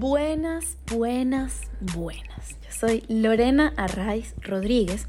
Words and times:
Buenas, 0.00 0.78
buenas, 0.90 1.60
buenas. 1.94 2.56
Yo 2.62 2.72
soy 2.72 3.04
Lorena 3.08 3.74
Arraiz 3.76 4.34
Rodríguez 4.40 5.06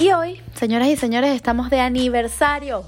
y 0.00 0.10
hoy, 0.12 0.40
señoras 0.54 0.88
y 0.88 0.96
señores, 0.96 1.36
estamos 1.36 1.70
de 1.70 1.78
aniversario. 1.80 2.82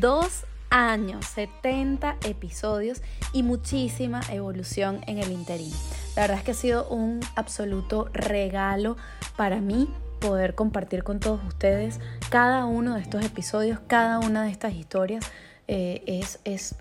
Dos 0.00 0.44
años, 0.70 1.24
70 1.26 2.16
episodios 2.24 3.02
y 3.32 3.42
muchísima 3.42 4.22
evolución 4.30 5.02
en 5.06 5.18
el 5.18 5.30
interín. 5.30 5.72
La 6.16 6.22
verdad 6.22 6.38
es 6.38 6.44
que 6.44 6.50
ha 6.50 6.54
sido 6.54 6.88
un 6.88 7.20
absoluto 7.36 8.08
regalo 8.12 8.96
para 9.36 9.60
mí 9.60 9.88
poder 10.24 10.54
compartir 10.54 11.04
con 11.04 11.20
todos 11.20 11.44
ustedes 11.46 12.00
cada 12.30 12.64
uno 12.64 12.94
de 12.94 13.02
estos 13.02 13.22
episodios, 13.22 13.78
cada 13.86 14.18
una 14.20 14.44
de 14.44 14.50
estas 14.50 14.72
historias. 14.72 15.22
Eh, 15.68 16.02
es, 16.06 16.40
es, 16.44 16.76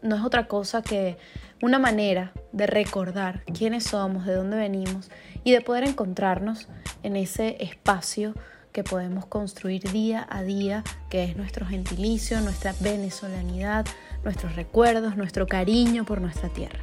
no 0.00 0.16
es 0.16 0.22
otra 0.22 0.46
cosa 0.48 0.80
que 0.80 1.18
una 1.60 1.78
manera 1.78 2.32
de 2.52 2.66
recordar 2.66 3.44
quiénes 3.44 3.84
somos, 3.84 4.24
de 4.24 4.34
dónde 4.34 4.56
venimos 4.56 5.10
y 5.44 5.52
de 5.52 5.60
poder 5.60 5.84
encontrarnos 5.84 6.68
en 7.02 7.16
ese 7.16 7.62
espacio 7.62 8.32
que 8.72 8.84
podemos 8.84 9.26
construir 9.26 9.82
día 9.92 10.26
a 10.30 10.42
día, 10.42 10.82
que 11.10 11.24
es 11.24 11.36
nuestro 11.36 11.66
gentilicio, 11.66 12.40
nuestra 12.40 12.74
venezolanidad, 12.80 13.84
nuestros 14.24 14.56
recuerdos, 14.56 15.14
nuestro 15.16 15.46
cariño 15.46 16.06
por 16.06 16.22
nuestra 16.22 16.48
tierra. 16.48 16.80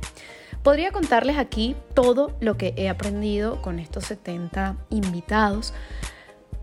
Podría 0.65 0.91
contarles 0.91 1.37
aquí 1.37 1.75
todo 1.93 2.35
lo 2.39 2.57
que 2.57 2.73
he 2.75 2.89
aprendido 2.89 3.61
con 3.61 3.77
estos 3.77 4.05
70 4.05 4.75
invitados, 4.89 5.75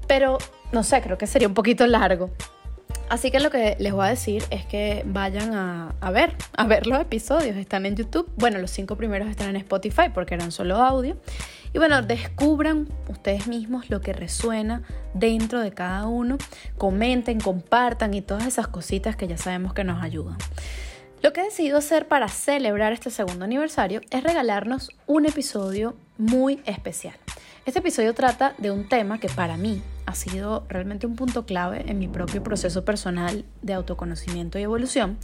pero 0.09 0.39
no 0.73 0.83
sé, 0.83 1.01
creo 1.03 1.17
que 1.19 1.29
sería 1.29 1.47
un 1.47 1.55
poquito 1.55 1.87
largo. 1.87 2.29
Así 3.09 3.31
que 3.31 3.39
lo 3.39 3.49
que 3.49 3.77
les 3.79 3.93
voy 3.93 4.07
a 4.07 4.09
decir 4.09 4.43
es 4.51 4.67
que 4.67 5.05
vayan 5.07 5.55
a, 5.55 6.11
ver, 6.11 6.35
a 6.57 6.67
ver 6.67 6.89
los 6.89 7.01
episodios. 7.01 7.57
Están 7.57 7.87
en 7.87 7.95
YouTube. 7.95 8.29
Bueno, 8.37 8.59
los 8.59 8.73
cinco 8.73 8.97
primeros 8.97 9.29
están 9.29 9.51
en 9.51 9.57
Spotify 9.57 10.09
porque 10.13 10.35
eran 10.35 10.51
solo 10.51 10.79
audio. 10.79 11.17
Y 11.73 11.79
bueno, 11.79 12.03
descubran 12.03 12.89
ustedes 13.09 13.47
mismos 13.47 13.89
lo 13.89 14.01
que 14.01 14.13
resuena 14.13 14.83
dentro 15.15 15.61
de 15.61 15.71
cada 15.71 16.09
uno. 16.09 16.39
Comenten, 16.77 17.39
compartan 17.39 18.15
y 18.15 18.21
todas 18.21 18.49
esas 18.49 18.67
cositas 18.67 19.15
que 19.15 19.29
ya 19.29 19.37
sabemos 19.37 19.75
que 19.75 19.85
nos 19.85 20.03
ayudan. 20.03 20.39
Lo 21.23 21.33
que 21.33 21.41
he 21.41 21.45
decidido 21.45 21.79
hacer 21.79 22.09
para 22.09 22.27
celebrar 22.27 22.93
este 22.93 23.09
segundo 23.09 23.45
aniversario 23.45 24.01
es 24.11 24.25
regalarnos 24.25 24.91
un 25.07 25.25
episodio 25.25 25.95
muy 26.19 26.61
especial. 26.67 27.15
Este 27.65 27.79
episodio 27.79 28.13
trata 28.13 28.55
de 28.59 28.73
un 28.73 28.89
tema 28.89 29.21
que 29.21 29.29
para 29.29 29.57
mí 29.57 29.85
ha 30.05 30.17
sido 30.17 30.67
realmente 30.69 31.07
un 31.07 31.15
punto 31.15 31.47
clave 31.47 31.85
en 31.87 32.01
mi 32.01 32.09
propio 32.09 32.43
proceso 32.43 32.85
personal 32.85 33.45
de 33.63 33.73
autoconocimiento 33.73 34.59
y 34.59 34.63
evolución. 34.63 35.17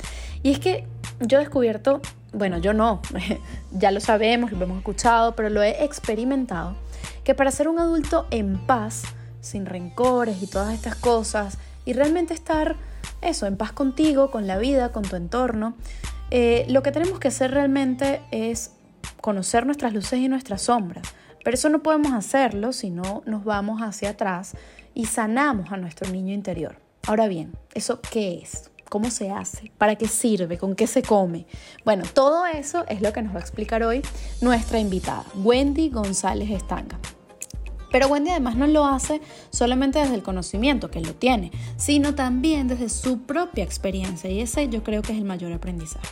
Y 0.45 0.53
es 0.53 0.61
que 0.61 0.87
yo 1.19 1.39
he 1.39 1.41
descubierto, 1.41 2.01
bueno, 2.33 2.59
yo 2.59 2.75
no, 2.75 3.03
ya 3.73 3.91
lo 3.91 3.99
sabemos, 3.99 4.53
lo 4.53 4.63
hemos 4.63 4.79
escuchado, 4.79 5.35
pero 5.35 5.51
lo 5.51 5.65
he 5.65 5.83
experimentado, 5.83 6.77
que 7.25 7.35
para 7.35 7.51
ser 7.51 7.67
un 7.67 7.81
adulto 7.81 8.29
en 8.31 8.57
paz, 8.67 9.03
sin 9.41 9.67
rencores 9.67 10.41
y 10.45 10.47
todas 10.47 10.73
estas 10.75 10.95
cosas, 10.95 11.59
y 11.85 11.93
realmente 11.93 12.35
estar 12.35 12.77
eso, 13.21 13.47
en 13.47 13.57
paz 13.57 13.73
contigo, 13.73 14.31
con 14.31 14.47
la 14.47 14.59
vida, 14.59 14.93
con 14.93 15.03
tu 15.03 15.17
entorno, 15.17 15.75
eh, 16.31 16.67
lo 16.69 16.83
que 16.83 16.93
tenemos 16.93 17.19
que 17.19 17.29
hacer 17.29 17.51
realmente 17.51 18.21
es 18.31 18.73
conocer 19.21 19.67
nuestras 19.67 19.93
luces 19.93 20.21
y 20.21 20.29
nuestras 20.29 20.63
sombras 20.63 21.15
pero 21.49 21.55
eso 21.55 21.71
no 21.71 21.83
podemos 21.83 22.13
hacerlo 22.13 22.75
si 22.75 22.91
no 22.91 23.23
nos 23.25 23.43
vamos 23.43 23.81
hacia 23.81 24.11
atrás 24.11 24.55
y 24.95 25.07
sanamos 25.07 25.73
a 25.73 25.79
nuestro 25.79 26.11
niño 26.11 26.35
interior. 26.35 26.77
Ahora 27.07 27.27
bien, 27.27 27.57
¿eso 27.73 28.01
qué 28.03 28.41
es? 28.43 28.71
¿Cómo 28.91 29.11
se 29.11 29.31
hace? 29.31 29.73
¿Para 29.79 29.97
qué 29.97 30.09
sirve? 30.09 30.59
¿Con 30.59 30.75
qué 30.75 30.87
se 30.87 31.03
come? 31.03 31.47
Bueno, 31.87 32.05
todo 32.13 32.45
eso 32.45 32.85
es 32.89 33.01
lo 33.01 33.15
que 33.15 33.23
nos 33.23 33.35
va 33.35 33.39
a 33.39 33.41
explicar 33.41 33.83
hoy 33.83 34.03
nuestra 34.43 34.79
invitada, 34.79 35.25
Wendy 35.37 35.89
González 35.89 36.51
Estanga. 36.51 36.99
Pero 37.91 38.09
Wendy 38.09 38.31
además 38.31 38.57
no 38.57 38.67
lo 38.67 38.87
hace 38.87 39.21
solamente 39.51 39.99
desde 39.99 40.15
el 40.15 40.23
conocimiento, 40.23 40.91
que 40.91 41.01
lo 41.01 41.15
tiene, 41.15 41.51
sino 41.77 42.15
también 42.15 42.69
desde 42.69 42.89
su 42.89 43.21
propia 43.21 43.65
experiencia 43.65 44.31
y 44.31 44.41
ese 44.41 44.69
yo 44.69 44.83
creo 44.83 45.03
que 45.03 45.13
es 45.13 45.19
el 45.19 45.25
mayor 45.25 45.53
aprendizaje. 45.53 46.09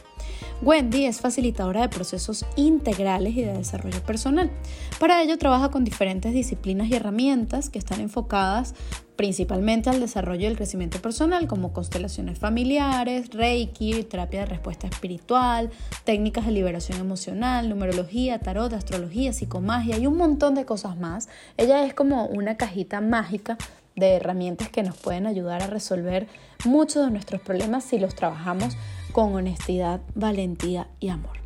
Wendy 0.62 1.04
es 1.04 1.20
facilitadora 1.20 1.82
de 1.82 1.88
procesos 1.88 2.44
integrales 2.56 3.36
y 3.36 3.42
de 3.42 3.52
desarrollo 3.52 4.02
personal. 4.02 4.50
Para 4.98 5.22
ello 5.22 5.38
trabaja 5.38 5.70
con 5.70 5.84
diferentes 5.84 6.32
disciplinas 6.32 6.88
y 6.88 6.94
herramientas 6.94 7.70
que 7.70 7.78
están 7.78 8.00
enfocadas 8.00 8.74
principalmente 9.16 9.88
al 9.91 9.98
desarrollo 9.98 10.42
y 10.42 10.47
el 10.47 10.56
crecimiento 10.56 11.00
personal, 11.00 11.48
como 11.48 11.72
constelaciones 11.72 12.38
familiares, 12.38 13.30
reiki, 13.30 14.02
terapia 14.04 14.41
de 14.41 14.47
respuesta 14.47 14.86
espiritual, 14.86 15.70
técnicas 16.04 16.44
de 16.47 16.53
liberación 16.53 17.00
emocional, 17.00 17.68
numerología, 17.68 18.38
tarot, 18.38 18.72
astrología, 18.74 19.32
psicomagia 19.32 19.97
y 19.98 20.06
un 20.06 20.16
montón 20.16 20.54
de 20.54 20.66
cosas 20.66 20.98
más. 20.98 21.28
Ella 21.56 21.84
es 21.84 21.94
como 21.94 22.26
una 22.26 22.56
cajita 22.56 23.00
mágica 23.00 23.56
de 23.97 24.16
herramientas 24.16 24.68
que 24.68 24.82
nos 24.82 24.97
pueden 24.98 25.26
ayudar 25.26 25.62
a 25.62 25.66
resolver 25.66 26.28
muchos 26.66 27.06
de 27.06 27.10
nuestros 27.10 27.41
problemas 27.41 27.84
si 27.84 27.98
los 27.98 28.14
trabajamos 28.14 28.76
con 29.12 29.34
honestidad, 29.34 30.00
valentía 30.14 30.88
y 31.00 31.08
amor. 31.08 31.36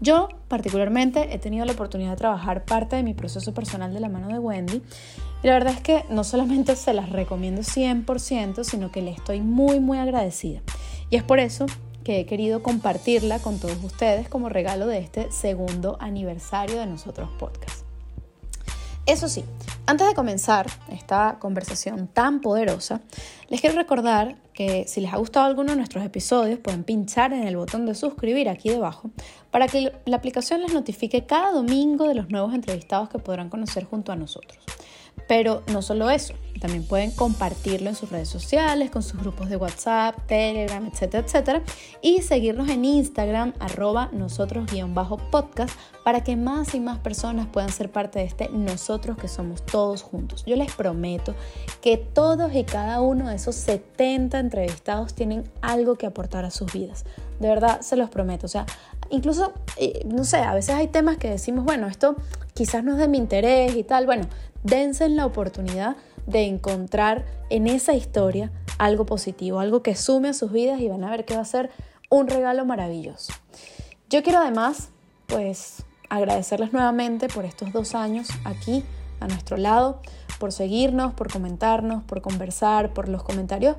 Yo 0.00 0.28
particularmente 0.48 1.34
he 1.34 1.38
tenido 1.38 1.64
la 1.64 1.72
oportunidad 1.72 2.10
de 2.10 2.16
trabajar 2.16 2.64
parte 2.64 2.96
de 2.96 3.02
mi 3.02 3.14
proceso 3.14 3.54
personal 3.54 3.94
de 3.94 4.00
la 4.00 4.08
mano 4.08 4.28
de 4.28 4.38
Wendy 4.38 4.82
y 5.42 5.46
la 5.46 5.54
verdad 5.54 5.74
es 5.74 5.80
que 5.80 6.04
no 6.10 6.24
solamente 6.24 6.76
se 6.76 6.92
las 6.92 7.10
recomiendo 7.10 7.62
100%, 7.62 8.64
sino 8.64 8.90
que 8.90 9.02
le 9.02 9.12
estoy 9.12 9.40
muy 9.40 9.80
muy 9.80 9.98
agradecida. 9.98 10.60
Y 11.10 11.16
es 11.16 11.22
por 11.22 11.38
eso 11.38 11.66
que 12.02 12.20
he 12.20 12.26
querido 12.26 12.62
compartirla 12.62 13.38
con 13.38 13.58
todos 13.58 13.82
ustedes 13.82 14.28
como 14.28 14.48
regalo 14.48 14.86
de 14.86 14.98
este 14.98 15.32
segundo 15.32 15.96
aniversario 16.00 16.78
de 16.78 16.86
nosotros 16.86 17.30
podcast. 17.38 17.83
Eso 19.06 19.28
sí, 19.28 19.44
antes 19.84 20.06
de 20.06 20.14
comenzar 20.14 20.66
esta 20.90 21.36
conversación 21.38 22.08
tan 22.08 22.40
poderosa, 22.40 23.02
les 23.50 23.60
quiero 23.60 23.76
recordar 23.76 24.36
que 24.54 24.86
si 24.88 25.02
les 25.02 25.12
ha 25.12 25.18
gustado 25.18 25.44
alguno 25.44 25.72
de 25.72 25.76
nuestros 25.76 26.02
episodios, 26.02 26.58
pueden 26.58 26.84
pinchar 26.84 27.34
en 27.34 27.46
el 27.46 27.58
botón 27.58 27.84
de 27.84 27.94
suscribir 27.94 28.48
aquí 28.48 28.70
debajo 28.70 29.10
para 29.50 29.68
que 29.68 29.92
la 30.06 30.16
aplicación 30.16 30.62
les 30.62 30.72
notifique 30.72 31.26
cada 31.26 31.52
domingo 31.52 32.08
de 32.08 32.14
los 32.14 32.30
nuevos 32.30 32.54
entrevistados 32.54 33.10
que 33.10 33.18
podrán 33.18 33.50
conocer 33.50 33.84
junto 33.84 34.10
a 34.10 34.16
nosotros. 34.16 34.64
Pero 35.26 35.62
no 35.72 35.82
solo 35.82 36.10
eso, 36.10 36.34
también 36.64 36.84
pueden 36.84 37.10
compartirlo 37.10 37.90
en 37.90 37.94
sus 37.94 38.10
redes 38.10 38.30
sociales, 38.30 38.90
con 38.90 39.02
sus 39.02 39.20
grupos 39.20 39.50
de 39.50 39.56
WhatsApp, 39.56 40.16
Telegram, 40.26 40.86
etcétera, 40.86 41.22
etcétera. 41.26 41.62
Y 42.00 42.22
seguirnos 42.22 42.70
en 42.70 42.86
Instagram, 42.86 43.52
arroba 43.60 44.08
nosotros-podcast, 44.12 45.78
para 46.04 46.24
que 46.24 46.36
más 46.36 46.74
y 46.74 46.80
más 46.80 46.98
personas 47.00 47.48
puedan 47.48 47.70
ser 47.70 47.90
parte 47.90 48.20
de 48.20 48.24
este 48.24 48.48
nosotros 48.48 49.18
que 49.18 49.28
somos 49.28 49.64
todos 49.66 50.02
juntos. 50.02 50.44
Yo 50.46 50.56
les 50.56 50.72
prometo 50.72 51.34
que 51.82 51.98
todos 51.98 52.54
y 52.54 52.64
cada 52.64 53.02
uno 53.02 53.28
de 53.28 53.36
esos 53.36 53.56
70 53.56 54.38
entrevistados 54.38 55.12
tienen 55.12 55.44
algo 55.60 55.96
que 55.96 56.06
aportar 56.06 56.46
a 56.46 56.50
sus 56.50 56.72
vidas. 56.72 57.04
De 57.40 57.48
verdad, 57.48 57.82
se 57.82 57.96
los 57.96 58.08
prometo. 58.08 58.46
O 58.46 58.48
sea, 58.48 58.64
incluso, 59.10 59.52
eh, 59.76 60.02
no 60.06 60.24
sé, 60.24 60.38
a 60.38 60.54
veces 60.54 60.74
hay 60.74 60.88
temas 60.88 61.18
que 61.18 61.28
decimos, 61.28 61.64
bueno, 61.64 61.88
esto 61.88 62.16
quizás 62.54 62.84
no 62.84 62.92
es 62.92 62.98
de 62.98 63.08
mi 63.08 63.18
interés 63.18 63.76
y 63.76 63.82
tal. 63.82 64.06
Bueno, 64.06 64.28
dense 64.64 65.08
la 65.08 65.26
oportunidad 65.26 65.96
de 66.26 66.44
encontrar 66.44 67.24
en 67.50 67.68
esa 67.68 67.94
historia 67.94 68.50
algo 68.78 69.06
positivo, 69.06 69.60
algo 69.60 69.82
que 69.82 69.94
sume 69.94 70.30
a 70.30 70.34
sus 70.34 70.50
vidas 70.50 70.80
y 70.80 70.88
van 70.88 71.04
a 71.04 71.10
ver 71.10 71.24
que 71.24 71.36
va 71.36 71.42
a 71.42 71.44
ser 71.44 71.70
un 72.10 72.26
regalo 72.26 72.64
maravilloso. 72.64 73.32
Yo 74.10 74.22
quiero 74.22 74.40
además, 74.40 74.88
pues, 75.26 75.84
agradecerles 76.08 76.72
nuevamente 76.72 77.28
por 77.28 77.44
estos 77.44 77.72
dos 77.72 77.94
años 77.94 78.28
aquí 78.44 78.84
a 79.20 79.26
nuestro 79.26 79.56
lado, 79.56 80.00
por 80.38 80.52
seguirnos, 80.52 81.14
por 81.14 81.30
comentarnos, 81.30 82.02
por 82.04 82.20
conversar, 82.20 82.92
por 82.92 83.08
los 83.08 83.22
comentarios 83.22 83.76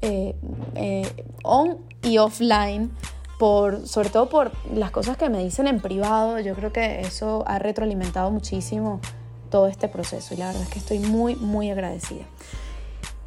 eh, 0.00 0.36
eh, 0.74 1.26
on 1.42 1.78
y 2.02 2.18
offline, 2.18 2.90
por, 3.38 3.86
sobre 3.86 4.10
todo 4.10 4.28
por 4.28 4.52
las 4.72 4.90
cosas 4.90 5.16
que 5.16 5.28
me 5.28 5.42
dicen 5.42 5.66
en 5.66 5.80
privado. 5.80 6.40
Yo 6.40 6.54
creo 6.54 6.72
que 6.72 7.00
eso 7.00 7.44
ha 7.46 7.58
retroalimentado 7.58 8.30
muchísimo 8.30 9.00
todo 9.48 9.66
este 9.66 9.88
proceso 9.88 10.34
y 10.34 10.36
la 10.36 10.48
verdad 10.48 10.62
es 10.62 10.68
que 10.68 10.78
estoy 10.78 10.98
muy, 10.98 11.36
muy 11.36 11.70
agradecida. 11.70 12.24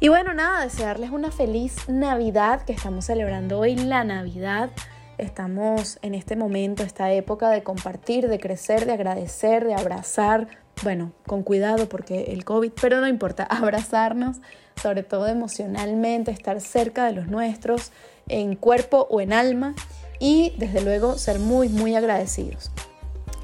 Y 0.02 0.08
bueno, 0.08 0.34
nada, 0.34 0.64
desearles 0.64 1.10
una 1.10 1.30
feliz 1.30 1.88
Navidad, 1.88 2.62
que 2.62 2.72
estamos 2.72 3.04
celebrando 3.04 3.60
hoy 3.60 3.76
la 3.76 4.02
Navidad. 4.02 4.70
Estamos 5.16 6.00
en 6.02 6.16
este 6.16 6.34
momento, 6.34 6.82
esta 6.82 7.12
época 7.12 7.50
de 7.50 7.62
compartir, 7.62 8.28
de 8.28 8.40
crecer, 8.40 8.84
de 8.84 8.94
agradecer, 8.94 9.64
de 9.64 9.74
abrazar. 9.74 10.48
Bueno, 10.82 11.12
con 11.26 11.44
cuidado 11.44 11.88
porque 11.88 12.32
el 12.32 12.44
COVID, 12.44 12.72
pero 12.80 13.00
no 13.00 13.06
importa, 13.06 13.44
abrazarnos, 13.48 14.38
sobre 14.74 15.04
todo 15.04 15.28
emocionalmente, 15.28 16.32
estar 16.32 16.60
cerca 16.60 17.06
de 17.06 17.12
los 17.12 17.28
nuestros, 17.28 17.92
en 18.26 18.56
cuerpo 18.56 19.06
o 19.08 19.20
en 19.20 19.32
alma 19.32 19.74
y 20.18 20.52
desde 20.56 20.80
luego 20.80 21.16
ser 21.16 21.38
muy, 21.38 21.68
muy 21.68 21.94
agradecidos. 21.94 22.72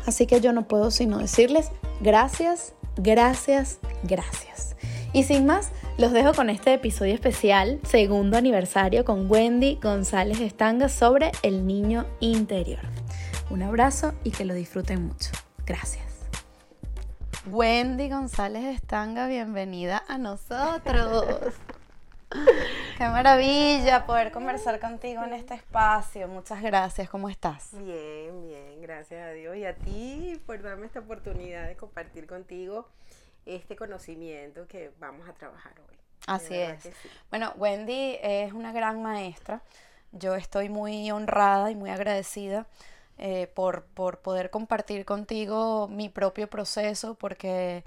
Así 0.09 0.25
que 0.25 0.41
yo 0.41 0.55
no 0.55 0.67
puedo 0.67 0.91
sino 0.91 1.19
decirles 1.19 1.71
gracias, 2.01 2.73
gracias, 2.97 3.79
gracias. 4.05 4.75
Y 5.13 5.25
sin 5.25 5.45
más, 5.45 5.71
Los 5.99 6.13
dejo 6.13 6.33
con 6.33 6.49
este 6.49 6.73
episodio 6.73 7.13
especial, 7.13 7.81
segundo 7.83 8.39
aniversario 8.39 9.05
con 9.05 9.29
Wendy 9.29 9.79
González 9.83 10.41
Estanga 10.41 10.89
sobre 10.89 11.33
el 11.43 11.67
niño 11.67 12.07
interior. 12.21 12.81
Un 13.51 13.63
abrazo 13.63 14.15
y 14.23 14.31
que 14.31 14.45
lo 14.45 14.55
disfruten 14.55 15.05
mucho. 15.09 15.31
Gracias. 15.67 16.07
Wendy 17.51 18.09
González 18.09 18.65
Estanga, 18.65 19.27
bienvenida 19.27 20.05
a 20.09 20.17
nosotros. 20.17 21.25
Qué 22.99 23.05
maravilla 23.05 24.05
poder 24.07 24.31
conversar 24.33 24.81
contigo 24.81 25.23
en 25.25 25.33
este 25.33 25.55
espacio. 25.55 26.29
Muchas 26.29 26.63
gracias. 26.63 27.09
¿Cómo 27.09 27.29
estás? 27.29 27.71
Bien, 27.73 28.43
bien, 28.43 28.83
gracias 28.83 29.27
a 29.27 29.31
Dios 29.31 29.57
y 29.57 29.65
a 29.65 29.75
ti 29.75 30.41
por 30.47 30.61
darme 30.63 30.87
esta 30.87 31.01
oportunidad 31.01 31.67
de 31.67 31.77
compartir 31.77 32.27
contigo 32.27 32.89
este 33.47 33.77
conocimiento 33.77 34.67
que 34.67 34.91
vamos 34.99 35.29
a 35.29 35.33
trabajar 35.33 35.73
hoy. 35.89 35.97
Así 36.27 36.55
es. 36.55 36.91
Bueno, 37.31 37.55
Wendy 37.57 38.19
es 38.23 38.53
una 38.53 38.73
gran 38.73 39.03
maestra. 39.03 39.63
Yo 40.13 40.35
estoy 40.35 40.69
muy 40.69 41.11
honrada 41.11 41.71
y 41.71 41.75
muy 41.75 41.91
agradecida 41.91 42.67
eh, 43.17 43.47
por, 43.55 43.85
por 43.85 44.21
poder 44.21 44.51
compartir 44.51 45.05
contigo 45.05 45.89
mi 45.89 46.09
propio 46.09 46.49
proceso 46.49 47.15
porque 47.15 47.85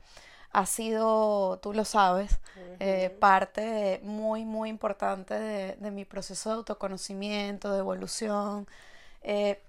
ha 0.54 0.66
sido, 0.66 1.60
tú 1.62 1.74
lo 1.74 1.86
sabes, 1.86 2.40
eh, 2.80 3.10
parte 3.20 4.02
muy, 4.04 4.46
muy 4.46 4.70
importante 4.70 5.34
de, 5.34 5.92
mi 5.92 6.06
proceso 6.06 6.50
de 6.50 6.56
autoconocimiento, 6.58 7.72
de 7.72 7.80
evolución. 7.80 8.68
Eh, 9.22 9.62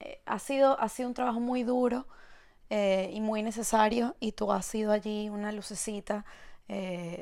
eh, 0.00 0.20
ha, 0.26 0.38
sido, 0.38 0.78
ha 0.80 0.88
sido 0.88 1.08
un 1.08 1.14
trabajo 1.14 1.40
muy 1.40 1.62
duro 1.64 2.06
y 2.70 3.20
muy 3.20 3.42
necesario 3.42 4.14
y 4.20 4.32
tú 4.32 4.52
has 4.52 4.64
sido 4.64 4.92
allí 4.92 5.28
una 5.28 5.50
lucecita. 5.50 6.24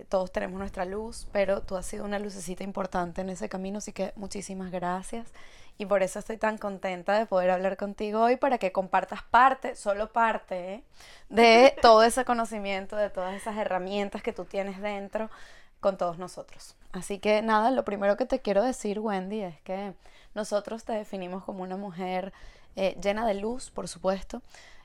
Todos 0.08 0.30
tenemos 0.30 0.58
nuestra 0.58 0.84
luz, 0.84 1.26
pero 1.32 1.62
tú 1.62 1.76
has 1.76 1.86
sido 1.86 2.04
una 2.04 2.18
lucecita 2.18 2.64
importante 2.64 3.22
en 3.22 3.30
ese 3.30 3.48
camino, 3.48 3.78
así 3.78 3.92
que 3.92 4.12
muchísimas 4.16 4.70
gracias 4.70 5.32
y 5.78 5.86
por 5.86 6.02
eso 6.02 6.18
estoy 6.18 6.36
tan 6.36 6.58
contenta 6.58 7.16
de 7.16 7.24
poder 7.24 7.50
hablar 7.50 7.76
contigo 7.76 8.20
hoy 8.22 8.36
para 8.36 8.58
que 8.58 8.72
compartas 8.72 9.22
parte, 9.22 9.76
solo 9.76 10.12
parte, 10.12 10.74
¿eh? 10.74 10.82
de 11.28 11.74
todo 11.82 12.02
ese 12.02 12.24
conocimiento, 12.24 12.96
de 12.96 13.10
todas 13.10 13.34
esas 13.36 13.56
herramientas 13.56 14.20
que 14.22 14.32
tú 14.32 14.44
tienes 14.44 14.80
dentro 14.80 15.30
con 15.78 15.96
todos 15.96 16.18
nosotros. 16.18 16.74
Así 16.90 17.20
que 17.20 17.42
nada, 17.42 17.70
lo 17.70 17.84
primero 17.84 18.16
que 18.16 18.26
te 18.26 18.40
quiero 18.40 18.64
decir, 18.64 18.98
Wendy, 18.98 19.42
es 19.42 19.60
que 19.60 19.94
nosotros 20.34 20.82
te 20.82 20.92
definimos 20.92 21.44
como 21.44 21.62
una 21.62 21.76
mujer 21.76 22.32
eh, 22.74 22.98
llena 23.00 23.24
de 23.24 23.34
luz, 23.34 23.70
por 23.70 23.86
supuesto, 23.86 24.42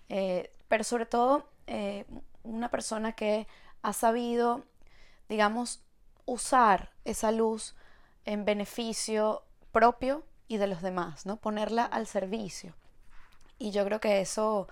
eh, 0.09 0.51
pero 0.68 0.83
sobre 0.83 1.07
todo 1.07 1.48
una 2.44 2.69
persona 2.69 3.13
que 3.13 3.48
ha 3.83 3.94
sabido, 3.94 4.63
digamos, 5.30 5.83
usar 6.25 6.91
esa 7.06 7.31
luz 7.31 7.75
en 8.25 8.45
beneficio 8.45 9.44
propio 9.71 10.24
y 10.47 10.57
de 10.57 10.68
los 10.68 10.81
demás, 10.81 11.25
¿no? 11.25 11.38
Ponerla 11.38 11.85
al 11.85 12.07
servicio. 12.07 12.74
Y 13.59 13.71
yo 13.71 13.85
creo 13.85 14.00
que 14.00 14.21
eso 14.21 14.68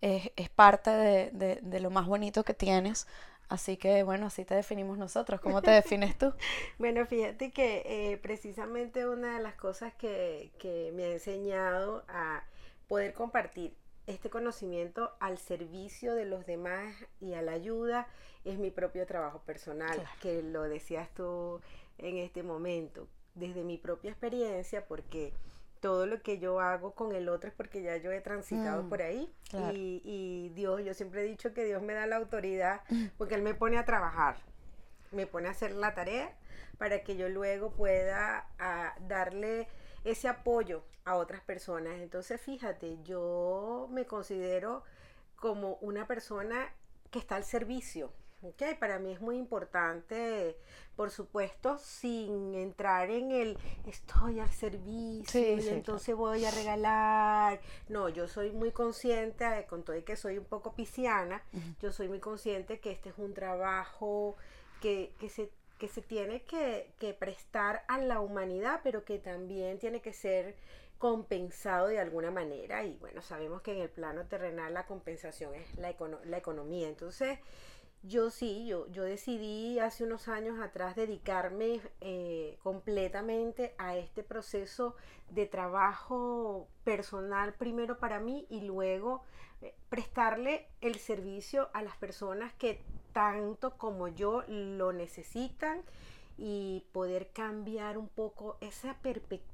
es, 0.00 0.30
parte 0.50 0.90
de, 0.90 1.80
lo 1.80 1.90
más 1.90 2.06
bonito 2.06 2.44
que 2.44 2.54
tienes. 2.54 3.06
Así 3.48 3.76
que 3.76 4.02
bueno, 4.02 4.26
así 4.26 4.44
te 4.44 4.54
definimos 4.54 4.96
nosotros. 4.96 5.40
¿Cómo 5.40 5.60
te 5.60 5.72
defines 5.72 6.16
tú? 6.16 6.32
bueno, 6.78 7.04
fíjate 7.04 7.50
que 7.50 7.82
eh, 7.84 8.16
precisamente 8.16 9.06
una 9.06 9.36
de 9.36 9.42
las 9.42 9.54
cosas 9.54 9.92
que, 9.94 10.52
que 10.58 10.92
me 10.94 11.04
ha 11.04 11.12
enseñado 11.12 12.04
a 12.08 12.44
poder 12.88 13.12
compartir 13.12 13.74
este 14.06 14.30
conocimiento 14.30 15.12
al 15.20 15.38
servicio 15.38 16.14
de 16.14 16.24
los 16.24 16.46
demás 16.46 16.94
y 17.20 17.34
a 17.34 17.42
la 17.42 17.52
ayuda 17.52 18.08
es 18.44 18.58
mi 18.58 18.70
propio 18.70 19.06
trabajo 19.06 19.40
personal, 19.40 20.02
que 20.20 20.42
lo 20.42 20.62
decías 20.62 21.08
tú 21.14 21.60
en 21.98 22.18
este 22.18 22.42
momento. 22.42 23.08
Desde 23.34 23.62
mi 23.64 23.78
propia 23.78 24.10
experiencia, 24.10 24.86
porque 24.86 25.32
todo 25.80 26.06
lo 26.06 26.22
que 26.22 26.38
yo 26.38 26.60
hago 26.60 26.94
con 26.94 27.14
el 27.14 27.28
otro 27.28 27.48
es 27.48 27.54
porque 27.54 27.82
ya 27.82 27.96
yo 27.96 28.12
he 28.12 28.20
transitado 28.20 28.82
mm, 28.82 28.88
por 28.88 29.02
ahí. 29.02 29.32
Y, 29.72 30.50
Dios, 30.54 30.84
yo 30.84 30.94
siempre 30.94 31.22
he 31.22 31.24
dicho 31.24 31.54
que 31.54 31.64
Dios 31.64 31.82
me 31.82 31.94
da 31.94 32.06
la 32.06 32.16
autoridad 32.16 32.82
porque 33.18 33.34
Él 33.34 33.42
me 33.42 33.54
pone 33.54 33.78
a 33.78 33.84
trabajar, 33.84 34.36
me 35.12 35.26
pone 35.26 35.48
a 35.48 35.52
hacer 35.52 35.72
la 35.72 35.94
tarea 35.94 36.36
para 36.78 37.02
que 37.02 37.16
yo 37.16 37.28
luego 37.28 37.70
pueda 37.70 38.46
ah, 38.58 38.94
darle 39.08 39.68
ese 40.04 40.28
apoyo 40.28 40.84
a 41.04 41.16
otras 41.16 41.42
personas. 41.42 42.00
Entonces, 42.00 42.40
fíjate, 42.40 43.02
yo 43.02 43.88
me 43.90 44.06
considero 44.06 44.84
como 45.36 45.74
una 45.80 46.06
persona 46.06 46.72
que 47.10 47.18
está 47.18 47.36
al 47.36 47.44
servicio 47.44 48.12
Okay, 48.44 48.74
para 48.74 48.98
mí 48.98 49.12
es 49.12 49.20
muy 49.20 49.36
importante, 49.36 50.56
por 50.96 51.12
supuesto, 51.12 51.78
sin 51.78 52.56
entrar 52.56 53.08
en 53.08 53.30
el 53.30 53.56
estoy 53.86 54.40
al 54.40 54.50
servicio 54.50 55.40
y 55.40 55.68
entonces 55.68 56.16
voy 56.16 56.44
a 56.44 56.50
regalar. 56.50 57.60
No, 57.88 58.08
yo 58.08 58.26
soy 58.26 58.50
muy 58.50 58.72
consciente, 58.72 59.44
eh, 59.44 59.66
con 59.66 59.84
todo 59.84 59.94
y 59.96 60.02
que 60.02 60.16
soy 60.16 60.38
un 60.38 60.44
poco 60.44 60.74
pisciana, 60.74 61.40
yo 61.80 61.92
soy 61.92 62.08
muy 62.08 62.18
consciente 62.18 62.80
que 62.80 62.90
este 62.90 63.10
es 63.10 63.14
un 63.16 63.32
trabajo 63.32 64.36
que, 64.80 65.14
que 65.20 65.28
se 65.28 65.50
que 65.78 65.88
se 65.88 66.00
tiene 66.00 66.42
que, 66.42 66.92
que, 67.00 67.12
prestar 67.12 67.84
a 67.88 67.98
la 67.98 68.20
humanidad, 68.20 68.80
pero 68.84 69.04
que 69.04 69.18
también 69.18 69.80
tiene 69.80 70.00
que 70.00 70.12
ser 70.12 70.54
compensado 71.02 71.88
de 71.88 71.98
alguna 71.98 72.30
manera. 72.30 72.84
Y 72.84 72.94
bueno, 72.98 73.22
sabemos 73.22 73.60
que 73.60 73.72
en 73.72 73.80
el 73.80 73.90
plano 73.90 74.24
terrenal 74.26 74.72
la 74.72 74.86
compensación 74.86 75.52
es 75.52 75.76
la, 75.76 75.92
la 76.26 76.36
economía. 76.36 76.88
Entonces, 76.88 77.40
yo 78.04 78.30
sí, 78.30 78.68
yo, 78.68 78.86
yo 78.92 79.02
decidí 79.02 79.80
hace 79.80 80.04
unos 80.04 80.28
años 80.28 80.60
atrás 80.60 80.94
dedicarme 80.94 81.80
eh, 82.00 82.56
completamente 82.62 83.74
a 83.78 83.96
este 83.96 84.22
proceso 84.22 84.94
de 85.28 85.46
trabajo 85.46 86.68
personal 86.84 87.52
primero 87.54 87.98
para 87.98 88.20
mí 88.20 88.46
y 88.48 88.60
luego 88.60 89.24
eh, 89.60 89.74
prestarle 89.88 90.68
el 90.80 91.00
servicio 91.00 91.68
a 91.72 91.82
las 91.82 91.96
personas 91.96 92.54
que 92.54 92.80
tanto 93.12 93.76
como 93.76 94.06
yo 94.06 94.44
lo 94.46 94.92
necesitan 94.92 95.82
y 96.38 96.84
poder 96.92 97.32
cambiar 97.32 97.98
un 97.98 98.08
poco 98.08 98.56
esa 98.60 98.94
perspectiva 99.02 99.51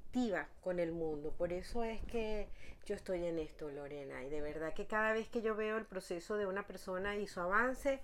con 0.63 0.81
el 0.81 0.93
mundo. 0.93 1.33
Por 1.37 1.53
eso 1.53 1.85
es 1.85 2.01
que 2.07 2.49
yo 2.87 2.95
estoy 2.95 3.25
en 3.25 3.39
esto, 3.39 3.71
Lorena, 3.71 4.25
y 4.25 4.29
de 4.29 4.41
verdad 4.41 4.75
que 4.75 4.87
cada 4.87 5.13
vez 5.13 5.29
que 5.29 5.43
yo 5.43 5.55
veo 5.55 5.77
el 5.77 5.85
proceso 5.85 6.37
de 6.37 6.47
una 6.47 6.67
persona 6.67 7.17
y 7.17 7.27
su 7.27 7.41
avance, 7.41 8.01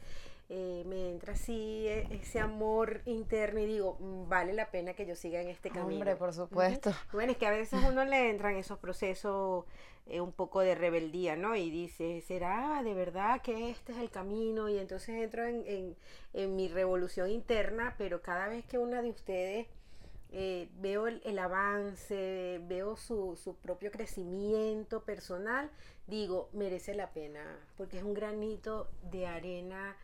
eh, 0.50 0.84
me 0.86 1.10
entra 1.10 1.32
así 1.32 1.88
e, 1.88 2.06
ese 2.10 2.38
amor 2.38 3.00
interno 3.06 3.60
y 3.60 3.66
digo, 3.66 3.96
mm, 3.98 4.28
vale 4.28 4.52
la 4.52 4.70
pena 4.70 4.92
que 4.92 5.06
yo 5.06 5.16
siga 5.16 5.40
en 5.40 5.48
este 5.48 5.70
camino. 5.70 5.94
Hombre, 5.94 6.16
por 6.16 6.32
supuesto. 6.32 6.92
Bueno, 7.12 7.32
es 7.32 7.38
que 7.38 7.46
a 7.46 7.50
veces 7.50 7.80
uno 7.82 8.04
le 8.04 8.30
entran 8.30 8.54
esos 8.56 8.78
procesos 8.78 9.64
eh, 10.06 10.20
un 10.20 10.32
poco 10.32 10.60
de 10.60 10.74
rebeldía, 10.74 11.34
¿no? 11.34 11.56
Y 11.56 11.70
dice, 11.70 12.20
¿será 12.20 12.82
de 12.84 12.92
verdad 12.92 13.40
que 13.40 13.70
este 13.70 13.92
es 13.92 13.98
el 13.98 14.10
camino? 14.10 14.68
Y 14.68 14.78
entonces 14.78 15.16
entro 15.22 15.46
en, 15.46 15.96
en, 16.34 16.56
mi 16.56 16.68
revolución 16.68 17.30
interna, 17.30 17.94
pero 17.96 18.20
cada 18.20 18.48
vez 18.48 18.66
que 18.66 18.78
una 18.78 19.00
de 19.00 19.08
ustedes 19.08 19.66
eh, 20.36 20.68
veo 20.80 21.06
el, 21.06 21.38
avance, 21.38 22.60
veo 22.66 22.96
su, 22.96 23.36
su 23.36 23.54
propio 23.54 23.92
crecimiento 23.92 25.04
personal, 25.04 25.70
digo, 26.08 26.48
merece 26.52 26.92
la 26.94 27.10
pena, 27.10 27.40
porque 27.76 27.98
es 27.98 28.02
un 28.02 28.14
granito 28.14 28.88
de 29.12 29.28
arena 29.28 29.96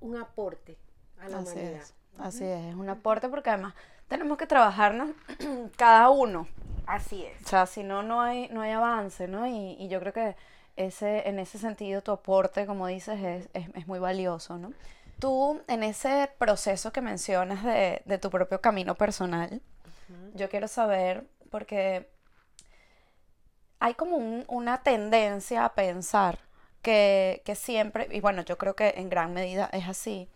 un 0.00 0.16
aporte 0.16 0.76
a 1.20 1.28
la 1.28 1.38
así 1.38 1.52
humanidad. 1.52 1.80
Es, 1.80 1.94
así 2.18 2.44
es, 2.44 2.64
es 2.64 2.74
un 2.74 2.88
aporte 2.90 3.28
porque 3.28 3.50
además 3.50 3.74
tenemos 4.08 4.36
que 4.36 4.48
trabajarnos 4.48 5.10
cada 5.76 6.10
uno. 6.10 6.48
Así 6.84 7.24
es. 7.24 7.40
O 7.44 7.48
sea, 7.48 7.66
si 7.66 7.84
no, 7.84 8.02
no 8.02 8.20
hay, 8.20 8.48
no 8.48 8.62
hay 8.62 8.72
avance, 8.72 9.28
¿no? 9.28 9.46
Y, 9.46 9.76
y 9.78 9.86
yo 9.86 10.00
creo 10.00 10.12
que 10.12 10.34
ese, 10.74 11.28
en 11.28 11.38
ese 11.38 11.58
sentido 11.58 12.02
tu 12.02 12.10
aporte, 12.10 12.66
como 12.66 12.88
dices, 12.88 13.20
es, 13.22 13.48
es, 13.54 13.68
es 13.76 13.86
muy 13.86 14.00
valioso, 14.00 14.58
¿no? 14.58 14.72
Tú, 15.18 15.62
en 15.66 15.82
ese 15.82 16.30
proceso 16.38 16.92
que 16.92 17.00
mencionas 17.00 17.64
de, 17.64 18.02
de 18.04 18.18
tu 18.18 18.30
propio 18.30 18.60
camino 18.60 18.94
personal, 18.94 19.62
yo 20.34 20.48
quiero 20.48 20.68
saber, 20.68 21.26
porque 21.50 22.08
hay 23.78 23.94
como 23.94 24.16
un, 24.16 24.44
una 24.48 24.82
tendencia 24.82 25.64
a 25.64 25.74
pensar 25.74 26.38
que, 26.82 27.42
siempre, 27.56 28.08
y 28.12 28.20
bueno, 28.20 28.42
yo 28.42 28.58
creo 28.58 28.76
que 28.76 28.94
en 28.96 29.08
gran 29.08 29.34
medida 29.34 29.68
es 29.72 29.88
así, 29.88 30.28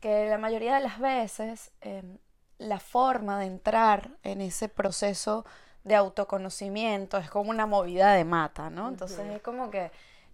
que 0.00 0.26
la 0.26 0.38
mayoría 0.38 0.76
de 0.76 0.80
las 0.80 0.98
veces 0.98 1.70
em, 1.82 2.18
la 2.58 2.80
forma 2.80 3.38
de 3.38 3.46
entrar 3.46 4.10
en 4.22 4.40
ese 4.40 4.68
proceso 4.68 5.44
de 5.84 5.94
autoconocimiento 5.94 7.18
es 7.18 7.28
como 7.28 7.50
una 7.50 7.66
movida 7.66 8.12
de 8.12 8.24
mata, 8.24 8.70
¿no? 8.70 8.88
Entonces 8.88 9.20
es 9.30 9.42
como 9.42 9.70
que 9.70 9.90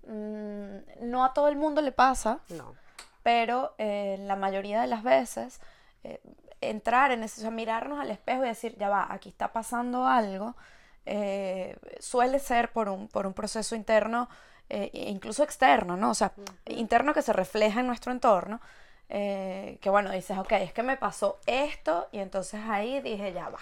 mm, 0.06 1.08
no 1.10 1.24
a 1.24 1.32
todo 1.32 1.48
el 1.48 1.56
mundo 1.56 1.80
le 1.80 1.90
pasa, 1.90 2.40
no. 2.50 2.74
Pero 3.28 3.74
eh, 3.76 4.16
la 4.20 4.36
mayoría 4.36 4.80
de 4.80 4.86
las 4.86 5.02
veces 5.02 5.60
eh, 6.02 6.18
entrar 6.62 7.12
en 7.12 7.22
eso, 7.22 7.42
o 7.42 7.42
sea, 7.42 7.50
mirarnos 7.50 8.00
al 8.00 8.10
espejo 8.10 8.42
y 8.42 8.48
decir, 8.48 8.74
ya 8.78 8.88
va, 8.88 9.06
aquí 9.10 9.28
está 9.28 9.52
pasando 9.52 10.06
algo, 10.06 10.56
eh, 11.04 11.76
suele 12.00 12.38
ser 12.38 12.72
por 12.72 12.88
un, 12.88 13.06
por 13.06 13.26
un 13.26 13.34
proceso 13.34 13.76
interno 13.76 14.30
eh, 14.70 14.88
incluso 14.94 15.42
externo, 15.42 15.98
¿no? 15.98 16.08
O 16.12 16.14
sea, 16.14 16.32
interno 16.64 17.12
que 17.12 17.20
se 17.20 17.34
refleja 17.34 17.80
en 17.80 17.86
nuestro 17.86 18.12
entorno, 18.12 18.62
eh, 19.10 19.76
que 19.82 19.90
bueno, 19.90 20.10
dices, 20.10 20.38
ok, 20.38 20.52
es 20.52 20.72
que 20.72 20.82
me 20.82 20.96
pasó 20.96 21.38
esto 21.44 22.08
y 22.12 22.20
entonces 22.20 22.62
ahí 22.66 23.02
dije, 23.02 23.34
ya 23.34 23.50
va. 23.50 23.60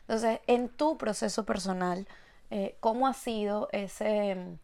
Entonces, 0.00 0.40
en 0.48 0.68
tu 0.68 0.98
proceso 0.98 1.46
personal, 1.46 2.08
eh, 2.50 2.76
¿cómo 2.80 3.06
ha 3.06 3.14
sido 3.14 3.68
ese, 3.70 4.58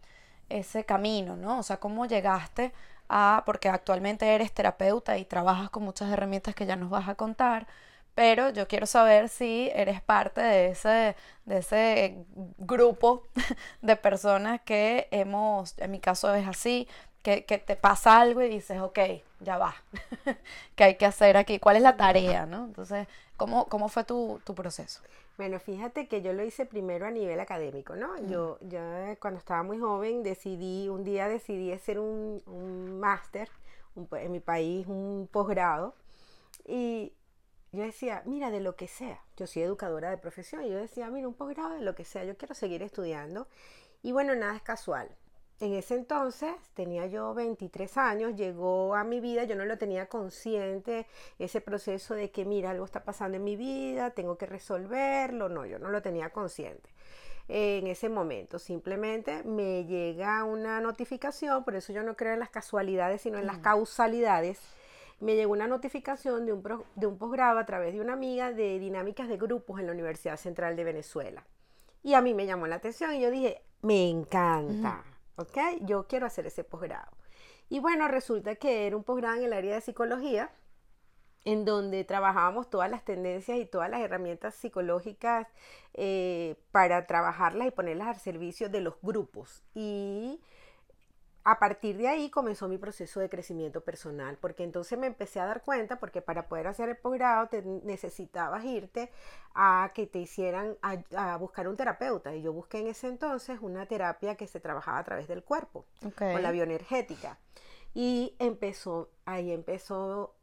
ese 0.49 0.85
camino, 0.85 1.37
¿no? 1.37 1.61
O 1.61 1.63
sea, 1.63 1.77
¿cómo 1.77 2.07
llegaste 2.07 2.73
a, 3.09 3.43
porque 3.47 3.69
actualmente 3.69 4.35
eres 4.35 4.53
terapeuta 4.53 5.19
y 5.19 5.25
trabajas 5.25 5.71
con 5.71 5.85
muchas 5.85 6.11
herramientas 6.13 6.55
que 6.55 6.67
ya 6.67 6.77
nos 6.77 6.91
vas 6.91 7.09
a 7.09 7.15
contar, 7.15 7.67
pero 8.15 8.51
yo 8.51 8.67
quiero 8.67 8.87
saber 8.87 9.29
si 9.29 9.71
eres 9.75 10.01
parte 10.01 10.41
de 10.41 10.69
ese, 10.71 11.17
de 11.45 11.59
ese 11.59 12.25
grupo 12.59 13.29
de 13.83 13.97
personas 13.97 14.61
que 14.63 15.09
hemos, 15.11 15.79
en 15.79 15.91
mi 15.91 16.01
caso 16.01 16.35
es 16.35 16.49
así, 16.49 16.89
que, 17.23 17.43
te 17.43 17.77
pasa 17.77 18.21
algo 18.21 18.41
y 18.43 18.49
dices, 18.49 18.81
ok, 18.81 18.99
ya 19.41 19.59
va, 19.59 19.75
¿qué 20.77 20.85
hay 20.85 20.95
que 20.95 21.07
hacer 21.07 21.37
aquí? 21.37 21.59
¿Cuál 21.59 21.77
es 21.77 21.83
la 21.83 21.97
tarea? 21.97 22.47
¿no? 22.47 22.67
Entonces, 22.67 23.09
¿cómo, 23.37 23.67
cómo 23.67 23.89
fue 23.89 24.05
tu, 24.05 24.41
proceso? 24.55 25.03
Bueno, 25.37 25.61
fíjate 25.61 26.09
que 26.09 26.23
yo 26.23 26.33
lo 26.33 26.43
hice 26.43 26.65
primero 26.65 27.07
a 27.07 27.11
nivel 27.11 27.39
académico, 27.41 27.95
¿no? 27.95 28.17
Yo, 28.27 28.59
yo 28.63 28.81
cuando 29.21 29.39
estaba 29.39 29.63
muy 29.63 29.79
joven 29.79 30.23
decidí, 30.23 30.89
un 30.89 31.05
día 31.05 31.29
decidí 31.29 31.73
hacer 31.73 31.99
un, 31.99 32.43
un 32.47 32.99
máster, 32.99 33.51
en 34.13 34.33
mi 34.33 34.41
país 34.41 34.87
un 34.87 35.29
posgrado, 35.31 35.95
y 36.65 37.13
yo 37.73 37.83
decía, 37.83 38.23
mira, 38.25 38.51
de 38.51 38.61
lo 38.61 38.77
que 38.77 38.89
sea, 38.89 39.23
yo 39.37 39.47
soy 39.47 39.63
educadora 39.63 40.09
de 40.09 40.17
profesión, 40.17 40.65
y 40.65 40.71
yo 40.71 40.79
decía, 40.79 41.11
mira, 41.11 41.29
un 41.29 41.35
posgrado 41.35 41.75
de 41.75 41.83
lo 41.83 41.95
que 41.95 42.05
sea, 42.05 42.25
yo 42.25 42.37
quiero 42.39 42.55
seguir 42.55 42.83
estudiando, 42.83 43.47
y 44.03 44.13
bueno, 44.13 44.35
nada 44.35 44.57
es 44.57 44.63
casual, 44.63 45.15
en 45.61 45.73
ese 45.73 45.95
entonces 45.95 46.53
tenía 46.75 47.07
yo 47.07 47.33
23 47.35 47.97
años, 47.97 48.37
llegó 48.37 48.95
a 48.95 49.05
mi 49.05 49.21
vida, 49.21 49.45
yo 49.45 49.57
no 49.57 49.65
lo 49.65 49.79
tenía 49.79 50.07
consciente, 50.07 51.07
ese 51.39 51.61
proceso 51.61 52.15
de 52.15 52.31
que, 52.31 52.45
mira, 52.45 52.71
algo 52.71 52.85
está 52.85 53.05
pasando 53.05 53.37
en 53.37 53.45
mi 53.45 53.57
vida, 53.57 54.11
tengo 54.11 54.37
que 54.37 54.47
resolverlo, 54.47 55.49
no, 55.49 55.65
yo 55.65 55.79
no 55.79 55.89
lo 55.89 56.03
tenía 56.03 56.31
consciente 56.31 56.91
en 57.49 57.87
ese 57.87 58.09
momento. 58.09 58.59
Simplemente 58.59 59.43
me 59.45 59.85
llega 59.85 60.45
una 60.45 60.81
notificación, 60.81 61.65
por 61.65 61.77
eso 61.77 61.93
yo 61.93 62.03
no 62.03 62.17
creo 62.17 62.35
en 62.35 62.41
las 62.41 62.51
casualidades, 62.51 63.23
sino 63.23 63.39
en 63.39 63.47
las 63.47 63.59
causalidades. 63.59 64.61
Me 65.21 65.37
llegó 65.37 65.53
una 65.53 65.67
notificación 65.67 66.45
de 66.45 66.53
un, 66.53 66.63
de 66.95 67.07
un 67.07 67.17
posgrado 67.17 67.59
a 67.59 67.65
través 67.65 67.95
de 67.95 68.01
una 68.01 68.13
amiga 68.13 68.53
de 68.53 68.79
dinámicas 68.79 69.29
de 69.29 69.39
grupos 69.39 69.81
en 69.81 69.87
la 69.87 69.93
Universidad 69.93 70.37
Central 70.37 70.77
de 70.77 70.85
Venezuela. 70.85 71.45
Y 72.03 72.15
a 72.15 72.21
mí 72.21 72.35
me 72.35 72.47
llamó 72.47 72.67
la 72.67 72.77
atención 72.77 73.15
y 73.15 73.21
yo 73.21 73.31
dije, 73.31 73.63
me 73.83 74.11
encanta. 74.11 75.03
¿Ok? 75.37 75.59
Yo 75.83 76.07
quiero 76.07 76.27
hacer 76.27 76.47
ese 76.47 76.65
posgrado. 76.65 77.13
Y 77.69 77.81
bueno, 77.81 78.09
resulta 78.09 78.57
que 78.57 78.87
era 78.87 78.97
un 78.97 79.05
posgrado 79.05 79.37
en 79.37 79.45
el 79.45 79.53
área 79.53 79.75
de 79.75 79.81
psicología, 79.81 80.51
en 81.45 81.65
donde 81.65 82.05
trabajábamos 82.05 82.69
todas 82.71 82.91
las 82.91 83.05
tendencias 83.05 83.59
y 83.59 83.67
todas 83.67 83.89
las 83.89 84.01
herramientas 84.01 84.55
psicológicas 84.55 85.47
eh, 85.95 86.57
para 86.73 87.07
trabajarlas 87.07 87.69
y 87.69 87.71
ponerlas 87.71 88.09
al 88.09 88.21
servicio 88.21 88.69
de 88.69 88.81
los 88.81 88.95
grupos. 89.01 89.63
Y 89.73 90.41
a 91.49 91.61
partir 91.61 91.97
de 91.97 92.09
ahí 92.09 92.29
comenzó 92.29 92.67
mi 92.67 92.77
proceso 92.77 93.21
de 93.21 93.29
crecimiento 93.29 93.81
personal, 93.81 94.37
porque 94.37 94.65
entonces 94.65 94.99
me 94.99 95.07
empecé 95.07 95.39
a 95.39 95.47
dar 95.47 95.63
cuenta, 95.63 96.01
porque 96.01 96.21
para 96.21 96.49
poder 96.49 96.67
hacer 96.67 96.89
el 96.89 96.97
posgrado 96.97 97.47
te 97.47 97.63
necesitabas 97.63 98.65
irte 98.65 99.13
a 99.55 99.93
que 99.95 100.09
te 100.09 100.19
hicieran 100.19 100.77
a, 100.83 101.37
buscar 101.37 101.69
un 101.69 101.77
terapeuta. 101.77 102.35
Y 102.35 102.43
yo 102.43 102.53
busqué 102.53 102.81
en 102.81 102.89
ese 102.89 103.07
entonces 103.07 103.61
una 103.63 103.87
terapia 103.87 104.35
que 104.35 104.49
se 104.49 104.59
trabajaba 104.59 104.99
a 104.99 105.05
través 105.05 105.29
del 105.29 105.45
cuerpo, 105.45 105.87
con 106.19 106.43
la 106.43 106.51
bioenergética. 106.51 107.39
Y 107.95 108.35
empezó, 108.41 109.11
ahí 109.25 109.53
empezó 109.53 110.35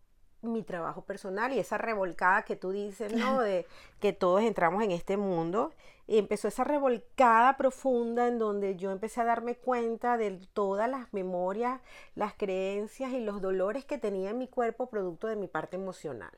mi 0.41 0.63
trabajo 0.63 1.03
personal 1.03 1.51
y 1.51 1.59
esa 1.59 1.77
revolcada 1.77 2.43
que 2.43 2.55
tú 2.55 2.71
dices, 2.71 3.11
¿no? 3.11 3.41
De 3.41 3.67
que 3.99 4.13
todos 4.13 4.41
entramos 4.41 4.81
en 4.81 4.91
este 4.91 5.17
mundo 5.17 5.73
empezó 6.07 6.47
esa 6.47 6.63
revolcada 6.63 7.57
profunda 7.57 8.27
en 8.27 8.39
donde 8.39 8.75
yo 8.75 8.91
empecé 8.91 9.21
a 9.21 9.25
darme 9.25 9.55
cuenta 9.55 10.17
de 10.17 10.31
todas 10.53 10.89
las 10.89 11.13
memorias, 11.13 11.81
las 12.15 12.33
creencias 12.33 13.11
y 13.13 13.21
los 13.21 13.41
dolores 13.41 13.85
que 13.85 13.97
tenía 13.97 14.31
en 14.31 14.37
mi 14.37 14.47
cuerpo 14.47 14.89
producto 14.89 15.27
de 15.27 15.35
mi 15.35 15.47
parte 15.47 15.77
emocional. 15.77 16.31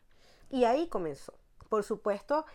Y 0.50 0.66
ahí 0.66 0.88
comenzó. 0.88 1.34
Por 1.70 1.84
supuesto, 1.84 2.46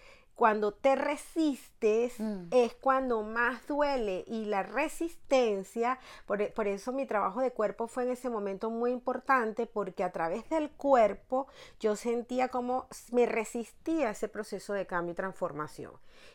cuando 0.40 0.73
te 0.73 0.97
resistes 0.97 2.18
mm. 2.18 2.44
es 2.50 2.73
cuando 2.73 3.23
más 3.23 3.66
duele 3.66 4.25
y 4.26 4.47
la 4.47 4.62
resistencia, 4.62 5.99
por, 6.25 6.50
por, 6.54 6.66
eso 6.66 6.92
mi 6.92 7.04
trabajo 7.04 7.42
de 7.42 7.50
cuerpo 7.50 7.88
fue 7.88 8.04
en 8.04 8.12
ese 8.12 8.30
momento 8.30 8.70
muy 8.70 8.90
importante 8.90 9.66
porque 9.66 10.02
a 10.02 10.12
través 10.12 10.49
del 10.49 10.70
cuerpo 10.70 11.47
yo 11.78 11.94
sentía 11.94 12.49
como 12.49 12.87
me 13.12 13.26
resistía 13.26 14.09
a 14.09 14.12
ese 14.12 14.28
proceso 14.28 14.73
de 14.73 14.87
cambio 14.87 15.12
y 15.12 15.16
transformación. 15.16 15.92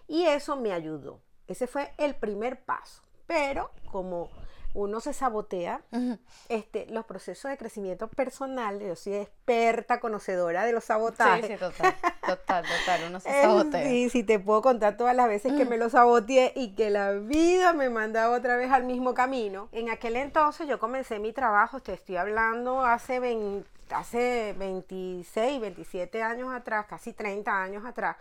Y 0.07 0.25
eso 0.25 0.55
me 0.55 0.71
ayudó. 0.71 1.19
Ese 1.47 1.65
fue 1.65 1.91
el 1.97 2.13
primer 2.13 2.63
paso. 2.63 3.01
Pero 3.25 3.71
como 3.91 4.29
uno 4.75 4.99
se 4.99 5.13
sabotea 5.13 5.81
este, 6.49 6.85
los 6.89 7.05
procesos 7.05 7.49
de 7.49 7.57
crecimiento 7.57 8.09
personal. 8.09 8.79
Yo 8.81 8.95
soy 8.95 9.15
experta, 9.15 10.01
conocedora 10.01 10.65
de 10.65 10.73
los 10.73 10.83
sabotajes. 10.83 11.47
Sí, 11.47 11.53
sí, 11.53 11.57
total, 11.57 11.95
total, 12.27 12.65
total, 12.65 13.01
uno 13.07 13.19
se 13.21 13.29
sabotea. 13.41 13.85
Sí, 13.85 14.09
sí, 14.09 14.23
te 14.23 14.37
puedo 14.37 14.61
contar 14.61 14.97
todas 14.97 15.15
las 15.15 15.29
veces 15.29 15.53
que 15.53 15.63
me 15.65 15.77
lo 15.77 15.89
saboteé 15.89 16.51
y 16.55 16.75
que 16.75 16.89
la 16.89 17.13
vida 17.13 17.71
me 17.71 17.89
mandaba 17.89 18.35
otra 18.35 18.57
vez 18.57 18.69
al 18.69 18.83
mismo 18.83 19.13
camino. 19.13 19.69
En 19.71 19.89
aquel 19.89 20.17
entonces 20.17 20.67
yo 20.67 20.77
comencé 20.77 21.19
mi 21.19 21.31
trabajo, 21.31 21.79
te 21.79 21.93
estoy 21.93 22.17
hablando 22.17 22.83
hace, 22.83 23.63
hace 23.91 24.53
26, 24.59 25.61
27 25.61 26.21
años 26.21 26.53
atrás, 26.53 26.85
casi 26.89 27.13
30 27.13 27.63
años 27.63 27.85
atrás, 27.85 28.17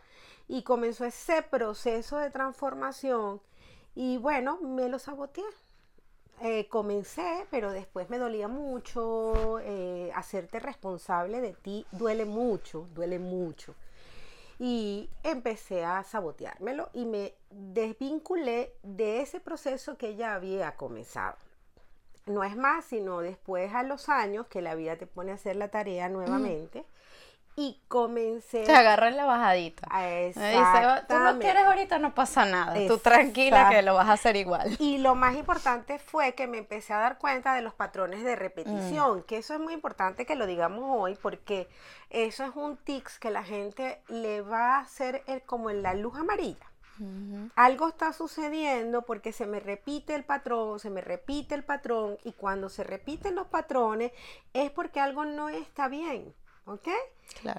y 0.47 0.63
comenzó 0.63 1.05
ese 1.05 1.43
proceso 1.43 2.19
de 2.19 2.31
transformación 2.31 3.41
y 3.97 4.19
bueno, 4.19 4.59
me 4.61 4.89
lo 4.89 4.99
saboteé 4.99 5.45
eh, 6.47 6.69
comencé, 6.69 7.47
pero 7.51 7.73
después 7.73 8.11
me 8.11 8.19
dolía 8.19 8.49
mucho. 8.49 9.61
Eh, 9.61 10.13
hacerte 10.15 10.61
responsable 10.61 11.41
de 11.41 11.55
ti 11.55 11.87
duele 11.91 12.27
mucho, 12.27 12.87
duele 12.95 13.19
mucho. 13.19 13.75
Y 14.59 15.09
empecé 15.23 15.87
a 15.87 16.05
saboteármelo 16.05 16.91
y 16.93 17.07
me 17.07 17.33
desvinculé 17.51 18.75
de 18.83 19.23
ese 19.23 19.41
proceso 19.41 19.97
que 19.97 20.17
ya 20.17 20.35
había 20.35 20.77
comenzado. 20.77 21.37
No 22.27 22.45
es 22.45 22.57
más, 22.57 22.85
sino 22.85 23.21
después 23.21 23.73
a 23.73 23.83
los 23.83 24.11
años 24.11 24.47
que 24.47 24.61
la 24.61 24.75
vida 24.75 24.97
te 24.97 25.07
pone 25.07 25.33
a 25.33 25.37
hacer 25.37 25.57
la 25.57 25.69
tarea 25.69 26.11
nuevamente 26.11 26.85
y 27.57 27.81
comencé. 27.89 28.65
Te 28.65 28.75
agarra 28.75 29.09
en 29.09 29.17
la 29.17 29.25
bajadita. 29.25 29.87
Dice, 30.27 31.05
tú 31.09 31.15
no 31.19 31.39
quieres 31.39 31.65
ahorita, 31.65 31.99
no 31.99 32.15
pasa 32.15 32.45
nada. 32.45 32.75
Tú 32.87 32.99
tranquila 32.99 33.69
que 33.71 33.83
lo 33.83 33.95
vas 33.95 34.09
a 34.09 34.13
hacer 34.15 34.37
igual. 34.37 34.77
Y 34.79 34.99
lo 34.99 35.15
más 35.15 35.37
importante 35.37 35.99
fue 35.99 36.35
que 36.35 36.47
me 36.47 36.59
empecé 36.59 36.93
a 36.93 36.99
dar 36.99 37.19
cuenta 37.19 37.55
de 37.55 37.63
los 37.63 37.75
patrones 37.75 38.25
de 38.25 38.37
repetición, 38.37 39.19
mm. 39.19 39.23
que 39.23 39.39
eso 39.39 39.55
es 39.55 39.61
muy 39.61 39.73
importante 39.73 40.27
que 40.27 40.35
lo 40.35 40.47
digamos 40.47 40.85
hoy, 40.87 41.17
porque 41.21 41.69
eso 42.11 42.45
es 42.45 42.57
un 42.57 42.77
tics 42.77 43.19
que 43.19 43.31
la 43.31 43.45
gente 43.45 44.01
le 44.09 44.41
va 44.41 44.77
a 44.77 44.81
hacer 44.81 45.23
el, 45.27 45.43
como 45.43 45.71
en 45.71 45.83
la 45.83 45.95
luz 45.95 46.17
amarilla. 46.17 46.67
Algo 47.57 47.89
está 47.89 48.13
sucediendo 48.13 49.03
porque 49.03 49.33
se 49.33 49.47
me 49.47 49.59
repite 49.59 50.15
el 50.15 50.25
patrón, 50.25 50.79
se 50.79 50.91
me 50.91 51.01
repite 51.01 51.57
el 51.57 51.65
patrón, 51.65 52.19
y 52.23 52.33
cuando 52.33 52.69
se 52.69 52.85
repiten 52.85 53.35
los 53.35 53.49
patrones 53.49 54.13
es 54.53 54.71
porque 54.71 55.01
algo 55.01 55.25
no 55.25 55.49
está 55.49 55.89
bien. 55.89 56.33
¿Ok? 56.67 56.89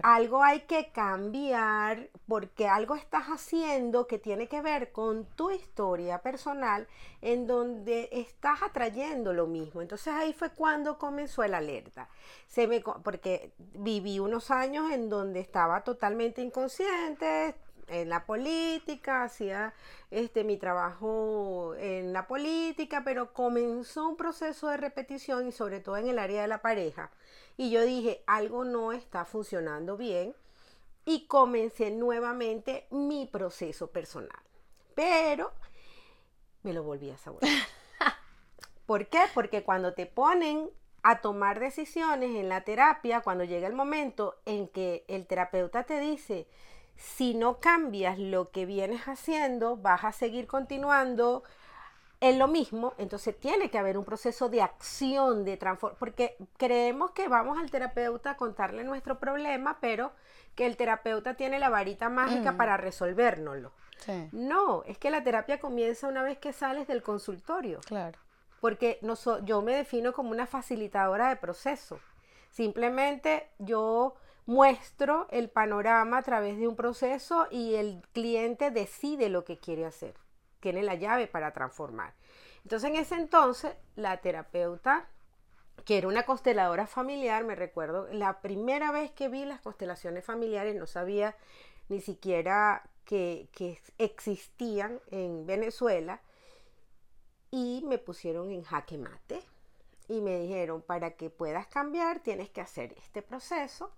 Algo 0.04 0.42
hay 0.42 0.62
que 0.62 0.92
cambiar 0.92 2.10
porque 2.28 2.68
algo 2.68 2.96
estás 2.96 3.26
haciendo 3.26 4.08
que 4.08 4.20
tiene 4.20 4.48
que 4.48 4.62
ver 4.62 4.92
con 4.92 5.26
tu 5.36 5.52
historia 5.52 6.22
personal 6.22 6.88
en 7.22 7.46
donde 7.46 8.10
estás 8.12 8.62
atrayendo 8.64 9.34
lo 9.34 9.48
mismo. 9.48 9.82
Entonces 9.82 10.14
ahí 10.14 10.34
fue 10.34 10.52
cuando 10.52 10.98
comenzó 10.98 11.44
el 11.44 11.54
alerta. 11.54 12.10
Se 12.48 12.68
me, 12.68 12.82
porque 12.82 13.52
viví 13.58 14.20
unos 14.20 14.50
años 14.50 14.92
en 14.92 15.10
donde 15.10 15.40
estaba 15.40 15.84
totalmente 15.84 16.42
inconsciente, 16.42 17.56
en 17.88 18.10
la 18.10 18.26
política, 18.26 19.24
hacía 19.24 19.74
este, 20.10 20.44
mi 20.44 20.58
trabajo 20.58 21.76
en 21.78 22.14
la 22.14 22.28
política, 22.28 23.04
pero 23.06 23.34
comenzó 23.34 24.10
un 24.10 24.18
proceso 24.18 24.70
de 24.70 24.78
repetición 24.78 25.48
y 25.48 25.52
sobre 25.52 25.80
todo 25.82 25.98
en 25.98 26.08
el 26.08 26.20
área 26.20 26.42
de 26.42 26.48
la 26.48 26.62
pareja 26.62 27.12
y 27.58 27.72
yo 27.72 27.84
dije, 27.84 28.24
algo 28.28 28.66
no 28.66 28.92
está 28.92 29.26
funcionando 29.26 29.98
bien 29.98 30.36
y 31.06 31.28
comencé 31.28 31.92
nuevamente 31.92 32.88
mi 32.90 33.26
proceso 33.26 33.88
personal. 33.88 34.40
Pero 34.96 35.52
me 36.64 36.74
lo 36.74 36.84
volví 36.84 37.12
a 37.12 37.18
sabotear. 37.18 37.54
¿Por 38.86 39.08
qué? 39.08 39.22
Porque 39.34 39.64
cuando 39.64 39.94
te 39.94 40.06
ponen 40.06 40.70
a 41.04 41.22
tomar 41.22 41.60
decisiones 41.60 42.36
en 42.36 42.50
la 42.50 42.62
terapia, 42.62 43.22
cuando 43.22 43.44
llega 43.44 43.68
el 43.68 43.74
momento 43.74 44.36
en 44.46 44.68
que 44.68 45.06
el 45.08 45.28
terapeuta 45.28 45.84
te 45.84 46.00
dice, 46.00 46.48
si 46.96 47.36
no 47.36 47.60
cambias 47.60 48.18
lo 48.18 48.52
que 48.52 48.66
vienes 48.66 49.04
haciendo, 49.08 49.78
vas 49.78 50.04
a 50.04 50.12
seguir 50.12 50.48
continuando 50.48 51.44
es 52.22 52.38
lo 52.38 52.48
mismo, 52.48 52.94
entonces 52.98 53.38
tiene 53.40 53.70
que 53.70 53.78
haber 53.78 53.98
un 53.98 54.06
proceso 54.06 54.50
de 54.50 54.62
acción, 54.62 55.44
de 55.44 55.58
transformación, 55.58 55.98
porque 56.00 56.38
creemos 56.58 57.12
que 57.12 57.28
vamos 57.28 57.60
al 57.60 57.70
terapeuta 57.70 58.32
a 58.32 58.38
contarle 58.38 58.84
nuestro 58.84 59.20
problema, 59.20 59.78
pero 59.82 60.12
que 60.56 60.66
el 60.66 60.78
terapeuta 60.78 61.34
tiene 61.36 61.60
la 61.60 61.70
varita 61.70 62.10
mágica 62.10 62.54
Mm. 62.54 62.58
para 62.58 62.78
resolvérnoslo. 62.78 63.72
Sí, 63.98 64.30
No, 64.32 64.84
es 64.86 64.98
que 64.98 65.10
la 65.10 65.24
terapia 65.24 65.60
comienza 65.60 66.08
una 66.08 66.24
vez 66.24 66.38
que 66.38 66.54
sales 66.54 66.88
del 66.88 67.02
consultorio, 67.04 67.80
claro. 67.86 68.18
porque 68.62 68.98
no 69.02 69.16
so- 69.16 69.44
yo 69.46 69.62
me 69.62 69.74
defino 69.76 70.12
como 70.14 70.32
una 70.32 70.48
facilitadora 70.48 71.30
de 71.30 71.36
proceso. 71.36 72.00
Simplemente 72.50 73.50
yo 73.60 74.16
muestro 74.46 75.28
el 75.30 75.50
panorama 75.50 76.20
a 76.20 76.22
través 76.24 76.58
de 76.58 76.68
un 76.68 76.76
proceso 76.76 77.48
y 77.52 77.76
el 77.76 78.02
cliente 78.14 78.72
decide 78.72 79.28
lo 79.30 79.44
que 79.44 79.58
quiere 79.60 79.86
hacer. 79.86 80.16
Tiene 80.66 80.82
la 80.82 80.96
llave 80.96 81.28
para 81.28 81.54
transformar. 81.54 82.16
Entonces 82.64 82.90
en 82.90 82.96
ese 82.96 83.14
entonces 83.14 83.76
la 83.96 84.18
terapeuta, 84.18 85.08
que 85.86 86.00
era 86.00 86.08
una 86.08 86.24
consteladora 86.24 86.88
familiar, 86.88 87.44
me 87.44 87.54
recuerdo, 87.54 88.08
la 88.12 88.42
primera 88.42 88.92
vez 88.92 89.12
que 89.12 89.30
vi 89.30 89.46
las 89.46 89.62
constelaciones 89.62 90.26
familiares 90.26 90.76
no 90.76 90.88
sabía 90.88 91.36
ni 91.88 92.02
siquiera 92.02 92.82
que, 93.04 93.48
existían 94.00 95.00
en 95.12 95.46
Venezuela 95.46 96.20
y 97.52 97.84
me 97.86 98.00
pusieron 98.00 98.50
en 98.50 98.64
jaque 98.64 98.98
mate 98.98 99.44
y 100.08 100.20
me 100.22 100.40
dijeron, 100.40 100.82
para 100.82 101.12
que 101.12 101.30
puedas 101.30 101.68
cambiar 101.68 102.22
tienes 102.22 102.50
que 102.50 102.62
hacer 102.62 102.96
este 102.98 103.22
proceso 103.22 103.92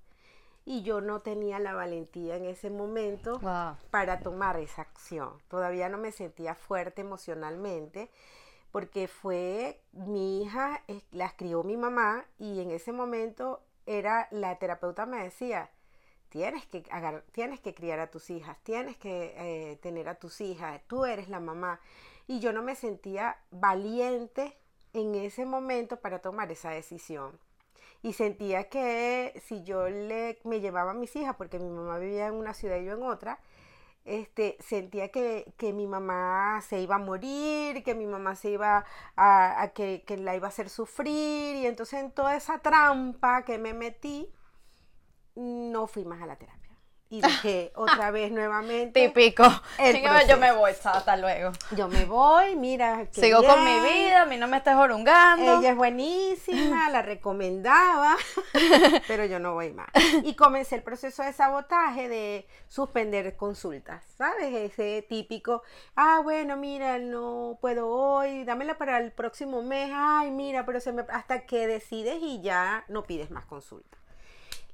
y 0.69 0.81
yo 0.83 0.99
no 0.99 1.21
tenía 1.21 1.59
la 1.59 1.73
valentía 1.73 2.35
en 2.35 2.43
ese 2.43 2.69
momento 2.69 3.39
Wow. 3.39 3.77
para 3.89 4.19
tomar 4.19 4.59
esa 4.59 4.81
acción. 4.81 5.41
Todavía 5.47 5.87
no 5.87 5.97
me 5.97 6.11
sentía 6.11 6.55
fuerte 6.55 7.01
emocionalmente 7.01 8.11
porque 8.73 9.07
fue 9.07 9.81
mi 9.93 10.41
hija, 10.43 10.83
las 11.11 11.33
crió 11.35 11.63
mi 11.63 11.77
mamá 11.77 12.25
y 12.37 12.59
en 12.59 12.71
ese 12.71 12.91
momento 12.91 13.63
era 13.85 14.27
la 14.29 14.59
terapeuta 14.59 15.05
me 15.05 15.23
decía, 15.23 15.69
tienes 16.27 16.65
que, 16.65 16.83
tienes 17.31 17.61
que 17.61 17.73
criar 17.73 18.01
a 18.01 18.11
tus 18.11 18.29
hijas, 18.29 18.57
tienes 18.63 18.97
que 18.97 19.35
eh, 19.37 19.77
tener 19.77 20.09
a 20.09 20.15
tus 20.15 20.41
hijas, 20.41 20.81
tú 20.87 21.05
eres 21.05 21.29
la 21.29 21.39
mamá. 21.39 21.79
Y 22.27 22.41
yo 22.41 22.51
no 22.51 22.61
me 22.61 22.75
sentía 22.75 23.37
valiente 23.51 24.57
en 24.91 25.15
ese 25.15 25.45
momento 25.45 26.01
para 26.01 26.19
tomar 26.19 26.51
esa 26.51 26.71
decisión. 26.71 27.39
Y 28.03 28.13
sentía 28.13 28.69
que 28.69 29.41
si 29.45 29.63
yo 29.63 29.89
le, 29.89 30.39
me 30.43 30.59
llevaba 30.61 30.91
a 30.91 30.93
mis 30.93 31.15
hijas, 31.15 31.35
porque 31.35 31.59
mi 31.59 31.69
mamá 31.69 31.99
vivía 31.99 32.27
en 32.27 32.35
una 32.35 32.53
ciudad 32.53 32.77
y 32.77 32.85
yo 32.85 32.93
en 32.93 33.03
otra, 33.03 33.39
este, 34.05 34.57
sentía 34.61 35.09
que, 35.11 35.53
que 35.57 35.73
mi 35.73 35.87
mamá 35.87 36.61
se 36.61 36.79
iba 36.81 36.95
a 36.95 36.99
morir, 36.99 37.83
que 37.83 37.95
mi 37.95 38.05
mamá 38.07 38.35
se 38.35 38.51
iba 38.51 38.85
a, 39.17 39.71
que, 39.75 40.03
que 40.07 40.17
la 40.17 40.35
iba 40.35 40.47
a 40.47 40.49
hacer 40.49 40.69
sufrir. 40.69 41.55
Y 41.57 41.67
entonces 41.67 42.01
en 42.01 42.11
toda 42.11 42.35
esa 42.35 42.59
trampa 42.59 43.43
que 43.43 43.57
me 43.57 43.73
metí, 43.73 44.29
no 45.35 45.87
fui 45.87 46.05
más 46.05 46.21
a 46.21 46.25
la 46.25 46.35
terapia. 46.37 46.56
Y 47.09 47.21
dije 47.21 47.71
otra 47.75 48.11
vez 48.11 48.31
nuevamente, 48.31 49.07
Típico. 49.07 49.43
Chico, 49.77 50.09
yo 50.29 50.37
me 50.37 50.51
voy, 50.51 50.71
hasta 50.71 51.15
luego. 51.17 51.51
yo 51.75 51.87
me 51.87 52.05
voy, 52.05 52.55
mira. 52.55 53.07
Sigo 53.11 53.41
con 53.43 53.63
mi 53.63 53.79
vida, 53.79 54.23
a 54.23 54.25
mí 54.25 54.37
no 54.37 54.47
me 54.47 54.57
estés 54.57 54.75
orungando. 54.75 55.59
Ella 55.59 55.71
es 55.71 55.75
buenísima, 55.75 56.89
la 56.89 57.01
recomendaba, 57.01 58.15
pero 59.07 59.25
yo 59.25 59.39
no 59.39 59.53
voy 59.53 59.71
más. 59.71 59.87
Y 60.23 60.35
comencé 60.35 60.75
el 60.75 60.83
proceso 60.83 61.23
de 61.23 61.33
sabotaje 61.33 62.09
de 62.09 62.47
suspender 62.67 63.35
consultas, 63.37 64.03
¿sabes? 64.17 64.53
Ese 64.53 65.05
típico, 65.07 65.63
ah, 65.95 66.19
bueno, 66.23 66.57
mira, 66.57 66.99
no 66.99 67.57
puedo 67.61 67.87
hoy, 67.87 68.43
dámela 68.43 68.77
para 68.77 68.97
el 68.99 69.11
próximo 69.11 69.61
mes, 69.61 69.91
ay, 69.93 70.31
mira, 70.31 70.65
pero 70.65 70.79
se 70.79 70.91
me... 70.91 71.03
hasta 71.09 71.45
que 71.45 71.67
decides 71.67 72.17
y 72.21 72.41
ya 72.41 72.83
no 72.87 73.03
pides 73.03 73.31
más 73.31 73.45
consulta. 73.45 73.96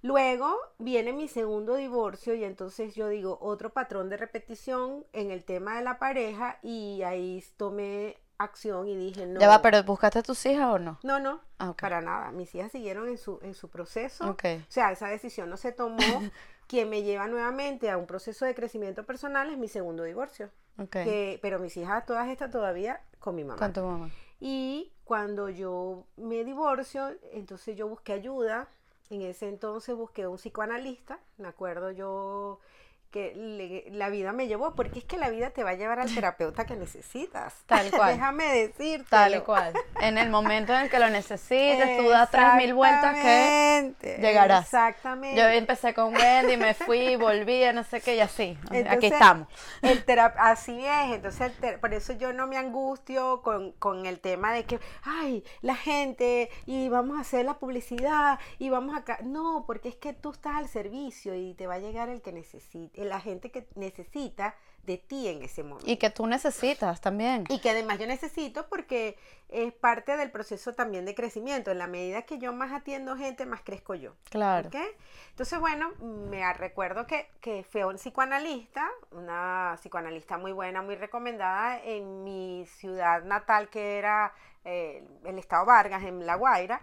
Luego 0.04 0.54
viene 0.80 1.14
mi 1.14 1.28
segundo 1.30 1.76
divorcio 1.76 2.36
y 2.36 2.44
entonces 2.44 2.94
yo 2.94 3.08
digo 3.08 3.38
otro 3.42 3.72
patrón 3.72 4.10
de 4.10 4.18
repetición 4.18 5.06
en 5.14 5.32
el 5.32 5.46
tema 5.46 5.78
de 5.78 5.84
la 5.84 5.98
pareja 5.98 6.60
y 6.62 7.02
ahí 7.04 7.42
tomé 7.56 8.18
acción 8.38 8.86
y 8.90 8.98
dije 8.98 9.26
no. 9.26 9.40
Ya 9.40 9.48
va, 9.48 9.62
pero 9.62 9.82
¿buscaste 9.84 10.20
a 10.20 10.24
tus 10.24 10.46
hijas 10.46 10.68
o 10.74 10.78
no? 10.78 11.00
No, 11.04 11.22
no, 11.22 11.40
Ah, 11.58 11.70
ok. 11.70 11.80
para 11.80 12.02
nada. 12.02 12.32
Mis 12.32 12.54
hijas 12.54 12.72
siguieron 12.74 13.08
en 13.08 13.18
su, 13.18 13.40
en 13.44 13.54
su 13.54 13.70
proceso. 13.70 14.30
Ok. 14.30 14.44
O 14.68 14.72
sea, 14.72 14.92
esa 14.92 15.08
decisión 15.08 15.50
no 15.50 15.56
se 15.56 15.72
tomó. 15.72 15.98
Quien 16.68 16.90
me 16.90 17.04
lleva 17.04 17.28
nuevamente 17.28 17.90
a 17.90 17.98
un 17.98 18.06
proceso 18.06 18.44
de 18.46 18.56
crecimiento 18.56 19.06
personal 19.06 19.50
es 19.50 19.58
mi 19.58 19.70
segundo 19.70 20.04
divorcio. 20.04 20.50
Ok. 20.80 20.90
Que, 20.92 21.40
pero 21.42 21.60
mis 21.60 21.78
hijas, 21.78 22.06
todas 22.06 22.28
estas 22.28 22.52
todavía 22.52 23.00
con 23.20 23.36
mi 23.36 23.46
mamá. 23.46 23.58
Con 23.58 23.72
tu 23.72 23.82
mamá. 23.82 24.10
Y 24.42 24.92
cuando 25.06 25.48
yo 25.48 26.06
me 26.18 26.44
divorcio, 26.44 27.12
entonces 27.32 27.78
yo 27.78 27.88
busqué 27.88 28.12
ayuda. 28.12 28.68
En 29.14 29.22
ese 29.22 29.48
entonces 29.48 29.96
busqué 29.96 30.26
un 30.26 30.38
psicoanalista. 30.38 31.20
Me 31.38 31.48
acuerdo 31.48 31.92
yo 31.92 32.60
que 33.14 33.34
le- 33.36 33.86
la 33.96 34.10
vida 34.10 34.34
me 34.34 34.48
llevó, 34.48 34.74
porque 34.74 34.98
es 35.00 35.06
que 35.06 35.18
la 35.18 35.30
vida 35.30 35.52
te 35.52 35.64
va 35.64 35.70
a 35.70 35.74
llevar 35.76 36.00
al 36.00 36.14
terapeuta 36.14 36.66
que 36.66 36.76
necesitas. 36.76 37.54
Tal 37.68 37.92
cual. 37.92 38.14
Déjame 38.14 38.46
decirte. 38.46 39.06
Tal 39.10 39.44
cual. 39.44 39.72
En 40.02 40.18
el 40.18 40.32
momento 40.32 40.74
en 40.74 40.82
el 40.82 40.90
que 40.90 40.98
lo 40.98 41.10
necesites, 41.10 41.98
tú 41.98 42.10
das 42.10 42.32
tres 42.32 42.56
mil 42.56 42.74
vueltas 42.74 43.16
que 43.16 43.94
llegarás. 44.20 44.66
Exactamente. 44.66 45.40
yo 45.40 45.48
empecé 45.48 45.94
con 45.94 46.16
Wendy, 46.16 46.58
me 46.58 46.74
fui, 46.74 47.16
volví, 47.16 47.64
no 47.72 47.84
sé 47.84 48.02
qué, 48.02 48.16
y 48.16 48.20
así. 48.20 48.58
Aquí 48.90 49.06
estamos. 49.06 49.48
El 49.82 50.04
así 50.38 50.84
es, 50.86 51.16
entonces 51.16 51.52
el 51.62 51.80
por 51.80 51.94
eso 51.94 52.14
yo 52.14 52.34
no 52.34 52.48
me 52.48 52.58
angustio 52.58 53.42
con, 53.44 53.74
con 53.74 54.06
el 54.06 54.20
tema 54.20 54.54
de 54.54 54.64
que, 54.66 54.80
ay, 55.04 55.44
la 55.62 55.76
gente, 55.76 56.50
y 56.66 56.90
vamos 56.90 57.18
a 57.18 57.22
hacer 57.22 57.46
la 57.46 57.56
publicidad, 57.60 58.40
y 58.58 58.70
vamos 58.70 58.98
acá. 58.98 59.20
No, 59.24 59.66
porque 59.68 59.90
es 59.90 59.96
que 59.96 60.14
tú 60.14 60.32
estás 60.32 60.56
al 60.56 60.68
servicio 60.68 61.36
y 61.36 61.54
te 61.54 61.68
va 61.68 61.76
a 61.76 61.80
llegar 61.80 62.10
el 62.10 62.22
que 62.22 62.32
necesite, 62.32 63.03
la 63.04 63.20
gente 63.20 63.52
que 63.52 63.68
necesita 63.76 64.56
de 64.84 64.98
ti 64.98 65.30
en 65.30 65.44
ese 65.44 65.64
momento. 65.64 65.90
Y 65.90 65.98
que 65.98 66.10
tú 66.10 66.28
necesitas 66.28 67.00
también. 67.00 67.46
Y 67.50 67.60
que 67.60 67.70
además 67.70 68.00
yo 68.00 68.08
necesito 68.08 68.68
porque 68.68 69.18
es 69.50 69.72
parte 69.72 70.18
del 70.18 70.30
proceso 70.30 70.74
también 70.74 71.06
de 71.06 71.16
crecimiento. 71.16 71.72
En 71.72 71.78
la 71.78 71.88
medida 71.88 72.24
que 72.24 72.38
yo 72.38 72.52
más 72.52 72.74
atiendo 72.74 73.16
gente, 73.16 73.46
más 73.46 73.62
crezco 73.62 73.96
yo. 73.96 74.14
Claro. 74.30 74.70
Entonces, 75.30 75.60
bueno, 75.60 75.94
me 76.00 76.52
recuerdo 76.54 77.08
que, 77.08 77.30
que 77.40 77.64
fue 77.64 77.86
un 77.86 77.96
psicoanalista, 77.96 78.90
una 79.12 79.76
psicoanalista 79.80 80.38
muy 80.38 80.52
buena, 80.52 80.82
muy 80.82 80.96
recomendada 80.96 81.82
en 81.82 82.24
mi 82.24 82.66
ciudad 82.68 83.24
natal, 83.24 83.70
que 83.70 83.98
era 83.98 84.34
eh, 84.66 85.04
el 85.24 85.40
estado 85.40 85.66
Vargas, 85.66 86.04
en 86.04 86.26
La 86.26 86.36
Guaira. 86.36 86.82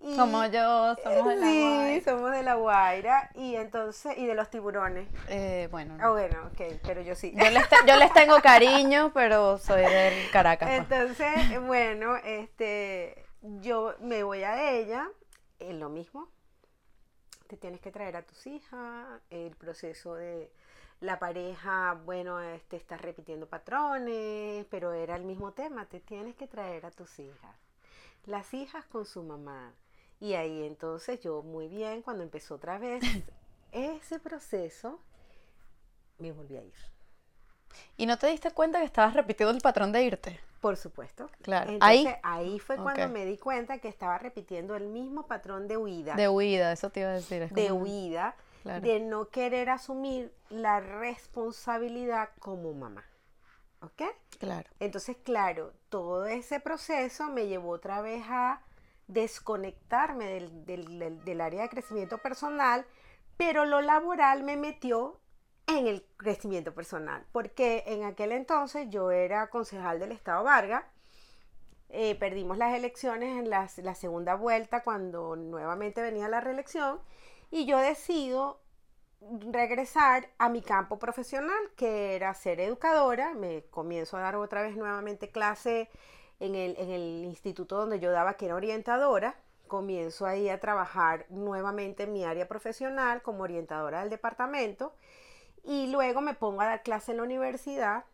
Y, 0.00 0.16
Como 0.16 0.44
yo, 0.46 0.94
somos 1.02 1.26
de 1.28 1.36
la 1.36 1.46
sí, 1.46 1.60
Guay. 1.60 2.00
somos 2.02 2.30
de 2.30 2.42
La 2.44 2.54
Guaira. 2.54 3.30
Y 3.34 3.56
entonces, 3.56 4.16
y 4.16 4.26
de 4.26 4.34
los 4.36 4.48
tiburones. 4.48 5.08
Eh, 5.28 5.68
bueno, 5.72 5.96
Ah, 6.00 6.10
bueno, 6.10 6.38
ok, 6.52 6.78
pero 6.86 7.00
yo 7.02 7.14
sí. 7.16 7.32
yo, 7.36 7.50
les 7.50 7.68
te- 7.68 7.76
yo 7.86 7.96
les 7.96 8.12
tengo 8.12 8.40
cariño, 8.40 9.10
pero 9.12 9.58
soy 9.58 9.82
del 9.82 10.30
Caracas. 10.30 10.68
pues. 10.68 10.80
Entonces, 10.80 11.60
bueno, 11.66 12.16
este, 12.24 13.26
yo 13.42 13.94
me 14.00 14.22
voy 14.22 14.44
a 14.44 14.70
ella, 14.70 15.08
es 15.58 15.74
lo 15.74 15.88
mismo. 15.88 16.28
Te 17.48 17.56
tienes 17.56 17.80
que 17.80 17.90
traer 17.90 18.16
a 18.16 18.22
tus 18.22 18.46
hijas, 18.46 19.06
el 19.30 19.56
proceso 19.56 20.14
de 20.14 20.52
la 21.00 21.18
pareja, 21.18 21.98
bueno, 22.04 22.40
este, 22.40 22.76
estás 22.76 23.00
repitiendo 23.00 23.46
patrones, 23.48 24.64
pero 24.70 24.92
era 24.92 25.16
el 25.16 25.24
mismo 25.24 25.52
tema, 25.52 25.86
te 25.86 25.98
tienes 26.00 26.36
que 26.36 26.46
traer 26.46 26.86
a 26.86 26.90
tus 26.90 27.18
hijas. 27.18 27.56
Las 28.26 28.52
hijas 28.54 28.84
con 28.86 29.04
su 29.06 29.22
mamá. 29.22 29.72
Y 30.20 30.34
ahí 30.34 30.64
entonces 30.64 31.20
yo 31.20 31.42
muy 31.42 31.68
bien, 31.68 32.02
cuando 32.02 32.22
empezó 32.22 32.56
otra 32.56 32.78
vez 32.78 33.02
ese 33.72 34.18
proceso, 34.18 35.00
me 36.18 36.32
volví 36.32 36.56
a 36.56 36.62
ir. 36.62 36.74
¿Y 37.96 38.06
no 38.06 38.18
te 38.18 38.26
diste 38.28 38.50
cuenta 38.50 38.80
que 38.80 38.86
estabas 38.86 39.14
repitiendo 39.14 39.52
el 39.54 39.60
patrón 39.60 39.92
de 39.92 40.02
irte? 40.02 40.40
Por 40.60 40.76
supuesto. 40.76 41.30
Claro. 41.42 41.70
Entonces, 41.70 42.06
Ahí. 42.06 42.14
ahí 42.24 42.58
fue 42.58 42.76
cuando 42.76 43.08
me 43.08 43.24
di 43.24 43.38
cuenta 43.38 43.78
que 43.78 43.86
estaba 43.88 44.18
repitiendo 44.18 44.74
el 44.74 44.88
mismo 44.88 45.26
patrón 45.28 45.68
de 45.68 45.76
huida. 45.76 46.14
De 46.16 46.28
huida, 46.28 46.72
eso 46.72 46.90
te 46.90 47.00
iba 47.00 47.10
a 47.10 47.12
decir. 47.14 47.42
es 47.42 47.52
de 47.54 47.68
como- 47.68 47.82
huida, 47.84 48.34
Claro. 48.64 48.80
de 48.84 48.98
no 48.98 49.28
querer 49.28 49.70
asumir 49.70 50.34
la 50.50 50.80
responsabilidad 50.80 52.30
como 52.40 52.72
mamá. 52.74 53.04
¿Ok? 53.82 54.02
Claro. 54.40 54.68
Entonces, 54.80 55.16
claro, 55.22 55.72
todo 55.88 56.26
ese 56.26 56.58
proceso 56.58 57.28
me 57.28 57.46
llevó 57.46 57.70
otra 57.70 58.00
vez 58.00 58.24
a 58.28 58.60
desconectarme 59.08 60.26
del, 60.26 60.64
del- 60.66 61.24
del- 61.24 61.40
área 61.40 61.62
de 61.62 61.68
crecimiento 61.68 62.18
personal, 62.18 62.86
pero 63.36 63.64
lo 63.64 63.80
laboral 63.80 64.42
me 64.44 64.56
metió 64.56 65.20
en 65.66 65.86
el 65.86 66.04
crecimiento 66.16 66.74
personal, 66.74 67.26
porque 67.32 67.84
en 67.86 68.04
aquel 68.04 68.32
entonces 68.32 68.88
yo 68.90 69.10
era 69.10 69.48
concejal 69.50 69.98
del 70.00 70.12
Estado 70.12 70.44
Vargas, 70.44 70.84
eh, 71.90 72.14
perdimos 72.16 72.58
las 72.58 72.74
elecciones 72.74 73.38
en 73.38 73.48
las- 73.50 73.78
la 73.78 73.94
segunda 73.94 74.34
vuelta 74.34 74.82
cuando 74.82 75.36
nuevamente 75.36 76.02
venía 76.02 76.28
la 76.28 76.40
reelección 76.40 77.00
y 77.50 77.64
yo 77.66 77.78
decido 77.78 78.60
regresar 79.50 80.28
a 80.38 80.48
mi 80.48 80.62
campo 80.62 80.98
profesional, 80.98 81.58
que 81.76 82.14
era 82.14 82.34
ser 82.34 82.60
educadora. 82.60 83.34
Me 83.34 83.64
comienzo 83.70 84.16
a 84.16 84.20
dar 84.20 84.36
otra 84.36 84.62
vez 84.62 84.76
nuevamente 84.76 85.30
clase 85.30 85.88
en 86.40 86.54
el, 86.54 86.76
en 86.78 86.90
el 86.90 87.24
instituto 87.24 87.76
donde 87.76 88.00
yo 88.00 88.10
daba, 88.10 88.34
que 88.34 88.46
era 88.46 88.54
orientadora. 88.54 89.34
Comienzo 89.66 90.26
ahí 90.26 90.48
a 90.48 90.60
trabajar 90.60 91.26
nuevamente 91.28 92.04
en 92.04 92.12
mi 92.12 92.24
área 92.24 92.48
profesional 92.48 93.22
como 93.22 93.42
orientadora 93.42 94.00
del 94.00 94.10
departamento. 94.10 94.94
Y 95.64 95.88
luego 95.88 96.20
me 96.20 96.34
pongo 96.34 96.62
a 96.62 96.66
dar 96.66 96.82
clase 96.82 97.10
en 97.10 97.18
la 97.18 97.24
universidad. 97.24 98.04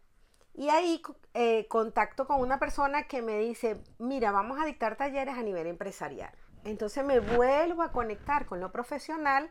Y 0.54 0.68
ahí 0.68 1.02
eh, 1.34 1.66
contacto 1.68 2.26
con 2.26 2.40
una 2.40 2.58
persona 2.58 3.06
que 3.06 3.22
me 3.22 3.38
dice, 3.38 3.82
mira, 3.98 4.32
vamos 4.32 4.60
a 4.60 4.64
dictar 4.64 4.96
talleres 4.96 5.36
a 5.36 5.42
nivel 5.42 5.66
empresarial. 5.66 6.32
Entonces 6.64 7.04
me 7.04 7.20
vuelvo 7.20 7.82
a 7.82 7.92
conectar 7.92 8.46
con 8.46 8.60
lo 8.60 8.72
profesional 8.72 9.50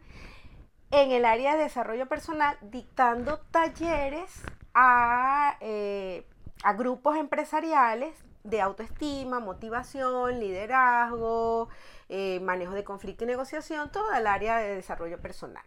en 0.92 1.12
el 1.12 1.26
área 1.26 1.56
de 1.56 1.64
desarrollo 1.64 2.08
personal, 2.08 2.58
dictando 2.62 3.40
talleres 3.52 4.44
a, 4.74 5.58
eh, 5.60 6.26
a 6.64 6.74
grupos 6.74 7.18
empresariales 7.18 8.16
de 8.44 8.62
autoestima, 8.62 9.40
motivación, 9.40 10.40
liderazgo, 10.40 11.70
eh, 12.10 12.40
manejo 12.42 12.74
de 12.74 12.84
conflicto 12.84 13.24
y 13.24 13.28
negociación, 13.28 13.92
toda 13.92 14.18
el 14.18 14.28
área 14.28 14.58
de 14.58 14.76
desarrollo 14.76 15.22
personal. 15.22 15.64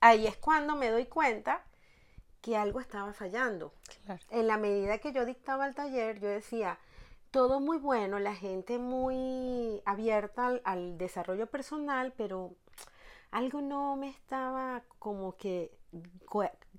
Ahí 0.00 0.26
es 0.26 0.36
cuando 0.36 0.74
me 0.76 0.90
doy 0.90 1.06
cuenta 1.06 1.62
que 2.40 2.56
algo 2.56 2.80
estaba 2.80 3.12
fallando. 3.12 3.72
En 4.30 4.48
la 4.48 4.56
medida 4.56 4.98
que 4.98 5.12
yo 5.12 5.24
dictaba 5.24 5.66
el 5.66 5.74
taller, 5.74 6.18
yo 6.18 6.28
decía, 6.28 6.78
todo 7.30 7.60
muy 7.60 7.78
bueno, 7.78 8.18
la 8.18 8.34
gente 8.34 8.78
muy 8.78 9.80
abierta 9.84 10.60
al 10.64 10.98
desarrollo 10.98 11.46
personal, 11.46 12.12
pero 12.16 12.54
algo 13.30 13.60
no 13.60 13.96
me 13.96 14.08
estaba 14.08 14.82
como 14.98 15.36
que 15.36 15.70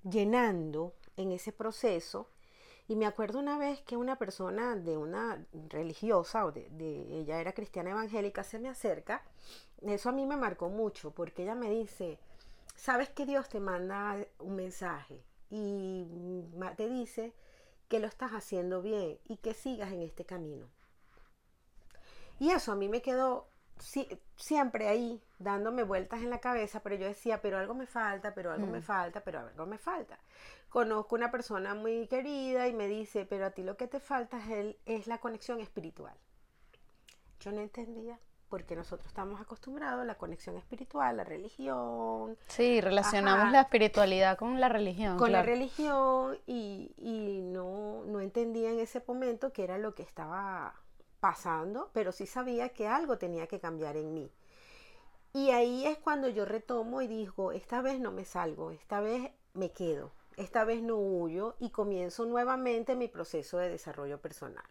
llenando 0.03 0.93
en 1.15 1.31
ese 1.31 1.51
proceso. 1.51 2.29
Y 2.87 2.95
me 2.95 3.05
acuerdo 3.05 3.39
una 3.39 3.57
vez 3.57 3.81
que 3.81 3.95
una 3.95 4.17
persona 4.17 4.75
de 4.75 4.97
una 4.97 5.45
religiosa, 5.69 6.45
o 6.45 6.51
de, 6.51 6.67
ella 7.11 7.39
era 7.39 7.53
cristiana 7.53 7.91
evangélica, 7.91 8.43
se 8.43 8.59
me 8.59 8.69
acerca. 8.69 9.23
Eso 9.81 10.09
a 10.09 10.11
mí 10.11 10.25
me 10.25 10.37
marcó 10.37 10.69
mucho, 10.69 11.11
porque 11.11 11.43
ella 11.43 11.55
me 11.55 11.69
dice, 11.69 12.19
sabes 12.75 13.09
que 13.09 13.25
Dios 13.25 13.47
te 13.49 13.59
manda 13.59 14.17
un 14.39 14.55
mensaje 14.55 15.23
y 15.49 16.05
te 16.75 16.89
dice 16.89 17.33
que 17.87 17.99
lo 17.99 18.07
estás 18.07 18.31
haciendo 18.31 18.81
bien 18.81 19.19
y 19.27 19.37
que 19.37 19.53
sigas 19.53 19.91
en 19.91 20.01
este 20.01 20.25
camino. 20.25 20.67
Y 22.39 22.51
eso 22.51 22.71
a 22.71 22.75
mí 22.75 22.89
me 22.89 23.01
quedó 23.01 23.47
siempre 24.35 24.87
ahí 24.87 25.21
dándome 25.39 25.83
vueltas 25.83 26.21
en 26.21 26.29
la 26.29 26.39
cabeza, 26.39 26.81
pero 26.81 26.95
yo 26.95 27.07
decía, 27.07 27.41
pero 27.41 27.57
algo 27.57 27.73
me 27.73 27.85
falta, 27.85 28.33
pero 28.33 28.51
algo 28.51 28.67
me 28.67 28.79
mm. 28.79 28.83
falta, 28.83 29.21
pero 29.21 29.39
algo 29.39 29.65
me 29.65 29.77
falta. 29.77 30.19
Conozco 30.69 31.15
una 31.15 31.31
persona 31.31 31.75
muy 31.75 32.07
querida 32.07 32.67
y 32.67 32.73
me 32.73 32.87
dice, 32.87 33.25
pero 33.25 33.45
a 33.45 33.51
ti 33.51 33.63
lo 33.63 33.77
que 33.77 33.87
te 33.87 33.99
falta 33.99 34.39
es, 34.51 34.75
es 34.85 35.07
la 35.07 35.19
conexión 35.19 35.59
espiritual. 35.59 36.15
Yo 37.39 37.51
no 37.51 37.61
entendía 37.61 38.19
porque 38.53 38.75
nosotros 38.75 39.07
estamos 39.07 39.41
acostumbrados 39.41 40.03
a 40.03 40.05
la 40.05 40.13
conexión 40.13 40.55
espiritual, 40.57 41.17
la 41.17 41.23
religión. 41.23 42.37
Sí, 42.45 42.81
relacionamos 42.81 43.51
la 43.51 43.61
espiritualidad 43.61 44.37
con 44.37 44.59
la 44.59 44.69
religión. 44.69 45.17
Con 45.17 45.31
la 45.31 45.41
religión 45.41 46.37
y, 46.45 46.93
y 46.97 47.41
no, 47.41 48.03
no 48.05 48.19
entendía 48.19 48.69
en 48.69 48.79
ese 48.79 49.03
momento 49.07 49.51
qué 49.51 49.63
era 49.63 49.79
lo 49.79 49.95
que 49.95 50.03
estaba 50.03 50.75
pasando, 51.23 51.89
pero 51.93 52.11
sí 52.11 52.25
sabía 52.25 52.73
que 52.73 52.85
algo 52.85 53.17
tenía 53.17 53.47
que 53.47 53.61
cambiar 53.61 53.95
en 53.95 54.13
mí. 54.13 54.29
Y 55.31 55.51
ahí 55.51 55.85
es 55.85 55.97
cuando 55.97 56.27
yo 56.27 56.43
retomo 56.43 57.01
y 57.01 57.07
digo, 57.07 57.53
esta 57.53 57.81
vez 57.81 57.97
no 58.01 58.11
me 58.11 58.25
salgo, 58.25 58.71
esta 58.71 58.99
vez 58.99 59.31
me 59.53 59.71
quedo, 59.71 60.11
esta 60.35 60.65
vez 60.65 60.83
no 60.83 60.97
huyo 60.97 61.55
y 61.61 61.69
comienzo 61.69 62.25
nuevamente 62.25 62.97
mi 62.97 63.07
proceso 63.07 63.57
de 63.57 63.69
desarrollo 63.69 64.19
personal. 64.19 64.65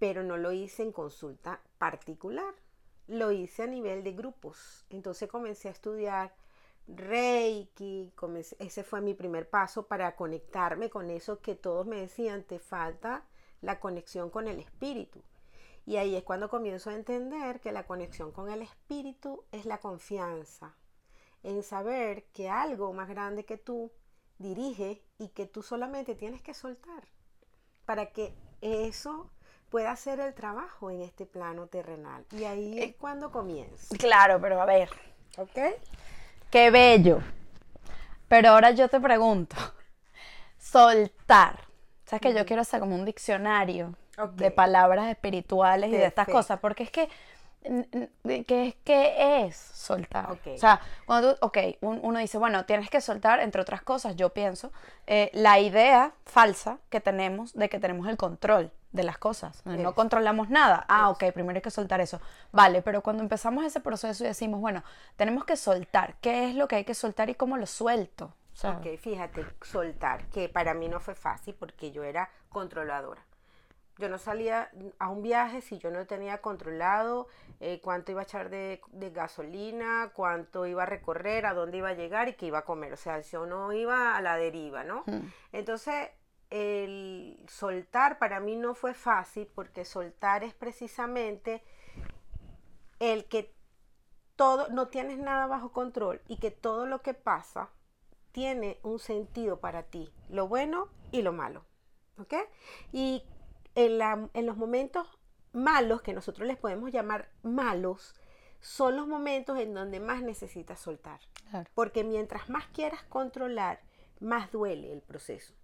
Pero 0.00 0.24
no 0.24 0.36
lo 0.36 0.50
hice 0.50 0.82
en 0.82 0.90
consulta 0.90 1.60
particular, 1.78 2.52
lo 3.06 3.30
hice 3.30 3.62
a 3.62 3.68
nivel 3.68 4.02
de 4.02 4.10
grupos. 4.10 4.84
Entonces 4.90 5.28
comencé 5.28 5.68
a 5.68 5.70
estudiar 5.70 6.34
Reiki, 6.88 8.12
ese 8.58 8.82
fue 8.82 9.00
mi 9.02 9.14
primer 9.14 9.48
paso 9.48 9.86
para 9.86 10.16
conectarme 10.16 10.90
con 10.90 11.10
eso 11.10 11.40
que 11.40 11.54
todos 11.54 11.86
me 11.86 12.00
decían, 12.00 12.42
te 12.42 12.58
falta 12.58 13.22
la 13.60 13.78
conexión 13.78 14.30
con 14.30 14.48
el 14.48 14.58
espíritu. 14.58 15.22
Y 15.86 15.96
ahí 15.96 16.16
es 16.16 16.24
cuando 16.24 16.50
comienzo 16.50 16.90
a 16.90 16.94
entender 16.94 17.60
que 17.60 17.70
la 17.70 17.86
conexión 17.86 18.32
con 18.32 18.50
el 18.50 18.60
espíritu 18.60 19.44
es 19.52 19.66
la 19.66 19.78
confianza 19.78 20.74
en 21.44 21.62
saber 21.62 22.24
que 22.32 22.50
algo 22.50 22.92
más 22.92 23.08
grande 23.08 23.44
que 23.44 23.56
tú 23.56 23.92
dirige 24.38 25.04
y 25.16 25.28
que 25.28 25.46
tú 25.46 25.62
solamente 25.62 26.16
tienes 26.16 26.42
que 26.42 26.54
soltar 26.54 27.04
para 27.84 28.06
que 28.06 28.34
eso 28.60 29.30
pueda 29.70 29.92
hacer 29.92 30.18
el 30.18 30.34
trabajo 30.34 30.90
en 30.90 31.02
este 31.02 31.24
plano 31.24 31.68
terrenal. 31.68 32.26
Y 32.32 32.44
ahí 32.44 32.78
es 32.78 32.84
eh, 32.86 32.96
cuando 32.98 33.30
comienza. 33.30 33.96
Claro, 33.96 34.40
pero 34.40 34.60
a 34.60 34.66
ver. 34.66 34.90
¿Ok? 35.38 35.58
Qué 36.50 36.70
bello. 36.70 37.20
Pero 38.26 38.50
ahora 38.50 38.72
yo 38.72 38.88
te 38.88 38.98
pregunto, 39.00 39.54
soltar. 40.58 41.60
¿Sabes 42.04 42.22
que 42.22 42.34
yo 42.34 42.44
quiero 42.44 42.62
hacer 42.62 42.80
como 42.80 42.96
un 42.96 43.04
diccionario 43.04 43.94
de 44.34 44.50
palabras 44.50 45.08
espirituales 45.08 45.90
y 45.90 45.96
de 45.96 46.06
estas 46.06 46.28
cosas, 46.28 46.58
porque 46.60 46.84
es 46.84 46.90
que 46.90 47.08
¿qué 48.46 48.66
es, 48.68 48.74
qué 48.84 49.46
es 49.46 49.56
soltar? 49.56 50.30
O 50.30 50.58
sea, 50.58 50.80
cuando 51.04 51.34
tú, 51.34 51.46
ok, 51.46 51.58
uno 51.80 52.18
dice, 52.18 52.38
bueno, 52.38 52.64
tienes 52.64 52.90
que 52.90 53.00
soltar, 53.00 53.40
entre 53.40 53.60
otras 53.60 53.82
cosas, 53.82 54.16
yo 54.16 54.30
pienso, 54.30 54.72
eh, 55.06 55.30
la 55.32 55.58
idea 55.58 56.12
falsa 56.24 56.78
que 56.90 57.00
tenemos 57.00 57.52
de 57.54 57.68
que 57.68 57.78
tenemos 57.78 58.08
el 58.08 58.16
control 58.16 58.72
de 58.92 59.02
las 59.02 59.18
cosas, 59.18 59.64
no 59.66 59.94
controlamos 59.94 60.48
nada. 60.48 60.86
Ah, 60.88 61.10
ok, 61.10 61.24
primero 61.34 61.56
hay 61.56 61.62
que 61.62 61.70
soltar 61.70 62.00
eso. 62.00 62.20
Vale, 62.50 62.80
pero 62.80 63.02
cuando 63.02 63.22
empezamos 63.22 63.64
ese 63.64 63.80
proceso 63.80 64.24
y 64.24 64.28
decimos, 64.28 64.60
bueno, 64.60 64.82
tenemos 65.16 65.44
que 65.44 65.56
soltar, 65.56 66.14
¿qué 66.20 66.48
es 66.48 66.54
lo 66.54 66.66
que 66.66 66.76
hay 66.76 66.84
que 66.84 66.94
soltar 66.94 67.28
y 67.28 67.34
cómo 67.34 67.56
lo 67.56 67.66
suelto? 67.66 68.32
ok, 68.64 68.96
fíjate, 68.98 69.44
soltar, 69.60 70.24
que 70.28 70.48
para 70.48 70.72
mí 70.72 70.88
no 70.88 70.98
fue 70.98 71.14
fácil 71.14 71.54
porque 71.54 71.90
yo 71.90 72.04
era 72.04 72.30
controladora 72.48 73.22
yo 73.98 74.08
no 74.08 74.18
salía 74.18 74.70
a 74.98 75.08
un 75.08 75.22
viaje 75.22 75.60
si 75.60 75.78
yo 75.78 75.90
no 75.90 76.06
tenía 76.06 76.42
controlado 76.42 77.28
eh, 77.60 77.80
cuánto 77.82 78.12
iba 78.12 78.20
a 78.20 78.24
echar 78.24 78.50
de, 78.50 78.80
gasolina, 79.14 80.10
cuánto 80.12 80.66
iba 80.66 80.82
a 80.82 80.86
recorrer, 80.86 81.46
a 81.46 81.54
dónde 81.54 81.78
iba 81.78 81.88
a 81.88 81.94
llegar 81.94 82.28
y 82.28 82.34
qué 82.34 82.46
iba 82.46 82.58
a 82.58 82.64
comer. 82.64 82.92
O 82.92 82.96
sea, 82.96 83.20
yo 83.20 83.46
no 83.46 83.72
iba 83.72 84.16
a 84.16 84.20
la 84.20 84.36
deriva, 84.36 84.84
¿no? 84.84 85.04
Hmm. 85.06 85.30
Entonces, 85.52 86.10
el 86.50 87.42
soltar 87.48 88.18
para 88.18 88.40
mí 88.40 88.56
no 88.56 88.74
fue 88.74 88.92
fácil 88.92 89.48
porque 89.54 89.84
soltar 89.84 90.44
es 90.44 90.52
precisamente 90.52 91.62
el 93.00 93.24
que 93.24 93.54
todo, 94.36 94.68
no 94.68 94.88
tienes 94.88 95.18
nada 95.18 95.46
bajo 95.46 95.72
control 95.72 96.20
y 96.28 96.36
que 96.36 96.50
todo 96.50 96.86
lo 96.86 97.00
que 97.00 97.14
pasa 97.14 97.70
tiene 98.32 98.78
un 98.82 98.98
sentido 98.98 99.60
para 99.60 99.84
ti, 99.84 100.12
lo 100.28 100.46
bueno 100.46 100.88
y 101.10 101.22
lo 101.22 101.32
malo. 101.32 101.64
¿Ok? 102.18 102.34
Y 102.92 103.24
en, 103.76 104.46
los 104.46 104.56
momentos 104.56 105.06
malos, 105.52 106.02
que 106.02 106.14
nosotros 106.14 106.48
les 106.48 106.56
podemos 106.56 106.90
llamar 106.90 107.30
malos, 107.42 108.14
son 108.60 108.96
los 108.96 109.06
momentos 109.06 109.58
en 109.58 109.74
donde 109.74 110.00
más 110.00 110.22
necesitas 110.22 110.80
soltar. 110.80 111.20
Porque 111.74 112.02
mientras 112.02 112.48
más 112.50 112.66
quieras 112.68 113.04
controlar, 113.04 113.80
más 114.18 114.50
duele 114.50 114.92
el 114.92 115.02
proceso. 115.02 115.54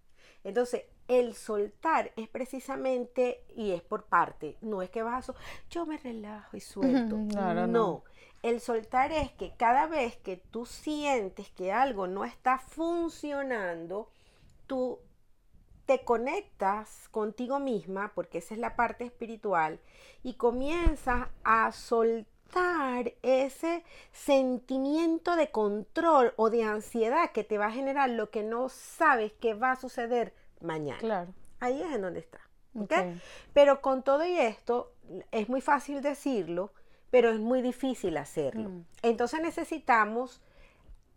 Entonces, 0.44 0.84
el 1.08 1.34
soltar 1.34 2.12
es 2.16 2.28
precisamente, 2.28 3.44
y 3.56 3.72
es 3.72 3.82
por 3.82 4.04
parte, 4.04 4.56
no 4.60 4.82
es 4.82 4.90
que 4.90 5.02
vas 5.02 5.30
a, 5.30 5.34
yo 5.70 5.86
me 5.86 5.98
relajo 5.98 6.56
y 6.56 6.60
suelto. 6.60 7.16
no, 7.66 8.04
el 8.42 8.60
soltar 8.60 9.12
es 9.12 9.32
que 9.32 9.54
cada 9.56 9.86
vez 9.86 10.16
que 10.16 10.36
tú 10.36 10.66
sientes 10.66 11.50
que 11.50 11.72
algo 11.72 12.06
no 12.06 12.24
está 12.24 12.58
funcionando, 12.58 14.10
tú 14.66 15.00
te 15.86 16.04
conectas 16.04 17.08
contigo 17.10 17.58
misma, 17.58 18.12
porque 18.14 18.38
esa 18.38 18.54
es 18.54 18.60
la 18.60 18.76
parte 18.76 19.04
espiritual, 19.04 19.80
y 20.22 20.34
comienzas 20.34 21.28
a 21.44 21.72
soltar 21.72 23.14
ese 23.22 23.82
sentimiento 24.12 25.36
de 25.36 25.50
control 25.50 26.34
o 26.36 26.50
de 26.50 26.64
ansiedad 26.64 27.32
que 27.32 27.44
te 27.44 27.58
va 27.58 27.66
a 27.66 27.72
generar 27.72 28.10
lo 28.10 28.30
que 28.30 28.42
no 28.42 28.68
sabes 28.68 29.32
que 29.32 29.54
va 29.54 29.72
a 29.72 29.76
suceder 29.76 30.34
mañana. 30.60 31.00
Claro. 31.00 31.34
Ahí 31.60 31.80
es 31.80 31.92
en 31.92 32.02
donde 32.02 32.20
está. 32.20 32.40
Pero 33.52 33.80
con 33.80 34.02
todo 34.02 34.24
y 34.24 34.36
esto, 34.36 34.92
es 35.30 35.48
muy 35.48 35.60
fácil 35.60 36.00
decirlo, 36.02 36.72
pero 37.10 37.30
es 37.30 37.38
muy 37.38 37.62
difícil 37.62 38.16
hacerlo. 38.16 38.70
Mm. 38.70 38.84
Entonces 39.02 39.40
necesitamos 39.40 40.40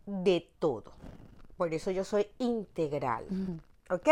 de 0.04 0.48
todo. 0.58 0.92
Por 1.56 1.72
eso 1.72 1.90
yo 1.90 2.04
soy 2.04 2.26
integral. 2.38 3.24
¿Ok? 3.90 4.08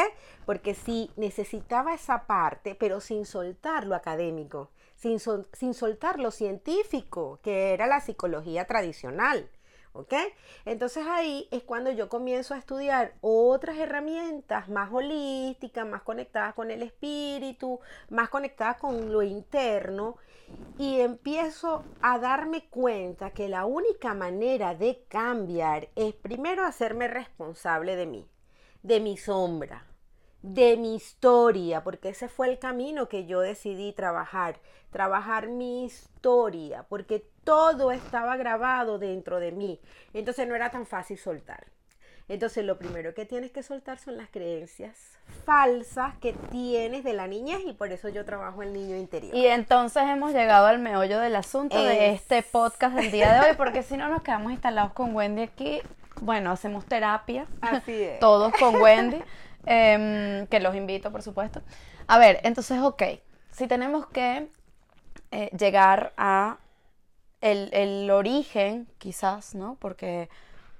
Porque 0.47 0.75
si 0.75 1.11
necesitaba 1.17 1.95
esa 1.95 2.27
parte, 2.27 2.75
pero 2.75 3.01
sin 3.01 3.27
soltar 3.27 3.87
lo 3.87 3.95
académico, 3.95 4.71
sin, 4.95 5.19
sin 5.53 5.75
soltar 5.75 6.21
lo 6.21 6.31
científico, 6.31 7.41
que 7.43 7.73
era 7.73 7.87
la 7.87 8.01
psicología 8.01 8.67
tradicional. 8.67 9.51
¿ok? 9.95 10.13
Entonces 10.65 11.07
ahí 11.07 11.49
es 11.51 11.63
cuando 11.63 11.91
yo 11.91 12.09
comienzo 12.09 12.55
a 12.55 12.59
estudiar 12.59 13.15
otras 13.21 13.79
herramientas 13.79 14.69
más 14.69 14.93
holísticas, 14.93 15.87
más 15.87 16.03
conectadas 16.03 16.55
con 16.55 16.71
el 16.71 16.83
espíritu, 16.83 17.81
más 18.11 18.29
conectadas 18.29 18.77
con 18.77 19.13
lo 19.13 19.23
interno 19.23 20.17
y 20.79 21.01
empiezo 21.01 21.85
a 22.03 22.19
darme 22.19 22.69
cuenta 22.69 23.31
que 23.31 23.49
la 23.49 23.65
única 23.65 24.15
manera 24.15 24.75
de 24.75 25.05
cambiar 25.09 25.89
es 25.95 26.13
primero 26.15 26.65
hacerme 26.65 27.09
responsable 27.09 27.97
de 27.97 28.07
mí, 28.07 28.29
de 28.85 29.01
mi 29.01 29.17
sombra, 29.17 29.83
de 30.43 30.77
mi 30.77 30.95
historia, 30.95 31.83
porque 31.83 32.11
ese 32.11 32.29
fue 32.29 32.51
el 32.51 32.59
camino 32.59 33.09
que 33.09 33.25
yo 33.25 33.41
decidí 33.41 33.93
trabajar, 33.93 34.61
trabajar 34.91 35.49
mi 35.49 35.87
historia, 35.87 36.85
porque 36.91 37.27
todo 37.45 37.93
estaba 37.93 38.37
grabado 38.37 38.99
dentro 38.99 39.41
de 39.41 39.53
mí. 39.53 39.81
Entonces 40.13 40.47
no 40.47 40.55
era 40.55 40.71
tan 40.71 40.87
fácil 40.87 41.19
soltar. 41.19 41.67
Entonces 42.29 42.65
lo 42.65 42.79
primero 42.79 43.15
que 43.15 43.25
tienes 43.25 43.53
que 43.53 43.63
soltar 43.63 43.99
son 43.99 44.19
las 44.19 44.29
creencias 44.29 45.19
falsas 45.47 46.15
que 46.19 46.35
tienes 46.51 47.05
de 47.05 47.15
la 47.15 47.27
niñez 47.27 47.61
y 47.67 47.73
por 47.73 47.91
eso 47.91 48.11
yo 48.11 48.27
trabajo 48.27 48.63
el 48.63 48.75
niño 48.75 48.97
interior. 48.97 49.35
Y 49.35 49.47
entonces 49.47 50.03
hemos 50.05 50.33
llegado 50.33 50.67
al 50.67 50.79
meollo 50.79 51.21
del 51.21 51.37
asunto 51.37 51.83
de 51.83 52.13
este 52.13 52.43
podcast 52.43 52.97
del 52.97 53.11
día 53.11 53.33
de 53.33 53.49
hoy, 53.49 53.57
porque 53.57 53.83
si 53.83 53.97
no 53.97 54.09
nos 54.09 54.23
quedamos 54.23 54.53
instalados 54.53 54.93
con 54.93 55.15
Wendy 55.15 55.43
aquí, 55.43 55.81
bueno, 56.21 56.51
hacemos 56.51 56.85
terapia. 56.87 57.47
Así 57.61 57.93
es. 58.03 58.21
Todos 58.21 58.53
con 58.55 58.77
Wendy, 58.77 59.23
em, 59.67 60.47
que 60.47 60.61
los 60.61 60.75
invito, 60.75 61.11
por 61.11 61.23
supuesto. 61.23 61.63
A 62.07 62.19
ver, 62.19 62.41
entonces, 62.43 62.81
ok, 62.81 63.03
si 63.51 63.67
tenemos 63.67 64.07
que 64.07 64.49
eh, 65.31 65.51
llegar 65.57 66.13
a 66.17 66.59
el, 67.41 68.11
origen, 68.11 68.89
quizás, 68.99 69.55
¿no? 69.55 69.77
Porque, 69.79 70.29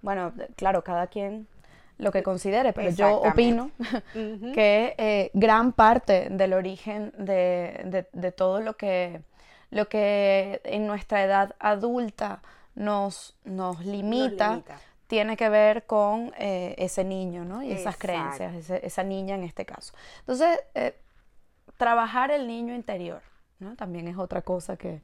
bueno, 0.01 0.33
claro, 0.57 0.83
cada 0.83 1.09
quien 1.09 1.47
lo 1.99 2.11
que 2.11 2.23
considere, 2.23 2.73
pero 2.73 2.91
yo 2.91 3.17
opino 3.21 3.71
que 4.13 4.95
eh, 4.99 5.31
gran 5.35 5.73
parte 5.73 6.29
del 6.31 6.55
origen 6.55 7.13
de, 7.19 8.33
todo 8.37 8.61
lo 8.61 8.77
que, 8.77 9.23
lo 9.71 9.89
que 9.89 10.61
en 10.65 10.87
nuestra 10.87 11.23
edad 11.23 11.55
adulta 11.59 12.43
nos, 12.75 13.37
nos, 13.45 13.85
limita, 13.85 14.63
tiene 15.07 15.37
que 15.37 15.49
ver 15.49 15.87
con 15.87 16.33
eh, 16.39 16.75
ese 16.79 17.05
niño, 17.05 17.45
¿no? 17.45 17.63
Y 17.63 17.73
esas 17.73 17.97
creencias, 17.97 18.71
esa 18.71 19.03
niña 19.03 19.35
en 19.35 19.45
este 19.45 19.65
caso. 19.65 19.95
Entonces, 20.21 20.61
eh, 20.75 20.99
trabajar 21.77 22.31
el 22.31 22.47
niño 22.47 22.75
interior, 22.75 23.23
¿no? 23.59 23.77
También 23.77 24.09
es 24.09 24.17
otra 24.17 24.43
cosa 24.43 24.77
que, 24.77 25.03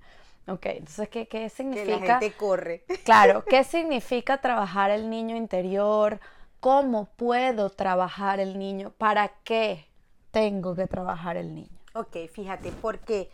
Ok, 0.49 0.67
entonces, 0.67 1.09
¿qué, 1.09 1.29
qué 1.29 1.49
significa? 1.49 1.85
Que 1.85 2.07
la 2.07 2.21
gente 2.21 2.37
corre. 2.37 2.85
Claro, 3.05 3.45
¿qué 3.45 3.63
significa 3.63 4.41
trabajar 4.41 4.91
el 4.91 5.09
niño 5.09 5.37
interior? 5.37 6.19
¿Cómo 6.61 7.09
puedo 7.17 7.71
trabajar 7.71 8.41
el 8.41 8.59
niño? 8.59 8.93
¿Para 8.99 9.29
qué 9.45 9.87
tengo 10.31 10.75
que 10.75 10.87
trabajar 10.87 11.37
el 11.37 11.55
niño? 11.55 11.79
Ok, 11.95 12.17
fíjate, 12.33 12.73
porque 12.83 13.31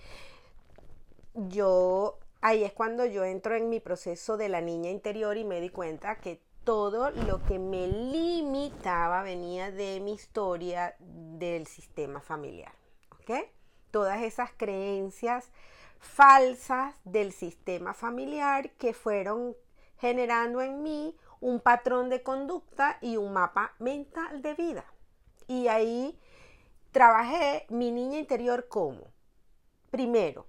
yo, 1.34 2.18
ahí 2.40 2.64
es 2.64 2.72
cuando 2.72 3.04
yo 3.06 3.24
entro 3.24 3.54
en 3.54 3.68
mi 3.68 3.80
proceso 3.80 4.36
de 4.36 4.48
la 4.48 4.60
niña 4.60 4.90
interior 4.90 5.36
y 5.36 5.44
me 5.44 5.60
di 5.60 5.70
cuenta 5.70 6.16
que 6.16 6.40
todo 6.66 7.12
lo 7.12 7.40
que 7.44 7.60
me 7.60 7.86
limitaba 7.86 9.22
venía 9.22 9.70
de 9.70 10.00
mi 10.00 10.14
historia 10.14 10.96
del 10.98 11.68
sistema 11.68 12.20
familiar. 12.20 12.72
¿Ok? 13.12 13.46
Todas 13.92 14.20
esas 14.22 14.50
creencias 14.56 15.52
falsas 16.00 16.96
del 17.04 17.32
sistema 17.32 17.94
familiar 17.94 18.72
que 18.72 18.94
fueron 18.94 19.54
generando 19.98 20.60
en 20.60 20.82
mí 20.82 21.16
un 21.40 21.60
patrón 21.60 22.10
de 22.10 22.24
conducta 22.24 22.98
y 23.00 23.16
un 23.16 23.32
mapa 23.32 23.76
mental 23.78 24.42
de 24.42 24.54
vida. 24.54 24.84
Y 25.46 25.68
ahí 25.68 26.18
trabajé 26.90 27.66
mi 27.68 27.92
niña 27.92 28.18
interior 28.18 28.66
como, 28.66 29.12
primero, 29.92 30.46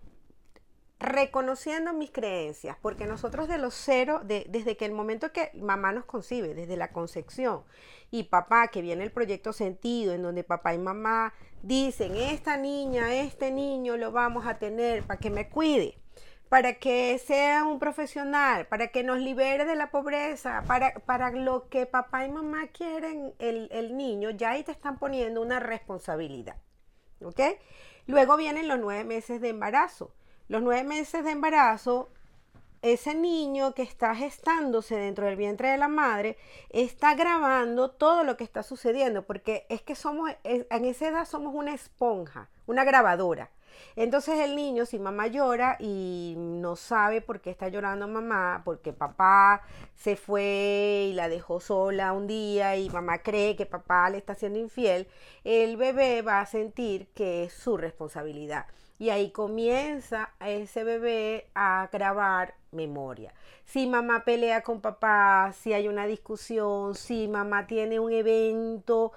reconociendo 0.99 1.93
mis 1.93 2.11
creencias, 2.11 2.75
porque 2.81 3.05
nosotros 3.05 3.47
de 3.47 3.59
los 3.59 3.75
cero, 3.75 4.21
desde 4.23 4.77
que 4.77 4.85
el 4.85 4.93
momento 4.93 5.31
que 5.31 5.51
mamá 5.53 5.91
nos 5.91 6.05
concibe, 6.05 6.55
desde 6.55 6.75
la 6.75 6.91
concepción, 6.91 7.63
y 8.09 8.23
papá, 8.23 8.69
que 8.69 8.81
viene 8.81 9.03
el 9.03 9.11
proyecto 9.11 9.53
sentido, 9.53 10.13
en 10.13 10.23
donde 10.23 10.43
papá 10.43 10.73
y 10.73 10.79
mamá 10.79 11.33
dicen, 11.61 12.15
esta 12.15 12.57
niña, 12.57 13.13
este 13.13 13.51
niño 13.51 13.97
lo 13.97 14.11
vamos 14.11 14.47
a 14.47 14.57
tener 14.57 15.03
para 15.03 15.19
que 15.19 15.29
me 15.29 15.49
cuide, 15.49 15.99
para 16.49 16.75
que 16.75 17.19
sea 17.19 17.63
un 17.65 17.77
profesional, 17.77 18.65
para 18.67 18.87
que 18.87 19.03
nos 19.03 19.19
libere 19.19 19.65
de 19.65 19.75
la 19.75 19.91
pobreza, 19.91 20.63
para, 20.65 20.93
para 20.93 21.29
lo 21.31 21.69
que 21.69 21.85
papá 21.85 22.25
y 22.25 22.31
mamá 22.31 22.67
quieren 22.67 23.35
el, 23.37 23.67
el 23.71 23.97
niño, 23.97 24.31
ya 24.31 24.51
ahí 24.51 24.63
te 24.63 24.71
están 24.71 24.97
poniendo 24.97 25.41
una 25.41 25.59
responsabilidad. 25.59 26.55
¿Ok? 27.23 27.41
Luego 28.05 28.37
vienen 28.37 28.67
los 28.67 28.79
nueve 28.79 29.03
meses 29.03 29.41
de 29.41 29.49
embarazo 29.49 30.13
los 30.47 30.61
nueve 30.61 30.83
meses 30.83 31.23
de 31.23 31.31
embarazo, 31.31 32.09
ese 32.81 33.15
niño 33.15 33.73
que 33.73 33.81
está 33.81 34.15
gestándose 34.15 34.95
dentro 34.95 35.25
del 35.25 35.35
vientre 35.35 35.69
de 35.69 35.77
la 35.77 35.87
madre 35.87 36.37
está 36.69 37.15
grabando 37.15 37.89
todo 37.89 38.23
lo 38.23 38.37
que 38.37 38.43
está 38.43 38.63
sucediendo, 38.63 39.23
porque 39.23 39.65
es 39.69 39.81
que 39.81 39.95
somos, 39.95 40.31
en 40.43 40.85
esa 40.85 41.07
edad 41.07 41.25
somos 41.25 41.53
una 41.53 41.73
esponja, 41.73 42.49
una 42.65 42.83
grabadora. 42.83 43.49
Entonces 43.95 44.39
el 44.39 44.55
niño, 44.55 44.85
si 44.85 44.99
mamá 44.99 45.27
llora 45.27 45.75
y 45.79 46.35
no 46.37 46.75
sabe 46.75 47.21
por 47.21 47.41
qué 47.41 47.49
está 47.49 47.67
llorando 47.67 48.07
mamá, 48.07 48.61
porque 48.63 48.93
papá 48.93 49.63
se 49.95 50.15
fue 50.15 51.07
y 51.09 51.13
la 51.13 51.29
dejó 51.29 51.59
sola 51.59 52.13
un 52.13 52.27
día 52.27 52.75
y 52.77 52.89
mamá 52.89 53.19
cree 53.19 53.55
que 53.55 53.65
papá 53.65 54.09
le 54.09 54.17
está 54.17 54.35
siendo 54.35 54.59
infiel, 54.59 55.07
el 55.43 55.77
bebé 55.77 56.21
va 56.21 56.39
a 56.39 56.45
sentir 56.45 57.07
que 57.13 57.43
es 57.43 57.53
su 57.53 57.77
responsabilidad 57.77 58.65
y 58.99 59.09
ahí 59.09 59.31
comienza 59.31 60.31
ese 60.39 60.83
bebé 60.83 61.47
a 61.53 61.89
grabar 61.91 62.55
memoria. 62.71 63.33
Si 63.65 63.85
mamá 63.87 64.23
pelea 64.23 64.61
con 64.61 64.81
papá, 64.81 65.53
si 65.53 65.73
hay 65.73 65.87
una 65.87 66.05
discusión, 66.05 66.95
si 66.95 67.27
mamá 67.27 67.67
tiene 67.67 67.99
un 67.99 68.11
evento 68.11 69.11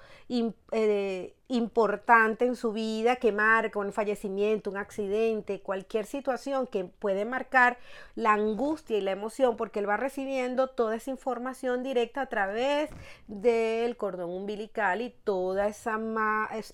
eh, 0.71 1.35
importante 1.47 2.45
en 2.45 2.55
su 2.55 2.71
vida 2.71 3.15
que 3.15 3.31
marca 3.31 3.79
un 3.79 3.91
fallecimiento, 3.93 4.69
un 4.69 4.77
accidente, 4.77 5.61
cualquier 5.61 6.05
situación 6.05 6.67
que 6.67 6.85
puede 6.85 7.25
marcar 7.25 7.77
la 8.15 8.33
angustia 8.33 8.97
y 8.97 9.01
la 9.01 9.11
emoción, 9.11 9.57
porque 9.57 9.79
él 9.79 9.89
va 9.89 9.97
recibiendo 9.97 10.67
toda 10.67 10.95
esa 10.95 11.11
información 11.11 11.83
directa 11.83 12.21
a 12.21 12.29
través 12.29 12.89
del 13.27 13.97
cordón 13.97 14.31
umbilical 14.31 15.01
y 15.01 15.09
toda 15.23 15.67
esa, 15.67 15.99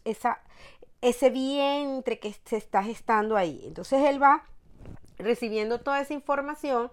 esa 0.03 0.41
ese 1.01 1.29
vientre 1.29 2.19
que 2.19 2.33
se 2.45 2.57
está 2.57 2.83
gestando 2.83 3.37
ahí. 3.37 3.63
Entonces 3.65 4.03
él 4.03 4.21
va 4.21 4.43
recibiendo 5.17 5.81
toda 5.81 6.01
esa 6.01 6.13
información, 6.13 6.91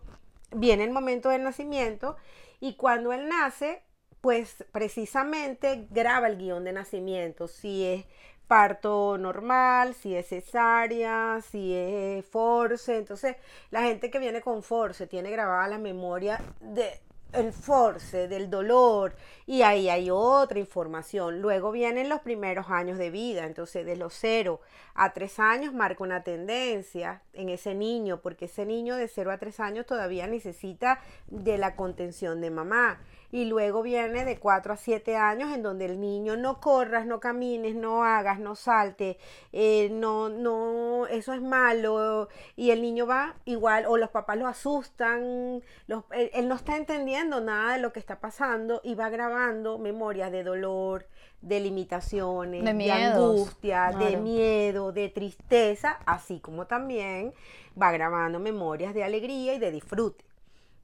viene 0.51 0.85
el 0.85 0.91
momento 0.91 1.29
del 1.29 1.43
nacimiento 1.43 2.17
y 2.61 2.77
cuando 2.77 3.13
él 3.13 3.29
nace, 3.29 3.83
pues 4.21 4.65
precisamente 4.73 5.87
graba 5.91 6.29
el 6.29 6.39
guion 6.39 6.65
de 6.65 6.73
nacimiento, 6.73 7.49
si 7.49 7.85
es 7.85 8.05
parto 8.47 9.19
normal, 9.19 9.95
si 9.95 10.15
es 10.15 10.29
cesárea, 10.29 11.41
si 11.51 11.75
es 11.75 12.25
force. 12.27 12.97
Entonces, 12.97 13.37
la 13.71 13.83
gente 13.83 14.11
que 14.11 14.19
viene 14.19 14.41
con 14.41 14.63
force 14.63 15.07
tiene 15.07 15.31
grabada 15.31 15.69
la 15.69 15.79
memoria 15.79 16.41
de 16.61 17.01
el 17.35 17.53
force, 17.53 18.29
del 18.29 18.51
dolor, 18.51 19.15
y 19.47 19.63
ahí 19.63 19.89
hay 19.89 20.11
otra 20.11 20.59
información. 20.59 21.41
Luego 21.41 21.71
vienen 21.71 22.09
los 22.09 22.21
primeros 22.21 22.71
años 22.71 22.99
de 22.99 23.11
vida, 23.11 23.45
entonces 23.45 23.85
de 23.85 23.97
los 23.97 24.15
0 24.15 24.61
a 24.95 25.13
3 25.13 25.39
años 25.41 25.75
marca 25.75 26.03
una 26.03 26.23
tendencia 26.23 27.23
en 27.33 27.49
ese 27.49 27.75
niño, 27.75 28.21
porque 28.21 28.47
ese 28.47 28.65
niño 28.65 28.97
de 28.97 29.09
0 29.09 29.33
a 29.33 29.39
3 29.39 29.61
años 29.61 29.87
todavía 29.87 30.27
necesita 30.27 31.01
de 31.27 31.59
la 31.59 31.77
contención 31.77 32.41
de 32.41 32.51
mamá 32.51 33.01
y 33.35 33.47
luego 33.47 33.83
viene 33.83 34.25
de 34.25 34.39
4 34.39 34.75
a 34.75 34.77
7 34.77 35.17
años 35.17 35.53
en 35.53 35.65
donde 35.65 35.87
el 35.87 36.01
niño 36.01 36.37
no 36.37 36.61
corras, 36.61 37.05
no 37.05 37.19
camines, 37.19 37.75
no 37.75 38.05
hagas, 38.05 38.39
no 38.39 38.55
salte, 38.55 39.19
eh, 39.53 39.89
no, 39.91 40.29
no, 40.29 41.09
eso 41.09 41.33
es 41.33 41.43
malo 41.43 42.29
y 42.55 42.71
el 42.71 42.81
niño 42.81 43.09
va 43.09 43.35
igual 43.45 43.87
o 43.89 43.97
los 43.97 44.11
papás 44.11 44.39
lo 44.39 44.47
asustan, 44.47 45.65
él, 46.13 46.49
no 46.49 46.55
está 46.55 46.77
entendiendo 46.77 47.41
nada 47.41 47.73
de 47.73 47.81
lo 47.81 47.93
que 47.93 47.99
está 47.99 48.21
pasando 48.21 48.81
y 48.85 48.95
va 48.95 49.09
grabando 49.09 49.79
memorias 49.79 50.31
de 50.31 50.45
dolor, 50.45 51.09
de 51.41 51.59
limitaciones, 51.59 52.63
de, 52.63 52.93
angustia, 52.93 53.91
de 53.99 54.17
miedo, 54.17 54.93
de 54.93 55.09
tristeza, 55.09 55.99
así 56.07 56.39
como 56.39 56.69
también 56.69 57.35
va 57.77 57.91
grabando 57.91 58.39
memorias 58.39 58.95
de 58.95 59.03
alegría 59.03 59.55
y 59.55 59.59
de 59.59 59.73
disfrute. 59.73 60.25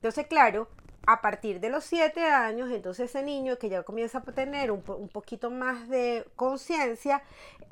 Entonces, 0.00 0.26
claro, 0.28 0.66
a 1.06 1.20
partir 1.20 1.60
de 1.60 1.70
los 1.70 1.84
siete 1.84 2.24
años, 2.24 2.70
entonces 2.70 3.10
ese 3.10 3.22
niño 3.22 3.58
que 3.58 3.68
ya 3.68 3.82
comienza 3.82 4.18
a 4.18 4.22
tener 4.22 4.70
un, 4.70 4.82
poquito 4.82 5.50
más 5.50 5.88
de 5.88 6.26
conciencia, 6.36 7.22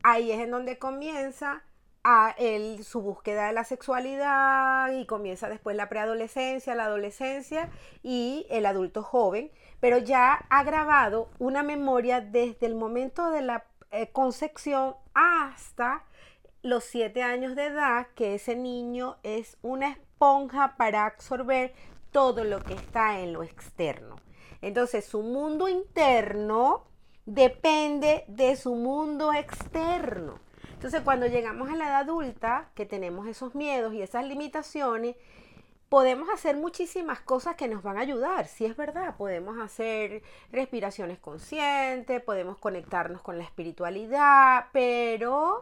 ahí 0.03 0.33
es 0.33 0.41
en 0.41 0.51
donde 0.51 0.79
comienza 0.79 1.63
a 2.05 2.35
él, 2.39 2.85
su 2.85 3.03
búsqueda 3.03 3.49
de 3.49 3.53
la 3.53 3.65
sexualidad 3.65 4.93
y 4.93 5.05
comienza 5.05 5.49
después 5.49 5.77
la 5.77 5.89
preadolescencia, 5.89 6.75
la 6.75 6.85
adolescencia 6.85 7.71
y 8.03 8.47
el 8.51 8.67
adulto 8.67 9.03
joven, 9.03 9.51
pero 9.81 9.99
ya 9.99 10.47
ha 10.49 10.65
grabado 10.65 11.29
una 11.39 11.63
memoria 11.63 12.21
desde 12.21 12.67
el 12.67 12.75
momento 12.75 13.31
de 13.31 13.43
la 13.43 13.65
eh, 13.91 14.11
concepción 14.11 14.95
hasta 15.15 16.05
los 16.63 16.85
siete 16.85 17.23
años 17.23 17.55
de 17.57 17.67
edad, 17.67 18.09
que 18.15 18.35
ese 18.35 18.57
niño 18.57 19.17
es 19.23 19.57
una 19.63 19.91
esponja 19.91 20.77
para 20.77 21.07
absorber 21.07 21.73
todo 22.11 22.45
lo 22.45 22.61
que 22.61 22.75
está 22.75 23.21
en 23.21 23.33
lo 23.33 23.43
externo. 23.43 24.17
Entonces 24.61 25.05
su 25.05 25.23
mundo 25.23 25.69
interno 25.69 26.85
depende 27.27 28.25
de 28.29 28.57
su 28.57 28.75
mundo 28.75 29.33
externo. 29.33 30.41
Entonces 30.73 31.03
cuando 31.03 31.27
llegamos 31.27 31.71
a 31.71 31.77
la 31.77 31.87
edad 31.87 32.01
adulta, 32.01 32.71
que 32.75 32.87
tenemos 32.87 33.27
esos 33.27 33.55
miedos 33.55 33.93
y 33.95 34.03
esas 34.03 34.25
limitaciones, 34.25 35.17
podemos 35.89 36.29
hacer 36.29 36.57
muchísimas 36.57 37.21
cosas 37.21 37.57
que 37.57 37.69
nos 37.69 37.83
van 37.83 37.97
a 37.97 38.03
ayudar. 38.03 38.47
Si 38.47 38.65
es 38.65 38.77
verdad, 38.77 39.17
podemos 39.17 39.59
hacer 39.59 40.23
respiraciones 40.53 41.19
conscientes, 41.19 42.23
podemos 42.23 42.59
conectarnos 42.59 43.23
con 43.23 43.39
la 43.39 43.45
espiritualidad, 43.45 44.67
pero 44.73 45.61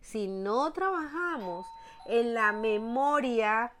si 0.00 0.28
no 0.28 0.72
trabajamos 0.72 1.66
en 2.06 2.34
la 2.34 2.52
memoria, 2.52 3.72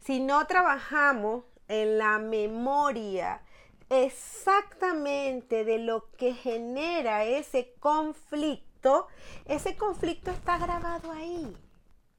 si 0.00 0.20
no 0.20 0.46
trabajamos 0.46 1.44
en 1.68 1.98
la 1.98 2.18
memoria 2.18 3.42
exactamente 3.88 5.64
de 5.64 5.78
lo 5.78 6.10
que 6.12 6.34
genera 6.34 7.24
ese 7.24 7.74
conflicto, 7.78 9.08
ese 9.44 9.76
conflicto 9.76 10.30
está 10.30 10.58
grabado 10.58 11.12
ahí. 11.12 11.56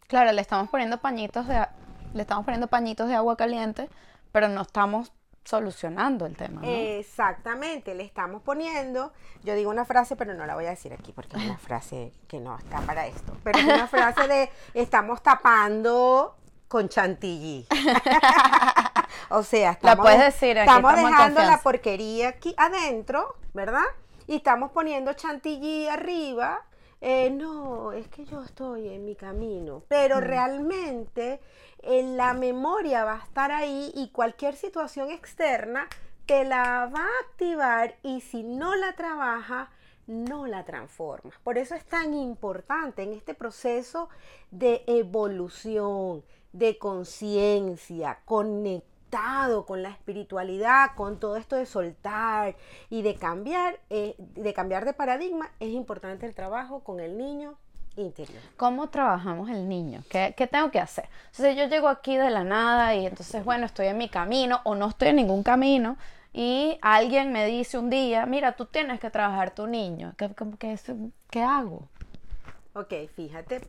Claro, 0.08 0.32
le 0.32 0.42
estamos 0.42 0.70
poniendo 0.70 1.00
pañitos 1.00 1.48
de 1.48 1.66
le 2.14 2.22
estamos 2.22 2.46
poniendo 2.46 2.68
pañitos 2.68 3.08
de 3.08 3.16
agua 3.16 3.36
caliente, 3.36 3.90
pero 4.32 4.48
no 4.48 4.62
estamos 4.62 5.12
solucionando 5.44 6.26
el 6.26 6.36
tema. 6.36 6.62
Exactamente, 6.64 7.96
le 7.96 8.04
estamos 8.04 8.42
poniendo, 8.42 9.12
yo 9.44 9.56
digo 9.56 9.70
una 9.70 9.86
frase, 9.86 10.16
pero 10.16 10.34
no 10.34 10.46
la 10.46 10.56
voy 10.56 10.66
a 10.66 10.70
decir 10.70 10.94
aquí 10.94 11.12
porque 11.12 11.38
es 11.38 11.44
una 11.44 11.58
frase 11.60 12.14
que 12.28 12.40
no 12.40 12.58
está 12.58 12.80
para 12.82 13.08
esto, 13.08 13.36
pero 13.44 13.60
es 13.60 13.66
una 13.66 13.88
frase 13.88 14.28
de 14.28 14.50
estamos 14.74 15.22
tapando 15.22 16.36
con 16.68 16.90
chantilly. 16.90 17.68
o 19.30 19.44
sea, 19.44 19.72
estamos, 19.72 20.08
decir, 20.18 20.58
estamos 20.58 20.96
dejando 20.96 21.42
la 21.42 21.62
porquería 21.62 22.30
aquí 22.30 22.56
adentro, 22.58 23.36
¿verdad? 23.54 23.84
Y 24.28 24.38
estamos 24.38 24.72
poniendo 24.72 25.14
chantilly 25.14 25.88
arriba. 25.88 26.62
Eh, 27.00 27.30
no, 27.30 27.92
es 27.92 28.08
que 28.08 28.24
yo 28.24 28.42
estoy 28.42 28.88
en 28.88 29.04
mi 29.04 29.16
camino, 29.16 29.84
pero 29.90 30.18
mm. 30.18 30.22
realmente 30.22 31.42
la 31.86 32.34
memoria 32.34 33.04
va 33.04 33.16
a 33.16 33.24
estar 33.24 33.52
ahí 33.52 33.92
y 33.96 34.10
cualquier 34.10 34.56
situación 34.56 35.12
externa 35.12 35.88
te 36.26 36.46
la 36.46 36.90
va 36.94 37.02
a 37.02 37.30
activar 37.30 37.96
y 38.04 38.22
si 38.22 38.44
no 38.44 38.76
la 38.76 38.94
trabaja, 38.94 39.70
no 40.08 40.48
la 40.48 40.64
transforma. 40.64 41.32
Por 41.44 41.58
eso 41.58 41.76
es 41.76 41.86
tan 41.86 42.14
importante 42.14 43.04
en 43.04 43.14
este 43.14 43.34
proceso 43.34 44.10
de 44.52 44.84
evolución, 44.88 46.24
de 46.54 46.78
conciencia, 46.78 48.20
conectado 48.26 49.66
con 49.66 49.84
la 49.84 49.90
espiritualidad, 49.90 50.96
con 50.96 51.20
todo 51.20 51.36
esto 51.38 51.56
de 51.56 51.66
soltar 51.66 52.56
y 52.90 53.02
de 53.02 53.16
cambiar, 53.16 53.80
eh, 53.90 54.16
de 54.18 54.54
cambiar 54.54 54.86
de 54.86 54.94
paradigma, 54.94 55.52
es 55.60 55.70
importante 55.70 56.26
el 56.26 56.34
trabajo 56.34 56.80
con 56.84 57.00
el 57.00 57.18
niño 57.18 57.58
interior. 57.96 58.42
¿Cómo 58.58 58.90
trabajamos 58.90 59.50
el 59.50 59.68
niño? 59.68 60.04
¿Qué, 60.10 60.34
tengo 60.52 60.72
que 60.72 60.80
hacer? 60.80 61.06
Entonces 61.32 61.56
yo 61.56 61.68
llego 61.68 61.88
aquí 61.88 62.18
de 62.18 62.30
la 62.30 62.44
nada 62.44 62.96
y 62.96 63.06
entonces, 63.06 63.44
bueno, 63.44 63.66
estoy 63.66 63.88
en 63.88 63.98
mi 63.98 64.10
camino 64.10 64.62
o 64.64 64.76
no 64.76 64.90
estoy 64.90 65.10
en 65.10 65.18
ningún 65.18 65.44
camino 65.44 65.98
y 66.34 66.78
alguien 66.82 67.32
me 67.32 67.46
dice 67.46 67.78
un 67.78 67.90
día, 67.90 68.26
mira, 68.26 68.56
tú 68.56 68.66
tienes 68.66 69.00
que 69.00 69.10
trabajar 69.10 69.54
tu 69.54 69.68
niño. 69.68 70.14
¿Qué, 70.18 70.32
qué, 70.60 70.78
qué 71.30 71.44
hago? 71.44 71.88
Ok, 72.74 72.94
fíjate, 73.16 73.62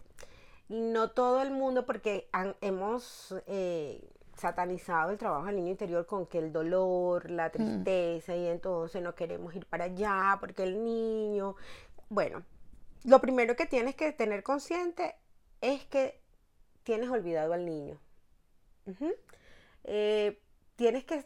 no 0.69 1.11
todo 1.11 1.43
el 1.43 1.51
mundo, 1.51 1.85
porque 1.85 2.29
hemos 2.63 3.35
eh, 3.47 4.03
satanizado 4.35 5.11
el 5.11 5.19
trabajo 5.19 5.47
del 5.47 5.57
niño 5.57 5.71
interior 5.71 6.07
con 6.07 6.27
que 6.27 6.39
el 6.39 6.53
dolor, 6.53 7.31
la 7.31 7.49
mm. 7.49 7.53
tristeza, 7.53 8.35
y 8.35 8.47
entonces 8.47 9.03
no 9.03 9.15
queremos 9.15 9.55
ir 9.55 9.67
para 9.67 9.85
allá 9.85 10.39
porque 10.41 10.63
el 10.63 10.83
niño, 10.83 11.57
bueno, 12.09 12.43
lo 13.05 13.21
primero 13.21 13.55
que 13.55 13.67
tienes 13.67 13.95
que 13.95 14.12
tener 14.12 14.43
consciente 14.43 15.14
es 15.61 15.85
que 15.85 16.21
tienes 16.83 17.11
olvidado 17.11 17.53
al 17.53 17.64
niño. 17.64 18.01
Eh, 19.85 20.40
tienes 20.77 21.05
que 21.05 21.25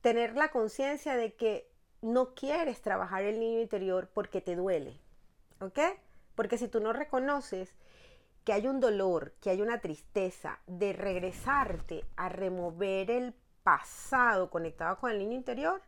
tener 0.00 0.36
la 0.36 0.50
conciencia 0.50 1.16
de 1.16 1.34
que 1.34 1.70
no 2.00 2.34
quieres 2.34 2.80
trabajar 2.80 3.24
el 3.24 3.40
niño 3.40 3.60
interior 3.60 4.10
porque 4.12 4.40
te 4.40 4.56
duele. 4.56 5.00
¿Ok? 5.60 5.78
Porque 6.34 6.58
si 6.58 6.68
tú 6.68 6.80
no 6.80 6.92
reconoces 6.92 7.74
que 8.44 8.52
hay 8.52 8.68
un 8.68 8.80
dolor, 8.80 9.32
que 9.40 9.50
hay 9.50 9.62
una 9.62 9.80
tristeza 9.80 10.60
de 10.66 10.92
regresarte 10.92 12.04
a 12.16 12.28
remover 12.28 13.10
el 13.10 13.34
pasado 13.62 14.50
conectado 14.50 14.98
con 14.98 15.10
el 15.10 15.18
niño 15.18 15.34
interior, 15.34 15.82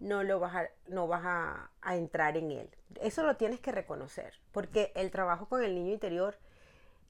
no, 0.00 0.22
lo 0.24 0.40
vas, 0.40 0.56
a, 0.56 0.68
no 0.88 1.06
vas 1.06 1.22
a, 1.24 1.94
entrar 1.94 2.36
en 2.36 2.50
él. 2.50 2.70
Eso 3.00 3.22
lo 3.22 3.36
tienes 3.36 3.60
que 3.60 3.72
reconocer, 3.72 4.34
porque 4.52 4.92
el 4.96 5.10
trabajo 5.10 5.48
con 5.48 5.62
el 5.62 5.74
niño 5.74 5.92
interior, 5.92 6.36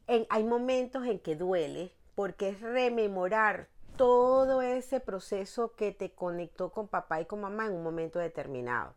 en, 0.07 0.27
hay 0.29 0.45
momentos 0.45 1.07
en 1.07 1.21
que 1.21 1.37
duele, 1.37 1.93
porque 2.15 2.51
es 2.51 2.61
rememorar 2.61 3.69
todo 3.97 4.63
ese 4.63 5.01
proceso 5.01 5.75
que 5.75 5.93
te 5.93 6.13
conectó 6.13 6.71
con 6.73 6.89
papá 6.89 7.21
y 7.21 7.27
con 7.27 7.41
mamá 7.41 7.67
en 7.67 7.75
un 7.75 7.83
momento 7.83 8.19
determinado. 8.19 8.95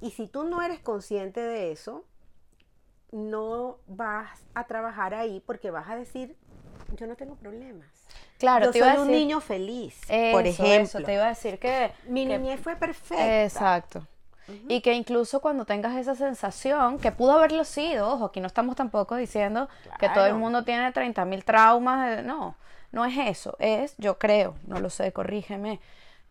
Y 0.00 0.12
si 0.12 0.26
tú 0.28 0.44
no 0.44 0.62
eres 0.62 0.80
consciente 0.80 1.40
de 1.40 1.72
eso, 1.72 2.04
no 3.10 3.78
vas 3.86 4.44
a 4.54 4.66
trabajar 4.66 5.14
ahí 5.14 5.42
porque 5.44 5.70
vas 5.70 5.88
a 5.88 5.96
decir, 5.96 6.36
yo 6.96 7.06
no 7.06 7.16
tengo 7.16 7.36
problemas. 7.36 7.97
Claro, 8.38 8.70
yo 8.72 8.84
soy 8.84 8.98
un 8.98 9.10
niño 9.10 9.40
feliz, 9.40 10.00
por 10.32 10.46
ejemplo. 10.46 11.02
te 11.02 11.14
iba 11.14 11.24
a 11.24 11.28
decir 11.28 11.58
que... 11.58 11.90
Mi 12.06 12.24
niñez 12.24 12.60
fue 12.60 12.76
perfecta. 12.76 13.44
Exacto. 13.44 14.06
Y 14.66 14.80
que 14.80 14.94
incluso 14.94 15.40
cuando 15.40 15.66
tengas 15.66 15.96
esa 15.96 16.14
sensación, 16.14 16.98
que 16.98 17.12
pudo 17.12 17.32
haberlo 17.32 17.64
sido, 17.64 18.08
ojo, 18.08 18.26
aquí 18.26 18.40
no 18.40 18.46
estamos 18.46 18.76
tampoco 18.76 19.16
diciendo 19.16 19.68
que 19.98 20.08
todo 20.08 20.24
el 20.26 20.34
mundo 20.34 20.64
tiene 20.64 20.90
30.000 20.90 21.44
traumas, 21.44 22.24
no, 22.24 22.56
no 22.90 23.04
es 23.04 23.18
eso, 23.18 23.56
es, 23.58 23.94
yo 23.98 24.18
creo, 24.18 24.54
no 24.66 24.80
lo 24.80 24.88
sé, 24.88 25.12
corrígeme, 25.12 25.80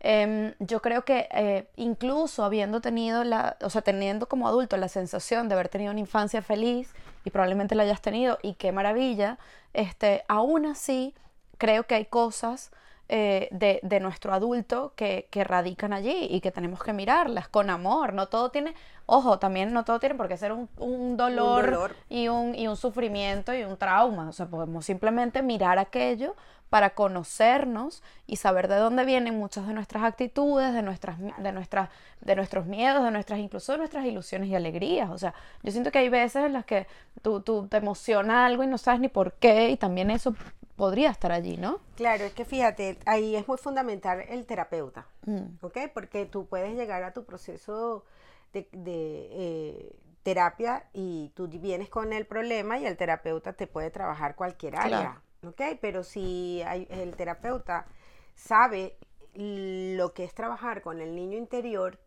em, 0.00 0.52
yo 0.58 0.82
creo 0.82 1.04
que 1.04 1.28
eh, 1.30 1.68
incluso 1.76 2.42
habiendo 2.42 2.80
tenido 2.80 3.22
la, 3.22 3.56
o 3.60 3.70
sea, 3.70 3.82
teniendo 3.82 4.28
como 4.28 4.48
adulto 4.48 4.76
la 4.76 4.88
sensación 4.88 5.48
de 5.48 5.54
haber 5.54 5.68
tenido 5.68 5.92
una 5.92 6.00
infancia 6.00 6.42
feliz, 6.42 6.92
y 7.24 7.30
probablemente 7.30 7.76
la 7.76 7.84
hayas 7.84 8.02
tenido, 8.02 8.38
y 8.42 8.54
qué 8.54 8.72
maravilla, 8.72 9.38
este, 9.74 10.24
aún 10.26 10.66
así 10.66 11.14
creo 11.58 11.84
que 11.86 11.94
hay 11.94 12.06
cosas 12.06 12.70
eh, 13.10 13.48
de, 13.52 14.00
nuestro 14.00 14.34
adulto 14.34 14.92
que, 14.94 15.26
radican 15.32 15.94
allí 15.94 16.26
y 16.28 16.40
que 16.42 16.50
tenemos 16.50 16.82
que 16.82 16.92
mirarlas 16.92 17.48
con 17.48 17.70
amor. 17.70 18.12
No 18.12 18.28
todo 18.28 18.50
tiene, 18.50 18.74
ojo, 19.06 19.38
también 19.38 19.72
no 19.72 19.84
todo 19.84 19.98
tiene 19.98 20.14
por 20.14 20.28
qué 20.28 20.36
ser 20.36 20.52
un, 20.52 21.16
dolor, 21.16 21.96
Y, 22.10 22.28
un, 22.28 22.54
y 22.54 22.68
un 22.68 22.76
sufrimiento 22.76 23.54
y 23.54 23.64
un 23.64 23.78
trauma. 23.78 24.28
O 24.28 24.32
sea, 24.32 24.46
podemos 24.46 24.84
simplemente 24.84 25.42
mirar 25.42 25.78
aquello 25.78 26.36
para 26.70 26.90
conocernos 26.90 28.02
y 28.26 28.36
saber 28.36 28.68
de 28.68 28.76
dónde 28.76 29.04
vienen 29.04 29.36
muchas 29.36 29.66
de 29.66 29.74
nuestras 29.74 30.04
actitudes, 30.04 30.74
de 30.74 30.82
nuestras, 30.82 31.18
de 31.18 31.52
nuestras, 31.52 31.88
de 32.20 32.36
nuestros 32.36 32.66
miedos, 32.66 33.02
de 33.04 33.10
nuestras, 33.10 33.38
incluso 33.38 33.72
de 33.72 33.78
nuestras 33.78 34.04
ilusiones 34.04 34.48
y 34.48 34.54
alegrías. 34.54 35.10
O 35.10 35.18
sea, 35.18 35.34
yo 35.62 35.72
siento 35.72 35.90
que 35.90 35.98
hay 35.98 36.08
veces 36.08 36.44
en 36.44 36.52
las 36.52 36.64
que 36.64 36.86
tú, 37.22 37.40
tú 37.40 37.66
te 37.68 37.78
emociona 37.78 38.46
algo 38.46 38.62
y 38.62 38.66
no 38.66 38.78
sabes 38.78 39.00
ni 39.00 39.08
por 39.08 39.32
qué, 39.34 39.70
y 39.70 39.76
también 39.76 40.10
eso 40.10 40.34
podría 40.76 41.10
estar 41.10 41.32
allí, 41.32 41.56
¿no? 41.56 41.80
Claro, 41.96 42.24
es 42.24 42.32
que 42.32 42.44
fíjate, 42.44 42.98
ahí 43.04 43.34
es 43.34 43.48
muy 43.48 43.58
fundamental 43.58 44.20
el 44.28 44.46
terapeuta, 44.46 45.06
mm. 45.26 45.64
¿ok? 45.64 45.78
Porque 45.92 46.24
tú 46.24 46.46
puedes 46.46 46.76
llegar 46.76 47.02
a 47.02 47.12
tu 47.12 47.24
proceso 47.24 48.04
de, 48.52 48.68
eh, 48.72 49.96
terapia 50.22 50.84
y 50.92 51.32
tú 51.34 51.48
vienes 51.48 51.88
con 51.88 52.12
el 52.12 52.26
problema 52.26 52.78
y 52.78 52.86
el 52.86 52.96
terapeuta 52.96 53.54
te 53.54 53.66
puede 53.66 53.90
trabajar 53.90 54.36
cualquier 54.36 54.76
área, 54.76 55.20
¿ok? 55.42 55.60
Pero 55.80 56.02
si 56.04 56.62
el 56.90 57.16
terapeuta 57.16 57.86
sabe 58.34 58.96
lo 59.34 60.14
que 60.14 60.24
es 60.24 60.34
trabajar 60.34 60.82
con 60.82 61.00
el 61.00 61.14
niño 61.14 61.38
interior, 61.38 62.00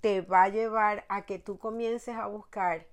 te 0.00 0.20
va 0.20 0.44
a 0.44 0.48
llevar 0.48 1.04
a 1.08 1.26
que 1.26 1.38
tú 1.38 1.58
comiences 1.58 2.16
a 2.16 2.26
buscar 2.26 2.86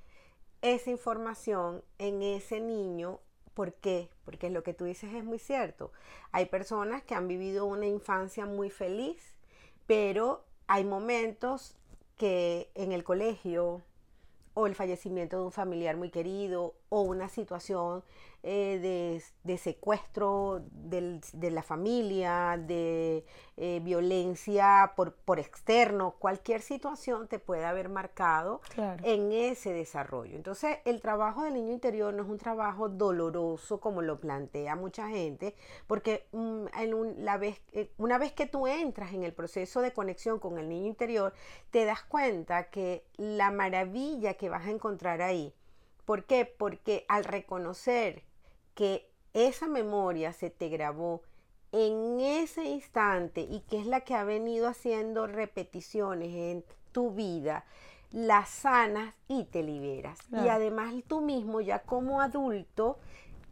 esa 0.62 0.90
información 0.90 1.84
en 1.98 2.22
ese 2.22 2.60
niño 2.60 3.20
¿Por 3.60 3.74
qué? 3.74 4.10
Porque 4.24 4.50
lo 4.50 4.64
que 4.64 4.74
tú 4.74 4.86
dices 4.86 5.14
es 5.14 5.22
muy 5.22 5.38
cierto. 5.38 5.92
Hay 6.32 6.46
personas 6.46 7.04
que 7.04 7.14
han 7.14 7.28
vivido 7.28 7.66
una 7.66 7.88
infancia 7.88 8.46
muy 8.46 8.70
feliz, 8.70 9.36
pero 9.86 10.46
hay 10.68 10.86
momentos 10.86 11.76
que 12.16 12.72
en 12.74 12.94
el 12.94 13.04
colegio 13.04 13.82
o 14.54 14.66
el 14.66 14.76
fallecimiento 14.76 15.36
de 15.36 15.44
un 15.44 15.52
familiar 15.52 15.98
muy 15.98 16.10
querido 16.10 16.74
o 16.90 17.02
una 17.02 17.30
situación 17.30 18.04
eh, 18.42 19.22
de, 19.44 19.58
secuestro 19.58 20.62
de 20.72 21.52
la 21.52 21.62
familia, 21.62 22.58
de 22.58 23.26
eh, 23.58 23.82
violencia 23.84 24.94
por, 24.96 25.14
por, 25.14 25.40
externo, 25.40 26.16
cualquier 26.20 26.62
situación 26.62 27.28
te 27.28 27.40
puede 27.40 27.66
haber 27.66 27.90
marcado 27.90 28.62
en 29.04 29.34
ese 29.34 29.74
desarrollo. 29.74 30.38
Entonces, 30.38 30.78
el 30.86 31.02
trabajo 31.02 31.44
del 31.44 31.56
niño 31.56 31.74
interior 31.74 32.14
no 32.14 32.24
es 32.24 32.30
un 32.30 32.38
trabajo 32.38 32.88
doloroso 32.88 33.82
como 33.82 34.02
lo 34.02 34.22
plantea 34.22 34.78
mucha 34.78 35.10
gente, 35.10 35.54
porque 35.86 36.28
mm, 36.32 36.68
en 36.80 37.26
la 37.26 37.38
vez, 37.38 37.60
eh, 37.74 37.92
una 37.98 38.18
vez 38.18 38.32
que 38.32 38.46
tú 38.46 38.68
entras 38.68 39.12
en 39.12 39.24
el 39.24 39.34
proceso 39.34 39.82
de 39.82 39.92
conexión 39.92 40.40
con 40.40 40.58
el 40.58 40.70
niño 40.70 40.88
interior, 40.88 41.34
te 41.72 41.84
das 41.84 42.04
cuenta 42.04 42.70
que 42.70 43.04
la 43.18 43.52
maravilla 43.52 44.36
que 44.36 44.48
vas 44.48 44.66
a 44.66 44.72
encontrar 44.72 45.22
ahí, 45.22 45.54
¿Por 46.10 46.24
qué? 46.24 46.44
Porque 46.44 47.06
al 47.08 47.24
reconocer 47.24 48.24
que 48.74 49.12
esa 49.36 49.68
memoria 49.68 50.34
se 50.34 50.50
te 50.50 50.68
grabó 50.68 51.22
en 51.72 52.20
ese 52.20 52.64
instante 52.64 53.42
y 53.42 53.60
que 53.70 53.78
es 53.78 53.86
la 53.86 54.02
que 54.02 54.16
ha 54.16 54.24
venido 54.24 54.68
haciendo 54.68 55.28
repeticiones 55.28 56.34
en 56.34 56.66
tu 56.92 57.12
vida, 57.12 57.64
la 58.10 58.48
sanas 58.48 59.14
y 59.28 59.44
te 59.44 59.62
liberas. 59.62 60.18
Y 60.32 60.48
además 60.48 60.96
tú 61.08 61.22
mismo 61.22 61.62
ya 61.62 61.84
como 61.84 62.22
adulto 62.22 62.98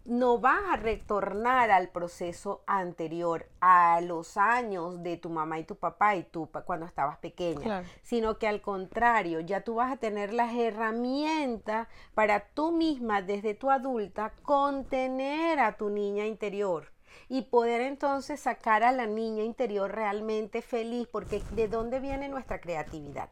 no 0.07 0.39
vas 0.39 0.61
a 0.71 0.77
retornar 0.77 1.69
al 1.69 1.89
proceso 1.89 2.63
anterior, 2.65 3.49
a 3.59 3.99
los 3.99 4.37
años 4.37 5.03
de 5.03 5.17
tu 5.17 5.29
mamá 5.29 5.59
y 5.59 5.65
tu 5.65 5.75
papá 5.75 6.15
y 6.15 6.23
tú 6.23 6.49
cuando 6.65 6.85
estabas 6.85 7.17
pequeña, 7.17 7.83
sino 8.03 8.37
que 8.37 8.47
al 8.47 8.61
contrario, 8.61 9.41
ya 9.41 9.61
tú 9.61 9.75
vas 9.75 9.91
a 9.91 9.97
tener 9.97 10.33
las 10.33 10.55
herramientas 10.55 11.89
para 12.13 12.39
tú 12.39 12.71
misma 12.71 13.21
desde 13.21 13.53
tu 13.53 13.69
adulta 13.69 14.31
contener 14.43 15.59
a 15.59 15.75
tu 15.75 15.89
niña 15.89 16.25
interior 16.25 16.93
y 17.27 17.41
poder 17.41 17.81
entonces 17.81 18.39
sacar 18.39 18.83
a 18.83 18.93
la 18.93 19.07
niña 19.07 19.43
interior 19.43 19.93
realmente 19.93 20.61
feliz, 20.61 21.09
porque 21.11 21.43
¿de 21.51 21.67
dónde 21.67 21.99
viene 21.99 22.29
nuestra 22.29 22.61
creatividad? 22.61 23.29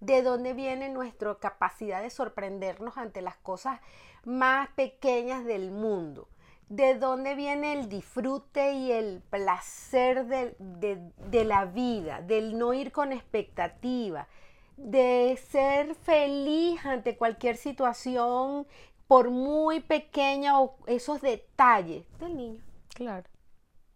¿De 0.00 0.22
dónde 0.22 0.54
viene 0.54 0.88
nuestra 0.88 1.34
capacidad 1.36 2.02
de 2.02 2.10
sorprendernos 2.10 2.96
ante 2.96 3.22
las 3.22 3.36
cosas 3.36 3.80
más 4.24 4.68
pequeñas 4.70 5.44
del 5.44 5.70
mundo. 5.70 6.28
¿De 6.68 6.94
dónde 6.94 7.34
viene 7.34 7.72
el 7.72 7.88
disfrute 7.88 8.74
y 8.74 8.92
el 8.92 9.22
placer 9.28 10.26
de, 10.26 11.44
la 11.44 11.64
vida? 11.64 12.22
Del 12.22 12.56
no 12.56 12.74
ir 12.74 12.92
con 12.92 13.12
expectativa, 13.12 14.28
de 14.76 15.38
ser 15.50 15.96
feliz 15.96 16.84
ante 16.86 17.16
cualquier 17.16 17.56
situación, 17.56 18.66
por 19.08 19.30
muy 19.30 19.80
pequeña 19.80 20.60
o 20.60 20.76
esos 20.86 21.20
detalles 21.20 22.04
del 22.20 22.36
niño. 22.36 22.60
Claro. 22.94 23.28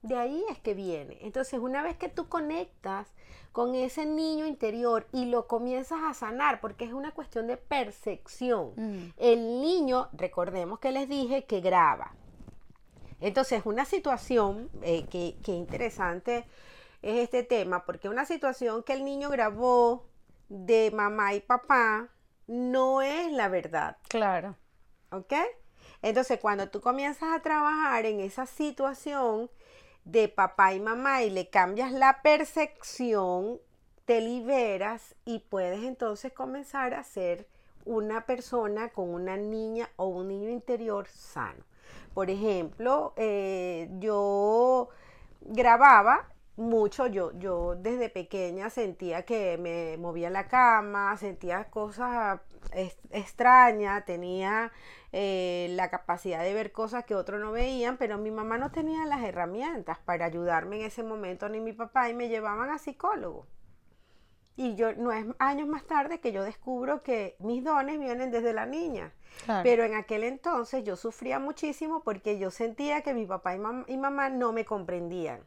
De 0.04 0.18
ahí 0.18 0.44
es 0.50 0.58
que 0.58 0.74
viene. 0.74 1.16
Entonces, 1.22 1.58
una 1.58 1.82
vez 1.82 1.96
que 1.96 2.10
tú 2.10 2.28
conectas 2.28 3.08
con 3.52 3.74
ese 3.74 4.04
niño 4.04 4.44
interior 4.44 5.06
y 5.12 5.24
lo 5.24 5.46
comienzas 5.46 6.00
a 6.02 6.12
sanar, 6.12 6.60
porque 6.60 6.84
es 6.84 6.92
una 6.92 7.12
cuestión 7.12 7.46
de 7.46 7.56
percepción. 7.56 8.74
Mm. 8.76 9.12
El 9.16 9.62
niño, 9.62 10.10
recordemos 10.12 10.78
que 10.78 10.92
les 10.92 11.08
dije 11.08 11.46
que 11.46 11.62
graba. 11.62 12.14
Entonces, 13.18 13.62
una 13.64 13.86
situación 13.86 14.68
eh, 14.82 15.06
que, 15.06 15.38
que 15.42 15.52
interesante 15.52 16.44
es 17.00 17.20
este 17.20 17.42
tema, 17.42 17.86
porque 17.86 18.10
una 18.10 18.26
situación 18.26 18.82
que 18.82 18.92
el 18.92 19.06
niño 19.06 19.30
grabó 19.30 20.04
de 20.50 20.90
mamá 20.90 21.32
y 21.32 21.40
papá 21.40 22.10
no 22.46 23.00
es 23.00 23.32
la 23.32 23.48
verdad. 23.48 23.96
Claro. 24.08 24.54
¿Ok? 25.12 25.32
Entonces, 26.02 26.38
cuando 26.40 26.68
tú 26.68 26.82
comienzas 26.82 27.34
a 27.34 27.40
trabajar 27.40 28.04
en 28.04 28.20
esa 28.20 28.44
situación, 28.44 29.48
de 30.04 30.28
papá 30.28 30.74
y 30.74 30.80
mamá 30.80 31.22
y 31.22 31.30
le 31.30 31.48
cambias 31.48 31.92
la 31.92 32.22
percepción, 32.22 33.60
te 34.04 34.20
liberas 34.20 35.14
y 35.24 35.38
puedes 35.38 35.82
entonces 35.82 36.32
comenzar 36.32 36.94
a 36.94 37.02
ser 37.04 37.46
una 37.84 38.26
persona 38.26 38.90
con 38.90 39.10
una 39.10 39.36
niña 39.36 39.88
o 39.96 40.06
un 40.06 40.28
niño 40.28 40.50
interior 40.50 41.06
sano. 41.08 41.64
Por 42.12 42.30
ejemplo, 42.30 43.12
eh, 43.16 43.88
yo 43.98 44.88
grababa 45.40 46.28
mucho, 46.56 47.06
yo, 47.08 47.32
yo 47.38 47.74
desde 47.74 48.08
pequeña 48.08 48.70
sentía 48.70 49.24
que 49.24 49.58
me 49.58 49.96
movía 49.96 50.30
la 50.30 50.46
cama, 50.46 51.16
sentía 51.16 51.64
cosas 51.64 52.40
extrañas, 53.10 54.04
tenía 54.04 54.72
eh, 55.16 55.68
la 55.70 55.90
capacidad 55.90 56.42
de 56.42 56.52
ver 56.54 56.72
cosas 56.72 57.04
que 57.04 57.14
otros 57.14 57.40
no 57.40 57.52
veían, 57.52 57.98
pero 57.98 58.18
mi 58.18 58.32
mamá 58.32 58.58
no 58.58 58.72
tenía 58.72 59.06
las 59.06 59.22
herramientas 59.22 60.00
para 60.00 60.24
ayudarme 60.24 60.80
en 60.80 60.86
ese 60.86 61.04
momento, 61.04 61.48
ni 61.48 61.60
mi 61.60 61.72
papá, 61.72 62.08
y 62.08 62.14
me 62.14 62.28
llevaban 62.28 62.68
a 62.70 62.78
psicólogo. 62.78 63.46
Y 64.56 64.74
yo, 64.74 64.92
no 64.94 65.12
es 65.12 65.24
años 65.38 65.68
más 65.68 65.84
tarde 65.86 66.18
que 66.18 66.32
yo 66.32 66.42
descubro 66.42 67.04
que 67.04 67.36
mis 67.38 67.62
dones 67.62 68.00
vienen 68.00 68.32
desde 68.32 68.52
la 68.52 68.66
niña. 68.66 69.12
Pero 69.62 69.84
en 69.84 69.94
aquel 69.94 70.24
entonces 70.24 70.82
yo 70.82 70.96
sufría 70.96 71.38
muchísimo 71.38 72.02
porque 72.02 72.40
yo 72.40 72.50
sentía 72.50 73.02
que 73.02 73.14
mi 73.14 73.24
papá 73.24 73.54
y 73.54 73.96
mamá 73.96 74.30
no 74.30 74.52
me 74.52 74.64
comprendían. 74.64 75.46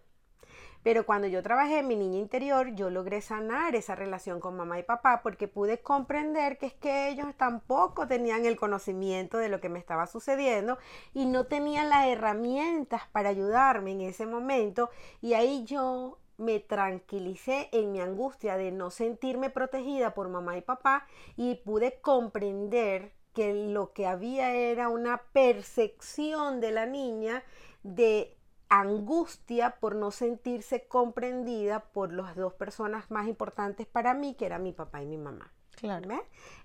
Pero 0.88 1.05
cuando 1.05 1.27
yo 1.27 1.43
trabajé 1.43 1.79
en 1.79 1.88
mi 1.89 1.97
niña 1.97 2.17
interior, 2.17 2.73
yo 2.73 2.89
logré 2.89 3.19
sanar 3.19 3.75
esa 3.75 3.93
relación 3.93 4.39
con 4.39 4.55
mamá 4.55 4.79
y 4.79 4.83
papá 4.83 5.19
porque 5.21 5.49
pude 5.49 5.79
comprender 5.79 6.57
que 6.57 6.67
es 6.67 6.73
que 6.75 7.09
ellos 7.09 7.35
tampoco 7.35 8.07
tenían 8.07 8.45
el 8.45 8.55
conocimiento 8.55 9.38
de 9.38 9.49
lo 9.49 9.59
que 9.59 9.67
me 9.67 9.79
estaba 9.79 10.07
sucediendo 10.07 10.77
y 11.13 11.25
no 11.25 11.45
tenían 11.45 11.89
las 11.89 12.07
herramientas 12.07 13.01
para 13.11 13.27
ayudarme 13.27 13.91
en 13.91 13.99
ese 13.99 14.25
momento. 14.25 14.89
Y 15.19 15.33
ahí 15.33 15.65
yo 15.65 16.19
me 16.38 16.61
tranquilicé 16.61 17.67
en 17.73 17.91
mi 17.91 17.99
angustia 17.99 18.55
de 18.55 18.71
no 18.71 18.89
sentirme 18.89 19.49
protegida 19.49 20.13
por 20.13 20.29
mamá 20.29 20.55
y 20.55 20.61
papá 20.61 21.05
y 21.35 21.55
pude 21.55 21.99
comprender 21.99 23.11
que 23.33 23.53
lo 23.53 23.91
que 23.91 24.07
había 24.07 24.53
era 24.53 24.88
una 24.88 25.17
percepción 25.33 26.61
de 26.61 26.71
la 26.71 26.85
niña 26.85 27.43
de 27.83 28.36
angustia 28.70 29.78
por 29.80 29.95
no 29.95 30.11
sentirse 30.11 30.88
comprendida 30.88 31.80
por 31.80 32.11
las 32.11 32.36
dos 32.36 32.53
personas 32.53 33.09
más 33.11 33.28
importantes 33.28 33.88
para 33.88 34.13
mí, 34.13 34.36
que 34.36 34.45
eran 34.45 34.63
mi 34.63 34.74
papá 34.74 35.01
y 35.01 35.05
mi 35.05 35.18
mamá. 35.18 35.51
Claro. 35.76 36.09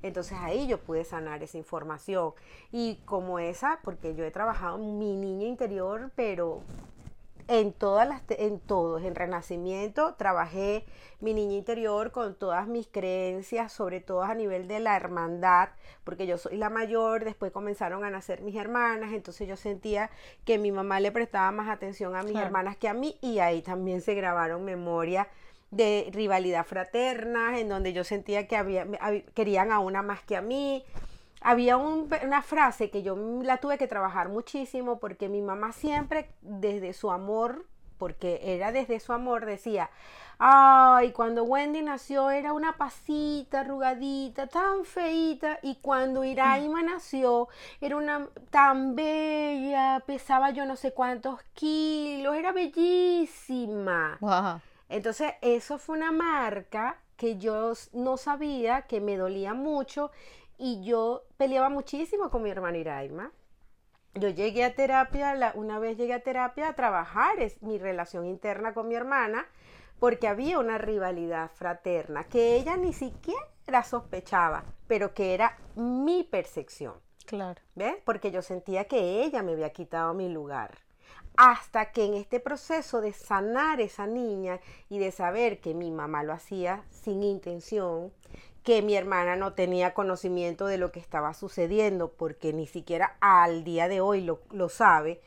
Entonces 0.00 0.38
ahí 0.40 0.66
yo 0.66 0.78
pude 0.80 1.04
sanar 1.04 1.42
esa 1.42 1.58
información. 1.58 2.32
Y 2.70 2.96
como 3.04 3.38
esa, 3.38 3.80
porque 3.84 4.14
yo 4.14 4.24
he 4.24 4.30
trabajado 4.30 4.78
mi 4.78 5.16
niña 5.16 5.46
interior, 5.46 6.10
pero 6.16 6.62
en 7.52 7.74
todas 7.74 8.08
las 8.08 8.22
en 8.30 8.60
todos 8.60 9.02
en 9.02 9.14
renacimiento 9.14 10.14
trabajé 10.14 10.86
mi 11.20 11.34
niña 11.34 11.54
interior 11.54 12.10
con 12.10 12.34
todas 12.34 12.66
mis 12.66 12.86
creencias 12.86 13.70
sobre 13.70 14.00
todo 14.00 14.22
a 14.22 14.34
nivel 14.34 14.68
de 14.68 14.80
la 14.80 14.96
hermandad 14.96 15.68
porque 16.02 16.26
yo 16.26 16.38
soy 16.38 16.56
la 16.56 16.70
mayor 16.70 17.26
después 17.26 17.52
comenzaron 17.52 18.04
a 18.04 18.10
nacer 18.10 18.40
mis 18.40 18.56
hermanas 18.56 19.12
entonces 19.12 19.46
yo 19.46 19.58
sentía 19.58 20.10
que 20.46 20.56
mi 20.56 20.72
mamá 20.72 20.98
le 21.00 21.12
prestaba 21.12 21.52
más 21.52 21.68
atención 21.68 22.16
a 22.16 22.22
mis 22.22 22.36
hermanas 22.36 22.78
que 22.78 22.88
a 22.88 22.94
mí 22.94 23.18
y 23.20 23.38
ahí 23.40 23.60
también 23.60 24.00
se 24.00 24.14
grabaron 24.14 24.64
memorias 24.64 25.26
de 25.70 26.10
rivalidad 26.10 26.64
fraterna 26.64 27.58
en 27.58 27.68
donde 27.68 27.92
yo 27.92 28.02
sentía 28.04 28.46
que 28.46 28.56
había, 28.56 28.86
querían 29.34 29.72
a 29.72 29.78
una 29.78 30.00
más 30.00 30.22
que 30.22 30.36
a 30.36 30.42
mí 30.42 30.84
había 31.44 31.76
una 31.76 32.42
frase 32.42 32.90
que 32.90 33.02
yo 33.02 33.16
la 33.42 33.58
tuve 33.58 33.78
que 33.78 33.86
trabajar 33.86 34.28
muchísimo 34.28 34.98
porque 34.98 35.28
mi 35.28 35.42
mamá 35.42 35.72
siempre 35.72 36.30
desde 36.40 36.92
su 36.92 37.10
amor, 37.10 37.66
porque 37.98 38.40
era 38.42 38.72
desde 38.72 38.98
su 39.00 39.12
amor, 39.12 39.46
decía, 39.46 39.90
ay, 40.38 41.12
cuando 41.12 41.44
Wendy 41.44 41.82
nació 41.82 42.30
era 42.30 42.52
una 42.52 42.76
pasita 42.76 43.60
arrugadita, 43.60 44.48
tan 44.48 44.84
feita, 44.84 45.58
y 45.62 45.76
cuando 45.76 46.24
Iraima 46.24 46.82
nació 46.82 47.48
era 47.80 47.96
una 47.96 48.28
tan 48.50 48.96
bella, 48.96 50.02
pesaba 50.06 50.50
yo 50.50 50.66
no 50.66 50.76
sé 50.76 50.92
cuántos 50.92 51.40
kilos, 51.54 52.34
era 52.34 52.52
bellísima. 52.52 54.18
Entonces, 54.88 55.34
eso 55.40 55.78
fue 55.78 55.96
una 55.96 56.12
marca 56.12 56.98
que 57.16 57.38
yo 57.38 57.72
no 57.92 58.16
sabía, 58.16 58.82
que 58.82 59.00
me 59.00 59.16
dolía 59.16 59.54
mucho 59.54 60.10
y 60.58 60.84
yo 60.84 61.24
peleaba 61.36 61.68
muchísimo 61.68 62.30
con 62.30 62.42
mi 62.42 62.50
hermana 62.50 62.78
Iraima. 62.78 63.32
Yo 64.14 64.28
llegué 64.28 64.64
a 64.64 64.74
terapia, 64.74 65.52
una 65.54 65.78
vez 65.78 65.96
llegué 65.96 66.14
a 66.14 66.22
terapia 66.22 66.68
a 66.68 66.74
trabajar 66.74 67.40
es 67.40 67.62
mi 67.62 67.78
relación 67.78 68.26
interna 68.26 68.74
con 68.74 68.88
mi 68.88 68.94
hermana, 68.94 69.46
porque 69.98 70.28
había 70.28 70.58
una 70.58 70.78
rivalidad 70.78 71.50
fraterna 71.54 72.24
que 72.24 72.56
ella 72.56 72.76
ni 72.76 72.92
siquiera 72.92 73.82
sospechaba, 73.84 74.64
pero 74.86 75.14
que 75.14 75.32
era 75.32 75.56
mi 75.76 76.24
percepción. 76.24 76.94
Claro. 77.24 77.62
¿Ves? 77.74 77.96
Porque 78.04 78.30
yo 78.30 78.42
sentía 78.42 78.84
que 78.84 79.22
ella 79.24 79.42
me 79.42 79.52
había 79.52 79.70
quitado 79.70 80.12
mi 80.12 80.28
lugar. 80.28 80.78
hasta 81.36 81.92
que 81.92 82.04
en 82.04 82.14
este 82.14 82.40
proceso 82.40 83.00
de 83.00 83.12
sanar 83.12 83.80
esa 83.80 84.06
niña 84.06 84.60
y 84.88 84.98
de 84.98 85.10
saber 85.12 85.60
que 85.60 85.74
mi 85.74 85.90
mamá 85.90 86.22
lo 86.24 86.32
hacía 86.32 86.84
sin 86.90 87.22
intención, 87.22 88.12
que 88.62 88.82
mi 88.82 88.94
hermana 88.94 89.36
no 89.36 89.54
tenía 89.54 89.94
conocimiento 89.94 90.66
de 90.66 90.78
lo 90.78 90.92
que 90.92 91.00
estaba 91.00 91.34
sucediendo, 91.34 92.12
porque 92.12 92.52
ni 92.52 92.66
siquiera 92.66 93.16
al 93.20 93.64
día 93.64 93.88
de 93.88 94.00
hoy 94.00 94.20
lo, 94.22 94.40
lo 94.50 94.68
sabe, 94.68 95.20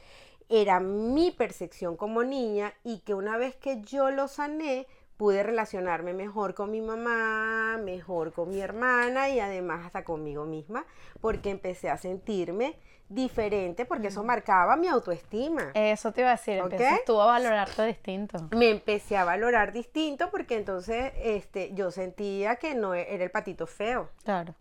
era 0.49 0.79
mi 0.79 1.31
percepción 1.31 1.97
como 1.97 2.23
niña 2.23 2.73
y 2.83 2.99
que 2.99 3.13
una 3.13 3.37
vez 3.37 3.55
que 3.55 3.81
yo 3.81 4.11
lo 4.11 4.27
sané, 4.27 4.87
pude 5.17 5.43
relacionarme 5.43 6.13
mejor 6.13 6.53
con 6.53 6.71
mi 6.71 6.81
mamá, 6.81 7.79
mejor 7.81 8.33
con 8.33 8.49
mi 8.49 8.59
hermana 8.59 9.29
y 9.29 9.39
además 9.39 9.85
hasta 9.85 10.03
conmigo 10.03 10.45
misma, 10.45 10.85
porque 11.21 11.49
empecé 11.49 11.89
a 11.89 11.97
sentirme 11.97 12.77
diferente, 13.07 13.85
porque 13.85 14.07
eso 14.07 14.23
marcaba 14.23 14.75
mi 14.75 14.87
autoestima. 14.87 15.71
Eso 15.73 16.11
te 16.11 16.21
iba 16.21 16.31
a 16.31 16.35
decir, 16.35 16.57
empecé 16.57 17.03
tú 17.05 17.19
a 17.21 17.25
valorarte 17.25 17.85
distinto. 17.85 18.49
Me 18.51 18.69
empecé 18.69 19.17
a 19.17 19.25
valorar 19.25 19.71
distinto 19.71 20.31
porque 20.31 20.57
entonces 20.57 21.13
este, 21.17 21.73
yo 21.73 21.91
sentía 21.91 22.55
que 22.55 22.73
no 22.73 22.95
e, 22.95 23.13
era 23.13 23.23
el 23.23 23.31
patito 23.31 23.67
feo. 23.67 24.09
Claro. 24.23 24.55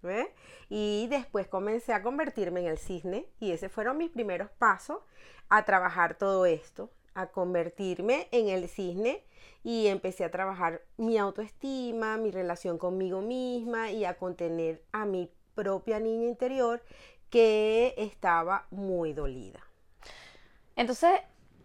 Y 0.68 1.06
después 1.08 1.48
comencé 1.48 1.92
a 1.92 2.02
convertirme 2.02 2.60
en 2.60 2.66
el 2.66 2.78
cisne 2.78 3.26
y 3.40 3.52
esos 3.52 3.72
fueron 3.72 3.96
mis 3.96 4.10
primeros 4.10 4.50
pasos 4.50 4.98
a 5.48 5.64
trabajar 5.64 6.14
todo 6.16 6.46
esto, 6.46 6.90
a 7.14 7.28
convertirme 7.28 8.28
en 8.30 8.48
el 8.48 8.68
cisne 8.68 9.24
y 9.62 9.86
empecé 9.86 10.24
a 10.24 10.30
trabajar 10.30 10.82
mi 10.98 11.16
autoestima, 11.16 12.18
mi 12.18 12.30
relación 12.30 12.76
conmigo 12.76 13.22
misma 13.22 13.90
y 13.90 14.04
a 14.04 14.14
contener 14.14 14.82
a 14.92 15.06
mi 15.06 15.30
propia 15.54 16.00
niña 16.00 16.26
interior 16.26 16.82
que 17.34 17.96
estaba 17.96 18.68
muy 18.70 19.12
dolida. 19.12 19.58
Entonces, 20.76 21.10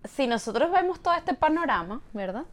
si 0.03 0.25
nosotros 0.25 0.71
vemos 0.71 0.99
todo 0.99 1.13
este 1.13 1.35
panorama, 1.35 2.01
¿verdad? 2.11 2.45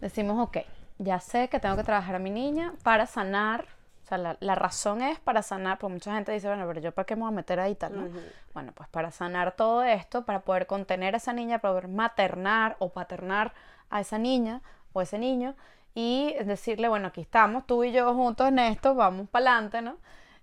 Decimos, 0.00 0.48
ok, 0.48 0.60
ya 0.96 1.20
sé 1.20 1.50
que 1.50 1.60
tengo 1.60 1.76
que 1.76 1.84
trabajar 1.84 2.14
a 2.14 2.18
mi 2.18 2.30
niña 2.30 2.72
para 2.82 3.04
sanar 3.04 3.66
o 4.02 4.06
sea, 4.06 4.36
la, 4.40 4.54
razón 4.54 5.02
es 5.02 5.18
para 5.18 5.42
sanar, 5.42 5.78
porque 5.78 5.92
mucha 5.92 6.14
gente 6.14 6.32
dice, 6.32 6.48
bueno, 6.48 6.66
pero 6.66 6.80
yo 6.80 6.92
para 6.92 7.04
qué 7.04 7.16
me 7.16 7.22
voy 7.22 7.32
a 7.32 7.36
meter 7.36 7.60
ahí 7.60 7.74
tal, 7.74 7.96
¿no? 7.96 8.08
Bueno, 8.54 8.72
pues 8.74 8.88
para 8.88 9.10
sanar 9.10 9.52
todo 9.52 9.82
esto, 9.82 10.24
para 10.24 10.40
poder 10.40 10.66
contener 10.66 11.12
a 11.12 11.18
esa 11.18 11.34
niña, 11.34 11.58
para 11.58 11.72
poder 11.72 11.88
maternar 11.88 12.76
o 12.78 12.88
paternar 12.94 13.52
a 13.90 14.00
esa 14.00 14.16
niña 14.16 14.62
o 14.94 15.02
ese 15.02 15.18
niño 15.18 15.54
y 15.94 16.34
decirle, 16.44 16.88
bueno, 16.88 17.08
aquí 17.08 17.20
estamos, 17.20 17.66
tú 17.66 17.84
y 17.84 17.92
yo 17.92 18.14
juntos 18.14 18.48
en 18.48 18.58
esto, 18.58 18.94
vamos 18.94 19.28
para 19.28 19.50
adelante, 19.52 19.82
¿no? 19.82 19.98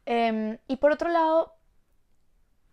Em, 0.05 0.59
y 0.67 0.77
por 0.77 0.91
otro 0.91 1.09
lado, 1.09 1.55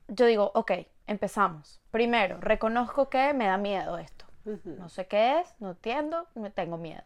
yo 0.08 0.26
digo, 0.26 0.50
ok, 0.54 0.72
empezamos. 1.06 1.80
Primero, 1.90 2.38
reconozco 2.40 3.08
que 3.08 3.32
me 3.34 3.46
da 3.46 3.56
miedo 3.56 3.98
esto. 3.98 4.24
No 4.64 4.88
sé 4.88 5.06
qué 5.06 5.40
es, 5.40 5.54
no 5.60 5.70
entiendo, 5.70 6.26
me 6.34 6.50
tengo 6.50 6.78
miedo. 6.78 7.02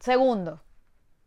Segundo, 0.00 0.60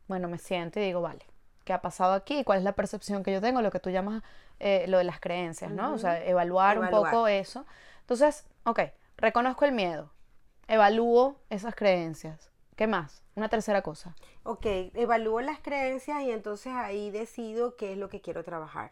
bueno, 0.07 0.27
me 0.27 0.37
siento 0.37 0.79
y 0.79 0.83
digo, 0.83 1.01
vale, 1.01 1.25
qué 1.63 1.71
ha 1.71 1.81
pasado 1.81 2.13
aquí, 2.13 2.43
cuál 2.43 2.59
es 2.59 2.65
la 2.65 2.73
percepción 2.73 3.23
que 3.23 3.31
yo 3.31 3.39
tengo, 3.39 3.61
lo 3.61 3.71
que 3.71 3.79
tú 3.79 3.89
llamas 3.89 4.21
eh, 4.59 4.85
lo 4.87 4.97
de 4.97 5.05
las 5.05 5.19
creencias, 5.19 5.71
¿no? 5.71 5.93
O 5.93 5.97
sea, 5.97 6.23
evaluar, 6.25 6.79
un 6.79 6.89
poco 6.89 7.27
eso. 7.27 7.65
Entonces, 8.01 8.45
ok, 8.65 8.81
reconozco 9.17 9.65
el 9.65 9.71
miedo, 9.71 10.11
evalúo 10.67 11.39
esas 11.49 11.75
creencias. 11.75 12.51
¿Qué 12.75 12.87
más? 12.87 13.23
Una 13.35 13.49
tercera 13.49 13.81
cosa. 13.81 14.15
Ok, 14.43 14.65
evalúo 14.65 15.41
las 15.41 15.59
creencias 15.59 16.21
y 16.23 16.31
entonces 16.31 16.73
ahí 16.73 17.11
decido 17.11 17.75
qué 17.77 17.93
es 17.93 17.97
lo 17.97 18.09
que 18.09 18.19
quiero 18.19 18.43
trabajar. 18.43 18.91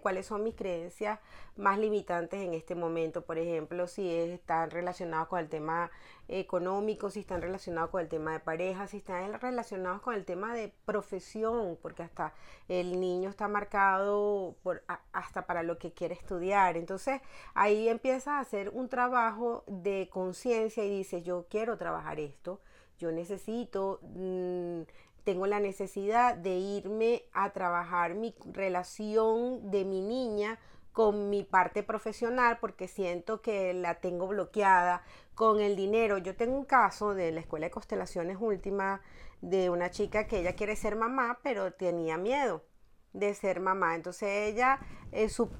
¿Cuáles 0.00 0.26
son 0.26 0.42
mis 0.44 0.54
creencias 0.54 1.18
más 1.56 1.78
limitantes 1.78 2.40
en 2.40 2.54
este 2.54 2.74
momento? 2.74 3.22
Por 3.22 3.38
ejemplo, 3.38 3.86
si 3.86 4.08
están 4.10 4.70
relacionados 4.70 5.28
con 5.28 5.40
el 5.40 5.48
tema 5.48 5.90
económico, 6.28 7.10
si 7.10 7.20
están 7.20 7.42
relacionados 7.42 7.90
con 7.90 8.00
el 8.00 8.08
tema 8.08 8.32
de 8.32 8.40
pareja, 8.40 8.86
si 8.86 8.98
están 8.98 9.38
relacionados 9.40 10.00
con 10.00 10.14
el 10.14 10.24
tema 10.24 10.54
de 10.54 10.72
profesión, 10.84 11.78
porque 11.82 12.02
hasta 12.02 12.32
el 12.68 13.00
niño 13.00 13.30
está 13.30 13.48
marcado 13.48 14.56
hasta 15.12 15.46
para 15.46 15.62
lo 15.62 15.78
que 15.78 15.92
quiere 15.92 16.14
estudiar. 16.14 16.76
Entonces 16.76 17.20
ahí 17.54 17.88
empiezas 17.88 18.28
a 18.28 18.40
hacer 18.40 18.70
un 18.70 18.88
trabajo 18.88 19.64
de 19.66 20.08
conciencia 20.10 20.84
y 20.84 20.90
dices, 20.90 21.24
yo 21.24 21.46
quiero 21.48 21.76
trabajar 21.76 22.20
esto, 22.20 22.60
yo 22.98 23.12
necesito... 23.12 24.00
Mm, 24.02 24.82
tengo 25.28 25.46
la 25.46 25.60
necesidad 25.60 26.36
de 26.36 26.56
irme 26.56 27.22
a 27.34 27.50
trabajar 27.50 28.14
mi 28.14 28.34
relación 28.50 29.70
de 29.70 29.84
mi 29.84 30.00
niña 30.00 30.58
con 30.90 31.28
mi 31.28 31.44
parte 31.44 31.82
profesional 31.82 32.56
porque 32.62 32.88
siento 32.88 33.42
que 33.42 33.74
la 33.74 33.96
tengo 33.96 34.26
bloqueada 34.26 35.02
con 35.34 35.60
el 35.60 35.76
dinero. 35.76 36.16
Yo 36.16 36.34
tengo 36.34 36.56
un 36.56 36.64
caso 36.64 37.12
de 37.12 37.30
la 37.30 37.40
Escuela 37.40 37.66
de 37.66 37.70
Constelaciones 37.70 38.38
Última 38.40 39.02
de 39.42 39.68
una 39.68 39.90
chica 39.90 40.26
que 40.26 40.40
ella 40.40 40.56
quiere 40.56 40.76
ser 40.76 40.96
mamá, 40.96 41.40
pero 41.42 41.74
tenía 41.74 42.16
miedo 42.16 42.64
de 43.12 43.34
ser 43.34 43.60
mamá. 43.60 43.96
Entonces 43.96 44.30
ella, 44.30 44.80
eh, 45.12 45.28
su, 45.28 45.50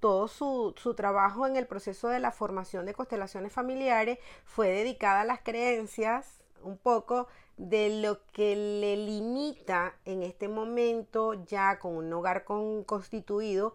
todo 0.00 0.26
su, 0.28 0.72
su, 0.78 0.94
trabajo 0.94 1.46
en 1.46 1.56
el 1.56 1.66
proceso 1.66 2.08
de 2.08 2.18
la 2.18 2.32
formación 2.32 2.86
de 2.86 2.94
constelaciones 2.94 3.52
familiares 3.52 4.20
fue 4.46 4.68
dedicada 4.68 5.20
a 5.20 5.24
las 5.26 5.40
creencias 5.40 6.38
un 6.62 6.78
poco 6.78 7.28
de 7.56 8.00
lo 8.00 8.24
que 8.32 8.54
le 8.54 8.96
limita 8.96 9.94
en 10.04 10.22
este 10.22 10.48
momento 10.48 11.34
ya 11.44 11.78
con 11.78 11.96
un 11.96 12.12
hogar 12.12 12.44
constituido 12.44 13.74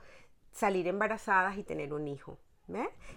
salir 0.51 0.87
embarazadas 0.87 1.57
y 1.57 1.63
tener 1.63 1.93
un 1.93 2.07
hijo. 2.07 2.37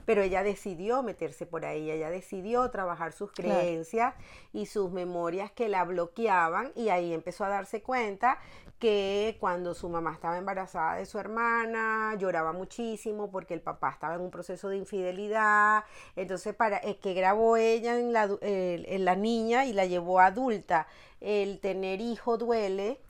Pero 0.04 0.22
ella 0.22 0.42
decidió 0.42 1.02
meterse 1.02 1.46
por 1.46 1.64
ahí, 1.64 1.90
ella 1.90 2.10
decidió 2.10 2.68
trabajar 2.70 3.12
sus 3.12 3.32
creencias 3.32 4.14
y 4.52 4.66
sus 4.66 4.90
memorias 4.90 5.52
que 5.52 5.68
la 5.68 5.84
bloqueaban 5.84 6.72
y 6.74 6.88
ahí 6.88 7.14
empezó 7.14 7.44
a 7.44 7.48
darse 7.48 7.80
cuenta 7.80 8.38
que 8.78 9.36
cuando 9.40 9.74
su 9.74 9.88
mamá 9.88 10.12
estaba 10.12 10.36
embarazada 10.36 10.96
de 10.96 11.06
su 11.06 11.18
hermana, 11.18 12.14
lloraba 12.18 12.52
muchísimo 12.52 13.30
porque 13.30 13.54
el 13.54 13.60
papá 13.60 13.90
estaba 13.90 14.14
en 14.14 14.20
un 14.20 14.30
proceso 14.30 14.68
de 14.68 14.76
infidelidad, 14.76 15.84
entonces 16.14 16.54
para 16.54 16.76
es 16.78 16.96
que 16.96 17.14
grabó 17.14 17.56
ella 17.56 17.98
en 17.98 18.12
la, 18.12 18.28
en 18.40 19.04
la 19.04 19.16
niña 19.16 19.64
y 19.64 19.72
la 19.72 19.86
llevó 19.86 20.20
adulta. 20.20 20.86
El 21.20 21.60
tener 21.60 22.00
hijo 22.00 22.36
duele, 22.36 23.00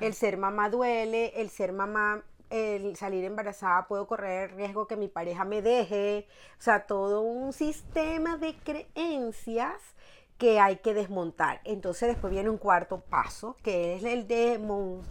el 0.00 0.14
ser 0.14 0.36
mamá 0.36 0.70
duele, 0.70 1.32
el 1.40 1.50
ser 1.50 1.72
mamá 1.72 2.22
el 2.50 2.96
salir 2.96 3.24
embarazada 3.24 3.88
puedo 3.88 4.06
correr 4.06 4.50
el 4.50 4.56
riesgo 4.56 4.86
que 4.86 4.96
mi 4.96 5.08
pareja 5.08 5.44
me 5.44 5.62
deje, 5.62 6.28
o 6.58 6.62
sea, 6.62 6.86
todo 6.86 7.22
un 7.22 7.52
sistema 7.52 8.36
de 8.36 8.54
creencias 8.54 9.95
que 10.38 10.60
hay 10.60 10.76
que 10.76 10.94
desmontar. 10.94 11.60
Entonces 11.64 12.08
después 12.08 12.32
viene 12.32 12.50
un 12.50 12.58
cuarto 12.58 13.00
paso, 13.00 13.56
que 13.62 13.96
es 13.96 14.04
el 14.04 14.26
de 14.26 14.60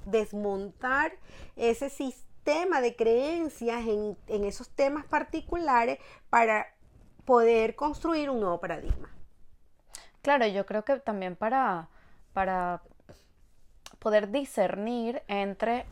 desmontar 0.05 1.13
ese 1.55 1.89
sistema 1.89 2.81
de 2.81 2.95
creencias 2.95 3.87
en, 3.87 4.17
en 4.27 4.43
esos 4.43 4.69
temas 4.69 5.05
particulares 5.05 5.99
para 6.29 6.67
poder 7.25 7.75
construir 7.75 8.29
un 8.29 8.39
nuevo 8.39 8.59
paradigma. 8.59 9.09
Claro, 10.21 10.47
yo 10.47 10.65
creo 10.65 10.83
que 10.83 10.99
también 10.99 11.35
para, 11.35 11.89
para 12.33 12.81
poder 13.99 14.31
discernir 14.31 15.23
entre 15.27 15.85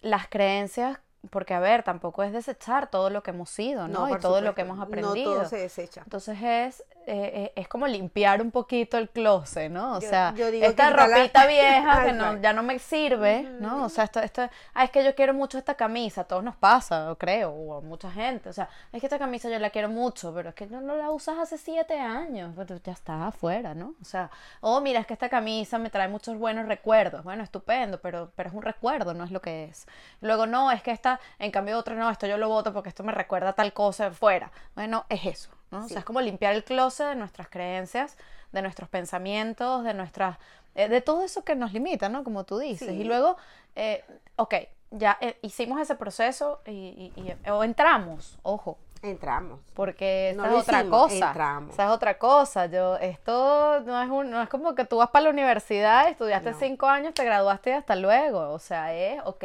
las 0.00 0.28
creencias 0.28 0.98
porque 1.30 1.54
a 1.54 1.60
ver, 1.60 1.82
tampoco 1.82 2.22
es 2.22 2.32
desechar 2.32 2.90
todo 2.90 3.10
lo 3.10 3.22
que 3.22 3.30
hemos 3.30 3.50
sido, 3.50 3.88
¿no? 3.88 4.08
y 4.08 4.18
todo 4.18 4.40
lo 4.40 4.54
que 4.54 4.62
hemos 4.62 4.80
aprendido. 4.80 5.32
No 5.32 5.38
todo 5.40 5.48
se 5.48 5.58
desecha. 5.58 6.02
Entonces 6.04 6.38
es, 6.40 6.80
eh, 7.06 7.30
eh, 7.34 7.52
es 7.56 7.68
como 7.68 7.86
limpiar 7.86 8.40
un 8.40 8.50
poquito 8.50 8.98
el 8.98 9.10
closet, 9.10 9.70
¿no? 9.70 9.96
O 9.96 10.00
sea, 10.00 10.34
esta 10.36 10.90
ropita 10.90 11.46
vieja 11.46 12.04
que 12.06 12.12
no, 12.12 12.40
ya 12.40 12.52
no 12.52 12.62
me 12.62 12.78
sirve, 12.78 13.42
¿no? 13.60 13.84
O 13.84 13.88
sea, 13.88 14.04
esto, 14.04 14.20
esto, 14.20 14.48
ah, 14.74 14.84
es 14.84 14.90
que 14.90 15.04
yo 15.04 15.14
quiero 15.14 15.34
mucho 15.34 15.58
esta 15.58 15.74
camisa, 15.74 16.22
a 16.22 16.24
todos 16.24 16.42
nos 16.42 16.56
pasa, 16.56 17.14
creo, 17.18 17.50
o 17.50 17.78
a 17.78 17.80
mucha 17.80 18.10
gente. 18.10 18.48
O 18.48 18.52
sea, 18.52 18.68
es 18.92 19.00
que 19.00 19.06
esta 19.06 19.18
camisa 19.18 19.48
yo 19.50 19.58
la 19.58 19.70
quiero 19.70 19.88
mucho, 19.88 20.32
pero 20.34 20.50
es 20.50 20.54
que 20.54 20.66
no, 20.66 20.80
no 20.80 20.96
la 20.96 21.10
usas 21.10 21.38
hace 21.38 21.58
siete 21.58 21.98
años, 21.98 22.52
pues 22.54 22.68
ya 22.82 22.92
está 22.92 23.26
afuera, 23.26 23.74
¿no? 23.74 23.94
O 24.00 24.04
sea, 24.04 24.30
oh, 24.60 24.80
mira, 24.80 25.00
es 25.00 25.06
que 25.06 25.14
esta 25.14 25.28
camisa 25.28 25.78
me 25.78 25.90
trae 25.90 26.08
muchos 26.08 26.38
buenos 26.38 26.66
recuerdos. 26.66 27.22
Bueno, 27.24 27.42
estupendo, 27.42 28.00
pero, 28.00 28.32
pero 28.34 28.48
es 28.48 28.54
un 28.54 28.62
recuerdo, 28.62 29.14
no 29.14 29.24
es 29.24 29.30
lo 29.30 29.40
que 29.40 29.64
es. 29.64 29.86
Luego, 30.20 30.46
no, 30.46 30.70
es 30.70 30.82
que 30.82 30.90
esta 30.90 31.13
en 31.38 31.50
cambio 31.50 31.78
otro 31.78 31.94
no, 31.94 32.10
esto 32.10 32.26
yo 32.26 32.36
lo 32.38 32.48
voto 32.48 32.72
porque 32.72 32.88
esto 32.88 33.04
me 33.04 33.12
recuerda 33.12 33.52
tal 33.52 33.72
cosa 33.72 34.10
fuera. 34.10 34.50
Bueno, 34.74 35.04
es 35.08 35.26
eso, 35.26 35.50
¿no? 35.70 35.84
O 35.84 35.88
sea, 35.88 36.00
es 36.00 36.04
como 36.04 36.20
limpiar 36.20 36.54
el 36.54 36.64
closet 36.64 37.08
de 37.08 37.14
nuestras 37.14 37.48
creencias, 37.48 38.16
de 38.52 38.62
nuestros 38.62 38.88
pensamientos, 38.88 39.84
de 39.84 39.94
nuestras, 39.94 40.38
eh, 40.74 40.88
de 40.88 41.00
todo 41.00 41.24
eso 41.24 41.44
que 41.44 41.54
nos 41.54 41.72
limita, 41.72 42.08
¿no? 42.08 42.24
Como 42.24 42.44
tú 42.44 42.58
dices. 42.58 42.92
Y 42.92 43.04
luego, 43.04 43.36
eh, 43.74 44.04
ok, 44.36 44.54
ya 44.90 45.18
eh, 45.20 45.36
hicimos 45.42 45.80
ese 45.80 45.96
proceso 45.96 46.60
y, 46.66 47.12
o 47.50 47.64
entramos, 47.64 48.38
ojo, 48.42 48.78
entramos. 49.02 49.60
Porque 49.74 50.30
esa 50.30 50.48
es 50.48 50.54
otra 50.54 50.84
cosa. 50.84 51.28
Entramos. 51.28 51.72
Esa 51.74 51.84
es 51.84 51.90
otra 51.90 52.18
cosa. 52.18 52.66
Yo, 52.66 52.96
esto 52.96 53.80
no 53.80 54.02
es, 54.02 54.08
un, 54.08 54.30
no 54.30 54.42
es 54.42 54.48
como 54.48 54.74
que 54.74 54.84
tú 54.84 54.98
vas 54.98 55.10
para 55.10 55.24
la 55.24 55.30
universidad, 55.30 56.08
estudiaste 56.08 56.54
cinco 56.54 56.86
años, 56.86 57.14
te 57.14 57.24
graduaste 57.24 57.70
y 57.70 57.72
hasta 57.74 57.96
luego. 57.96 58.50
O 58.50 58.58
sea, 58.58 58.94
es, 58.94 59.20
ok, 59.24 59.44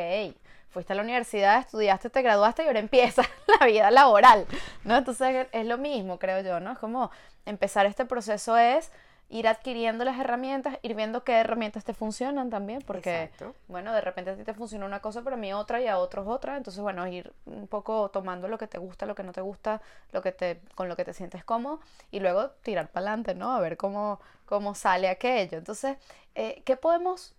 fuiste 0.70 0.94
a 0.94 0.96
la 0.96 1.02
universidad, 1.02 1.60
estudiaste, 1.60 2.10
te 2.10 2.22
graduaste 2.22 2.64
y 2.64 2.68
ahora 2.68 2.80
empieza 2.80 3.24
la 3.60 3.66
vida 3.66 3.92
laboral, 3.92 4.46
¿no? 4.84 4.98
Entonces 4.98 5.48
es 5.52 5.66
lo 5.66 5.78
mismo, 5.78 6.20
creo 6.20 6.42
yo, 6.42 6.60
¿no? 6.60 6.72
Es 6.74 6.80
como 6.80 7.12
empezar 7.46 7.86
este 7.86 8.06
proceso 8.06 8.58
es 8.58 8.92
ir 9.30 9.48
adquiriendo 9.48 10.04
las 10.04 10.20
herramientas, 10.20 10.80
ir 10.82 10.96
viendo 10.96 11.24
qué 11.24 11.34
herramientas 11.34 11.84
te 11.84 11.94
funcionan 11.94 12.50
también, 12.50 12.82
porque, 12.82 13.30
bueno, 13.68 13.94
de 13.94 14.02
repente 14.02 14.32
a 14.32 14.36
ti 14.36 14.44
te 14.44 14.56
funciona 14.56 14.86
una 14.88 15.02
cosa, 15.02 15.22
pero 15.22 15.36
a 15.36 15.40
mí 15.40 15.54
otra 15.54 15.80
y 15.82 15.88
a 15.88 16.00
otros 16.00 16.28
otra, 16.28 16.58
entonces, 16.58 16.82
bueno, 16.82 17.08
ir 17.08 17.32
un 17.46 17.68
poco 17.68 18.10
tomando 18.10 18.48
lo 18.48 18.58
que 18.58 18.66
te 18.66 18.80
gusta, 18.80 19.06
lo 19.06 19.14
que 19.14 19.22
no 19.22 19.32
te 19.32 19.42
gusta, 19.42 19.82
lo 20.12 20.24
que 20.24 20.32
te, 20.32 20.62
con 20.74 20.90
lo 20.90 20.96
que 20.96 21.06
te 21.06 21.14
sientes 21.14 21.44
cómodo, 21.44 21.80
y 22.10 22.20
luego 22.20 22.50
tirar 22.64 22.90
para 22.90 23.08
adelante, 23.08 23.36
¿no? 23.36 23.52
A 23.52 23.60
ver 23.60 23.78
cómo, 23.78 24.20
cómo 24.48 24.74
sale 24.74 25.08
aquello. 25.10 25.60
Entonces, 25.60 25.98
eh, 26.34 26.64
¿qué 26.66 26.76
podemos 26.76 27.36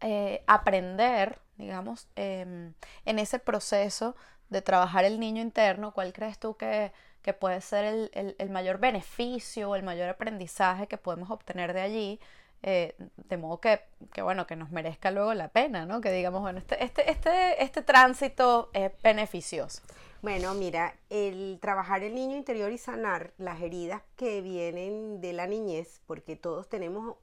eh, 0.00 0.42
aprender, 0.46 1.38
digamos, 1.56 2.08
em, 2.16 2.74
en 3.04 3.18
ese 3.18 3.38
proceso 3.38 4.16
de 4.48 4.62
trabajar 4.62 5.04
el 5.04 5.20
niño 5.20 5.42
interno? 5.42 5.92
¿Cuál 5.92 6.12
crees 6.12 6.38
tú 6.38 6.56
que 6.56 6.92
que 7.22 7.34
puede 7.34 7.60
ser 7.60 8.10
el, 8.12 8.50
mayor 8.50 8.78
beneficio 8.78 9.70
o 9.70 9.76
el 9.76 9.82
mayor 9.82 10.08
aprendizaje 10.08 10.86
que 10.86 10.96
podemos 10.96 11.30
obtener 11.30 11.72
de 11.74 11.80
allí, 11.80 12.20
eh, 12.62 12.94
de 13.16 13.36
modo 13.36 13.60
que, 13.60 13.80
bueno, 14.22 14.46
que 14.46 14.56
nos 14.56 14.70
merezca 14.70 15.10
luego 15.10 15.34
la 15.34 15.48
pena, 15.48 15.86
¿no? 15.86 16.00
Que 16.00 16.10
digamos, 16.12 16.42
bueno, 16.42 16.58
este, 16.58 16.82
este, 16.82 17.10
este, 17.10 17.62
este 17.62 17.82
tránsito 17.82 18.70
es 18.72 18.90
beneficioso. 19.02 19.82
Bueno, 20.22 20.52
mira, 20.54 20.94
el 21.08 21.58
trabajar 21.60 22.02
el 22.02 22.14
niño 22.14 22.36
interior 22.36 22.70
y 22.72 22.78
sanar 22.78 23.32
las 23.38 23.60
heridas 23.62 24.02
que 24.16 24.42
vienen 24.42 25.20
de 25.20 25.32
la 25.32 25.46
niñez, 25.46 26.00
porque 26.06 26.36
todos 26.36 26.68
tenemos, 26.68 27.16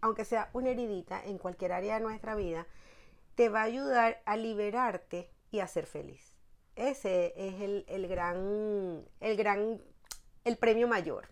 aunque 0.00 0.24
sea 0.24 0.50
una 0.52 0.70
heridita 0.70 1.22
en 1.24 1.38
cualquier 1.38 1.72
área 1.72 1.94
de 1.94 2.00
nuestra 2.00 2.34
vida, 2.34 2.66
te 3.34 3.48
va 3.48 3.60
a 3.60 3.64
ayudar 3.64 4.20
a 4.24 4.36
liberarte 4.36 5.30
y 5.50 5.60
a 5.60 5.66
ser 5.66 5.86
feliz. 5.86 6.34
Ese 6.76 7.34
es 7.36 7.60
el, 7.88 8.08
gran, 8.08 9.04
el 9.20 9.36
gran, 9.36 9.80
el 10.44 10.56
premio 10.56 10.86
mayor. 10.86 11.28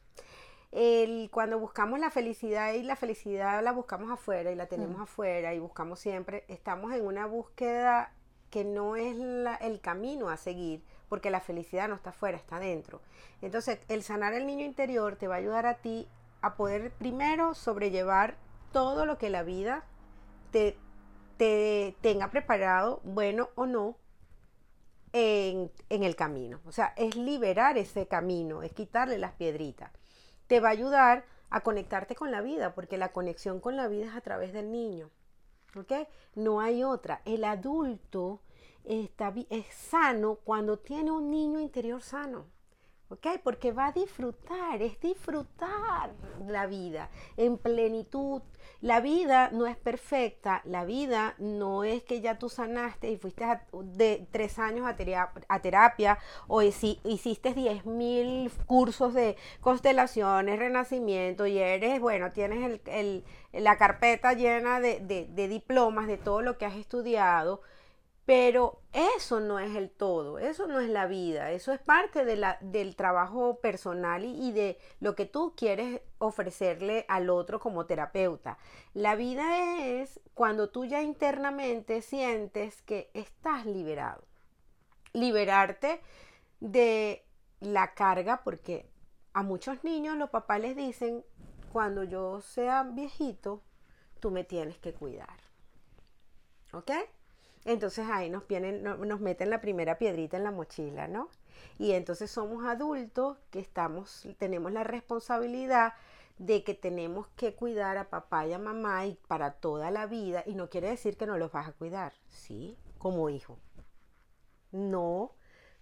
El, 0.73 1.31
cuando 1.31 1.59
buscamos 1.59 2.01
la 2.01 2.11
felicidad 2.11 2.75
y 2.75 2.83
la 2.83 2.97
felicidad 2.97 3.63
la 3.63 3.73
buscamos 3.73 4.11
afuera 4.11 4.51
y 4.51 4.57
la 4.57 4.67
tenemos 4.67 4.99
mm. 4.99 5.03
afuera 5.03 5.55
y 5.55 5.61
buscamos 5.61 6.01
siempre, 6.01 6.45
estamos 6.49 6.93
en 6.93 7.07
una 7.07 7.27
búsqueda 7.27 8.13
que 8.51 8.65
no 8.65 8.97
es 8.97 9.17
el 9.61 9.81
camino 9.81 10.29
a 10.29 10.37
seguir, 10.37 10.83
porque 11.09 11.31
la 11.31 11.41
felicidad 11.41 11.89
no 11.89 11.95
está 11.95 12.11
afuera, 12.11 12.37
está 12.37 12.59
dentro. 12.59 13.01
Entonces, 13.43 13.79
el 13.89 14.03
sanar 14.03 14.35
el 14.35 14.47
niño 14.47 14.65
interior 14.65 15.17
te 15.17 15.29
va 15.29 15.37
a 15.37 15.39
ayudar 15.39 15.67
a 15.67 15.75
ti 15.75 16.09
a 16.41 16.57
poder 16.57 16.91
primero 16.93 17.55
sobrellevar 17.55 18.37
todo 18.73 19.07
lo 19.07 19.19
que 19.19 19.31
la 19.31 19.43
vida 19.43 19.85
te, 20.51 20.77
te 21.37 21.97
tenga 22.01 22.31
preparado, 22.31 23.01
bueno 23.05 23.51
o 23.55 23.67
no, 23.67 23.97
en, 25.13 25.71
el 25.89 26.17
camino. 26.17 26.61
O 26.67 26.73
sea, 26.73 26.93
es 26.97 27.17
liberar 27.17 27.79
ese 27.79 28.07
camino, 28.07 28.63
es 28.63 28.73
quitarle 28.73 29.19
las 29.19 29.33
piedritas. 29.33 29.91
Te 30.47 30.61
va 30.61 30.69
a 30.69 30.73
ayudar 30.73 31.25
a 31.51 31.63
conectarte 31.63 32.15
con 32.15 32.31
la 32.31 32.41
vida, 32.41 32.75
porque 32.75 32.99
la 32.99 33.13
conexión 33.13 33.61
con 33.61 33.77
la 33.77 33.89
vida 33.89 34.07
es 34.07 34.15
a 34.15 34.21
través 34.21 34.53
del 34.53 34.71
niño. 34.71 35.11
¿Ok? 35.77 35.93
No 36.35 36.61
hay 36.61 36.85
otra. 36.85 37.23
El 37.25 37.45
adulto 37.45 38.41
está, 38.85 39.33
es 39.51 39.67
sano 39.75 40.37
cuando 40.37 40.79
tiene 40.79 41.11
un 41.11 41.31
niño 41.31 41.61
interior 41.61 42.03
sano. 42.03 42.47
¿ok? 43.09 43.27
Porque 43.43 43.73
va 43.73 43.87
a 43.87 43.93
disfrutar, 43.93 44.83
es 44.83 44.99
disfrutar 45.01 45.76
la 46.47 46.67
vida 46.67 47.11
en 47.37 47.59
plenitud. 47.59 48.43
La 48.83 49.01
vida 49.01 49.51
no 49.53 49.67
es 49.67 49.77
perfecta, 49.77 50.61
la 50.65 50.85
vida 50.85 51.35
no 51.39 51.83
es 51.83 52.03
que 52.03 52.21
ya 52.21 52.39
tú 52.39 52.51
sanaste 52.51 53.11
y 53.11 53.17
fuiste 53.17 53.45
de 53.73 54.27
tres 54.31 54.59
años 54.59 54.87
a, 54.87 55.61
terapia, 55.61 56.19
o 56.47 56.63
hiciste 56.63 57.55
diez 57.55 57.87
mil 57.87 58.51
cursos 58.67 59.15
de 59.15 59.37
constelaciones, 59.61 60.59
renacimiento 60.59 61.47
y 61.47 61.59
eres, 61.59 62.01
bueno, 62.01 62.33
tienes 62.33 62.81
la 63.53 63.79
carpeta 63.79 64.35
llena 64.35 64.79
de 64.81 65.49
diplomas 65.49 66.07
de 66.07 66.19
todo 66.19 66.43
lo 66.43 66.59
que 66.59 66.67
has 66.67 66.77
estudiado 66.77 67.63
pero 68.27 68.81
eso 68.93 69.39
no 69.39 69.61
es 69.61 69.77
el 69.77 69.89
todo, 69.89 70.41
eso 70.41 70.67
no 70.67 70.81
es 70.81 70.91
la 70.91 71.07
vida, 71.07 71.53
eso 71.53 71.73
es 71.73 71.79
parte 71.79 72.25
de 72.25 72.35
la, 72.35 72.59
del 72.61 72.97
trabajo 72.97 73.61
personal 73.61 74.25
y, 74.25 74.51
de 74.51 74.79
lo 74.99 75.15
que 75.15 75.27
tú 75.27 75.55
quieres 75.57 76.03
ofrecerle 76.19 77.07
al 77.09 77.31
otro 77.31 77.61
como 77.61 77.87
terapeuta. 77.87 78.59
La 78.95 79.15
vida 79.15 79.79
es 79.79 80.21
cuando 80.35 80.71
tú 80.71 80.85
ya 80.85 81.03
internamente 81.03 82.03
sientes 82.03 82.83
que 82.83 83.11
estás 83.15 83.65
liberado. 83.65 84.25
Liberarte 85.13 86.01
de 86.59 87.25
la 87.61 87.95
carga, 87.95 88.43
porque 88.43 88.91
a 89.35 89.45
muchos 89.45 89.85
niños 89.85 90.17
los 90.17 90.31
papás 90.31 90.61
les 90.61 90.75
dicen, 90.75 91.25
cuando 91.73 92.03
yo 92.03 92.41
sea 92.41 92.83
viejito, 92.83 93.63
tú 94.19 94.33
me 94.33 94.43
tienes 94.43 94.79
que 94.79 94.95
cuidar. 94.95 95.39
¿Ok? 96.73 96.91
Entonces 97.67 98.07
ahí 98.09 98.31
nos, 98.31 98.47
vienen, 98.47 98.83
nos 98.83 99.21
meten 99.21 99.51
la 99.51 99.61
primera 99.61 99.99
piedrita 99.99 100.37
en 100.37 100.45
la 100.45 100.53
mochila, 100.53 101.09
¿no? 101.09 101.29
Y 101.79 101.93
entonces 101.93 102.31
somos 102.31 102.65
adultos 102.65 103.37
que 103.51 103.59
estamos, 103.59 104.27
tenemos 104.39 104.71
la 104.73 104.85
responsabilidad 104.85 105.95
de 106.39 106.63
que 106.63 106.75
tenemos 106.75 107.27
que 107.37 107.55
cuidar 107.55 107.97
a 107.99 108.09
papá 108.09 108.47
y 108.47 108.53
a 108.53 108.59
mamá 108.59 109.07
y 109.07 109.19
para 109.27 109.55
toda 109.55 109.91
la 109.91 110.07
vida. 110.07 110.45
Y 110.47 110.55
no 110.55 110.71
quiere 110.71 110.89
decir 110.89 111.17
que 111.17 111.27
no 111.27 111.39
los 111.39 111.51
vas 111.51 111.69
a 111.69 111.73
cuidar, 111.73 112.13
¿sí? 112.29 112.79
Como 112.99 113.31
hijo. 113.31 113.59
No 114.71 115.33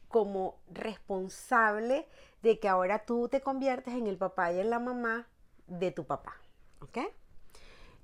como 0.09 0.61
responsable 0.71 2.07
de 2.41 2.61
que 2.61 2.69
ahora 2.69 3.05
tú 3.05 3.29
te 3.29 3.41
conviertes 3.41 3.95
en 3.95 4.07
el 4.07 4.17
papá 4.17 4.53
y 4.53 4.61
en 4.61 4.71
la 4.71 4.79
mamá 4.79 5.27
de 5.67 5.91
tu 5.91 6.07
papá. 6.07 6.37
¿Ok? 6.81 6.99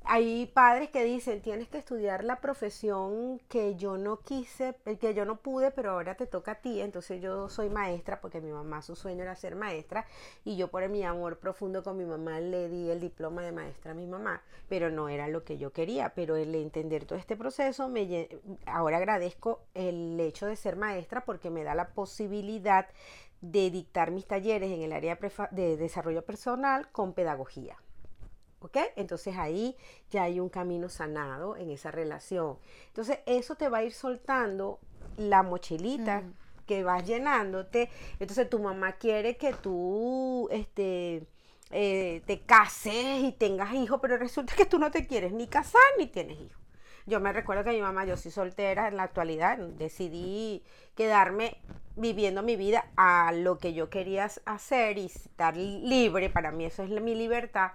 Hay 0.04 0.46
padres 0.46 0.90
que 0.90 1.04
dicen, 1.04 1.40
tienes 1.42 1.68
que 1.68 1.78
estudiar 1.78 2.24
la 2.24 2.40
profesión 2.40 3.38
que 3.48 3.76
yo 3.76 3.96
no 3.96 4.20
quise, 4.20 4.74
eh, 4.86 4.96
que 4.96 5.14
yo 5.14 5.24
no 5.24 5.36
pude, 5.36 5.70
pero 5.70 5.92
ahora 5.92 6.14
te 6.14 6.26
toca 6.26 6.52
a 6.52 6.54
ti. 6.56 6.80
Entonces 6.80 7.20
yo 7.20 7.48
soy 7.48 7.68
maestra 7.68 8.20
porque 8.20 8.40
mi 8.40 8.50
mamá 8.50 8.82
su 8.82 8.96
sueño 8.96 9.22
era 9.22 9.36
ser 9.36 9.56
maestra 9.56 10.06
y 10.44 10.56
yo 10.56 10.68
por 10.68 10.88
mi 10.88 11.04
amor 11.04 11.38
profundo 11.38 11.82
con 11.82 11.96
mi 11.96 12.04
mamá 12.04 12.40
le 12.40 12.68
di 12.68 12.90
el 12.90 13.00
diploma 13.00 13.42
de 13.42 13.52
maestra 13.52 13.92
a 13.92 13.94
mi 13.94 14.06
mamá, 14.06 14.42
pero 14.68 14.90
no 14.90 15.08
era 15.08 15.28
lo 15.28 15.44
que 15.44 15.58
yo 15.58 15.72
quería. 15.72 16.12
Pero 16.14 16.36
el 16.36 16.54
entender 16.54 17.04
todo 17.04 17.18
este 17.18 17.36
proceso, 17.36 17.88
me, 17.88 18.28
ahora 18.66 18.96
agradezco 18.96 19.62
el 19.74 20.18
hecho 20.18 20.46
de 20.46 20.56
ser 20.56 20.76
maestra 20.76 21.24
porque 21.24 21.50
me 21.50 21.62
da 21.62 21.74
la 21.74 21.90
posibilidad 21.90 22.88
de 23.40 23.70
dictar 23.70 24.10
mis 24.10 24.26
talleres 24.26 24.70
en 24.70 24.82
el 24.82 24.92
área 24.92 25.18
de 25.50 25.76
desarrollo 25.76 26.24
personal 26.24 26.90
con 26.90 27.12
pedagogía. 27.12 27.76
¿Ok? 28.60 28.76
Entonces 28.96 29.36
ahí 29.36 29.76
ya 30.10 30.24
hay 30.24 30.38
un 30.40 30.48
camino 30.48 30.88
sanado 30.88 31.56
en 31.56 31.70
esa 31.70 31.90
relación. 31.90 32.58
Entonces 32.88 33.20
eso 33.26 33.54
te 33.54 33.68
va 33.68 33.78
a 33.78 33.84
ir 33.84 33.92
soltando 33.92 34.78
la 35.16 35.42
mochilita 35.42 36.20
mm. 36.20 36.34
que 36.66 36.84
vas 36.84 37.04
llenándote. 37.06 37.90
Entonces 38.18 38.48
tu 38.48 38.58
mamá 38.58 38.92
quiere 38.92 39.36
que 39.36 39.54
tú 39.54 40.48
este, 40.50 41.26
eh, 41.70 42.22
te 42.26 42.40
cases 42.40 43.22
y 43.22 43.32
tengas 43.32 43.72
hijos, 43.74 44.00
pero 44.02 44.16
resulta 44.16 44.54
que 44.56 44.66
tú 44.66 44.78
no 44.78 44.90
te 44.90 45.06
quieres 45.06 45.32
ni 45.32 45.46
casar 45.46 45.82
ni 45.98 46.06
tienes 46.06 46.38
hijos. 46.38 46.60
Yo 47.06 47.18
me 47.18 47.32
recuerdo 47.32 47.64
que 47.64 47.70
mi 47.70 47.80
mamá, 47.80 48.04
yo 48.04 48.16
soy 48.16 48.30
soltera 48.30 48.88
en 48.88 48.96
la 48.96 49.04
actualidad, 49.04 49.58
decidí 49.58 50.62
quedarme 50.94 51.56
viviendo 51.96 52.42
mi 52.42 52.56
vida 52.56 52.84
a 52.96 53.32
lo 53.32 53.58
que 53.58 53.72
yo 53.72 53.90
quería 53.90 54.30
hacer 54.44 54.98
y 54.98 55.06
estar 55.06 55.56
libre, 55.56 56.30
para 56.30 56.52
mí 56.52 56.66
eso 56.66 56.82
es 56.82 56.90
mi 56.90 57.14
libertad. 57.14 57.72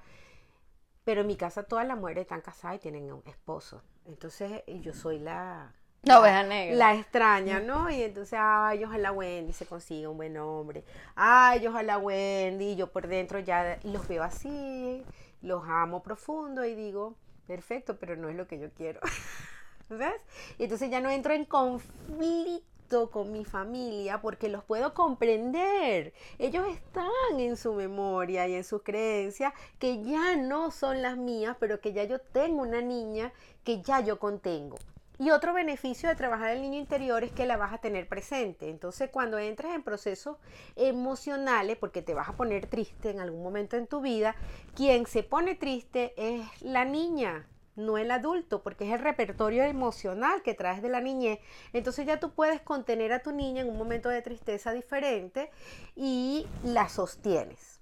Pero 1.06 1.22
en 1.22 1.28
mi 1.28 1.38
casa 1.38 1.64
todas 1.64 1.88
las 1.88 1.98
mujeres 1.98 2.24
están 2.24 2.42
casadas 2.42 2.78
y 2.78 2.80
tienen 2.80 3.12
un 3.14 3.24
esposo. 3.26 3.82
Entonces 4.06 4.64
yo 4.68 4.94
soy 4.94 5.20
la... 5.20 5.72
La 6.02 6.20
oveja 6.20 6.44
negra. 6.44 6.76
La 6.76 6.94
extraña, 6.94 7.60
¿no? 7.60 7.90
Y 7.90 8.04
entonces, 8.04 8.38
ay, 8.40 8.84
ojalá 8.84 9.12
Wendy 9.12 9.54
se 9.54 9.66
consiga 9.66 10.10
un 10.10 10.18
buen 10.18 10.38
hombre. 10.38 10.84
Ay, 11.16 11.66
ojalá 11.66 11.98
Wendy. 11.98 12.76
Yo 12.76 12.92
por 12.92 13.08
dentro 13.08 13.40
ya 13.40 13.80
los 13.84 14.08
veo 14.08 14.22
así, 14.22 15.04
los 15.42 15.64
amo 15.68 16.04
profundo 16.04 16.64
y 16.66 16.76
digo, 16.76 17.16
perfecto, 17.48 17.98
pero 17.98 18.16
no 18.16 18.30
es 18.30 18.36
lo 18.36 18.46
que 18.46 18.60
yo 18.60 18.70
quiero. 18.72 19.00
¿Ves? 19.90 20.14
Y 20.60 20.64
entonces 20.64 20.92
ya 20.92 21.00
no 21.00 21.10
entro 21.10 21.34
en 21.34 21.46
conflicto 21.46 22.75
con 22.88 23.32
mi 23.32 23.46
familia 23.46 24.22
porque 24.22 24.48
los 24.48 24.64
puedo 24.64 24.94
comprender. 24.94 26.14
Ellos 26.38 26.68
están 26.68 27.40
en 27.40 27.58
su 27.58 27.74
memoria 27.74 28.48
y 28.48 28.56
en 28.56 28.64
sus 28.64 28.84
creencias 28.84 29.54
que 29.80 30.04
ya 30.04 30.36
no 30.36 30.72
son 30.72 31.02
las 31.02 31.18
mías, 31.18 31.58
pero 31.60 31.82
que 31.82 31.94
ya 31.94 32.04
yo 32.04 32.20
tengo 32.20 32.62
una 32.62 32.82
niña 32.82 33.34
que 33.64 33.82
ya 33.82 34.02
yo 34.02 34.20
contengo. 34.20 34.78
Y 35.18 35.32
otro 35.32 35.54
beneficio 35.54 36.10
de 36.10 36.16
trabajar 36.16 36.52
el 36.52 36.62
niño 36.62 36.78
interior 36.78 37.24
es 37.24 37.32
que 37.32 37.46
la 37.46 37.56
vas 37.56 37.74
a 37.74 37.78
tener 37.78 38.08
presente. 38.08 38.70
Entonces, 38.70 39.10
cuando 39.10 39.40
entres 39.40 39.74
en 39.74 39.82
procesos 39.82 40.38
emocionales, 40.76 41.78
porque 41.78 42.02
te 42.02 42.14
vas 42.14 42.28
a 42.28 42.36
poner 42.36 42.68
triste 42.68 43.12
en 43.12 43.22
algún 43.22 43.42
momento 43.42 43.78
en 43.78 43.88
tu 43.88 44.02
vida, 44.02 44.36
quien 44.76 45.06
se 45.06 45.24
pone 45.24 45.56
triste 45.56 46.14
es 46.18 46.46
la 46.62 46.84
niña, 46.84 47.48
no 47.76 47.98
el 47.98 48.12
adulto, 48.12 48.64
porque 48.64 48.86
es 48.86 48.94
el 48.94 49.00
repertorio 49.00 49.64
emocional 49.64 50.42
que 50.42 50.54
traes 50.54 50.82
de 50.82 50.90
la 50.90 51.02
niñez. 51.02 51.40
Entonces 51.74 52.06
ya 52.06 52.20
tú 52.20 52.32
puedes 52.34 52.62
contener 52.62 53.14
a 53.14 53.22
tu 53.22 53.32
niña 53.32 53.62
en 53.62 53.70
un 53.70 53.78
momento 53.78 54.10
de 54.10 54.22
tristeza 54.22 54.72
diferente 54.74 55.52
y 55.96 56.48
la 56.64 56.90
sostienes. 56.90 57.80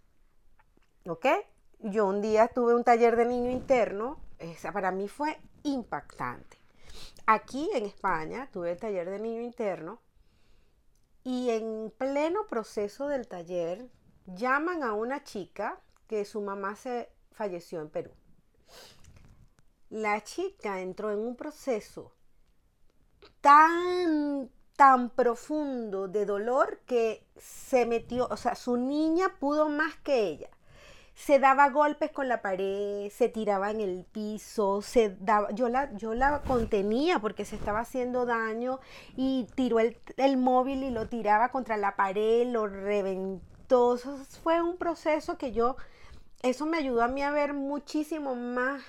¿Ok? 1.08 1.26
Yo 1.80 2.06
un 2.06 2.22
día 2.22 2.48
tuve 2.48 2.76
un 2.76 2.84
taller 2.84 3.16
de 3.16 3.26
niño 3.26 3.52
interno, 3.52 4.20
esa 4.40 4.72
para 4.72 4.92
mí 4.92 5.08
fue 5.08 5.38
impactante. 5.64 6.58
Aquí 7.26 7.70
en 7.74 7.86
España 7.86 8.50
tuve 8.52 8.72
el 8.72 8.80
taller 8.80 9.10
de 9.10 9.20
niño 9.20 9.42
interno 9.42 10.00
y 11.24 11.50
en 11.50 11.94
pleno 11.98 12.48
proceso 12.48 13.08
del 13.08 13.28
taller 13.28 13.90
llaman 14.26 14.84
a 14.84 14.94
una 14.94 15.24
chica 15.24 15.80
que 16.08 16.26
su 16.26 16.42
mamá 16.42 16.76
se 16.76 17.10
falleció 17.32 17.82
en 17.82 17.90
Perú. 17.90 18.12
La 19.94 20.24
chica 20.24 20.82
entró 20.82 21.12
en 21.12 21.20
un 21.20 21.36
proceso 21.36 22.14
tan, 23.42 24.50
tan 24.76 25.12
profundo 25.12 26.08
de 26.08 26.26
dolor 26.26 26.80
que 26.88 27.28
se 27.38 27.86
metió, 27.86 28.28
o 28.32 28.36
sea, 28.36 28.56
su 28.56 28.76
niña 28.76 29.36
pudo 29.40 29.70
más 29.70 29.96
que 29.98 30.26
ella 30.30 30.50
se 31.14 31.38
daba 31.38 31.70
golpes 31.70 32.10
con 32.10 32.28
la 32.28 32.42
pared, 32.42 33.12
se 33.12 33.30
tiraba 33.30 33.70
en 33.70 33.82
el 33.82 34.04
piso, 34.12 34.82
se 34.82 35.16
daba, 35.20 35.52
yo 35.52 35.70
la, 35.70 35.94
yo 35.94 36.16
la 36.16 36.42
contenía 36.42 37.20
porque 37.20 37.46
se 37.46 37.56
estaba 37.56 37.82
haciendo 37.82 38.26
daño 38.26 38.80
y 39.16 39.46
tiró 39.54 39.80
el, 39.80 39.96
el 40.18 40.38
móvil 40.38 40.82
y 40.82 40.90
lo 40.90 41.08
tiraba 41.08 41.50
contra 41.50 41.78
la 41.78 41.96
pared, 41.96 42.48
lo 42.48 42.66
reventó. 42.66 44.00
fue 44.42 44.60
un 44.60 44.78
proceso 44.78 45.38
que 45.38 45.52
yo, 45.52 45.76
eso 46.42 46.66
me 46.66 46.78
ayudó 46.78 47.04
a 47.04 47.08
mí 47.08 47.22
a 47.22 47.30
ver 47.30 47.54
muchísimo 47.54 48.34
más 48.34 48.82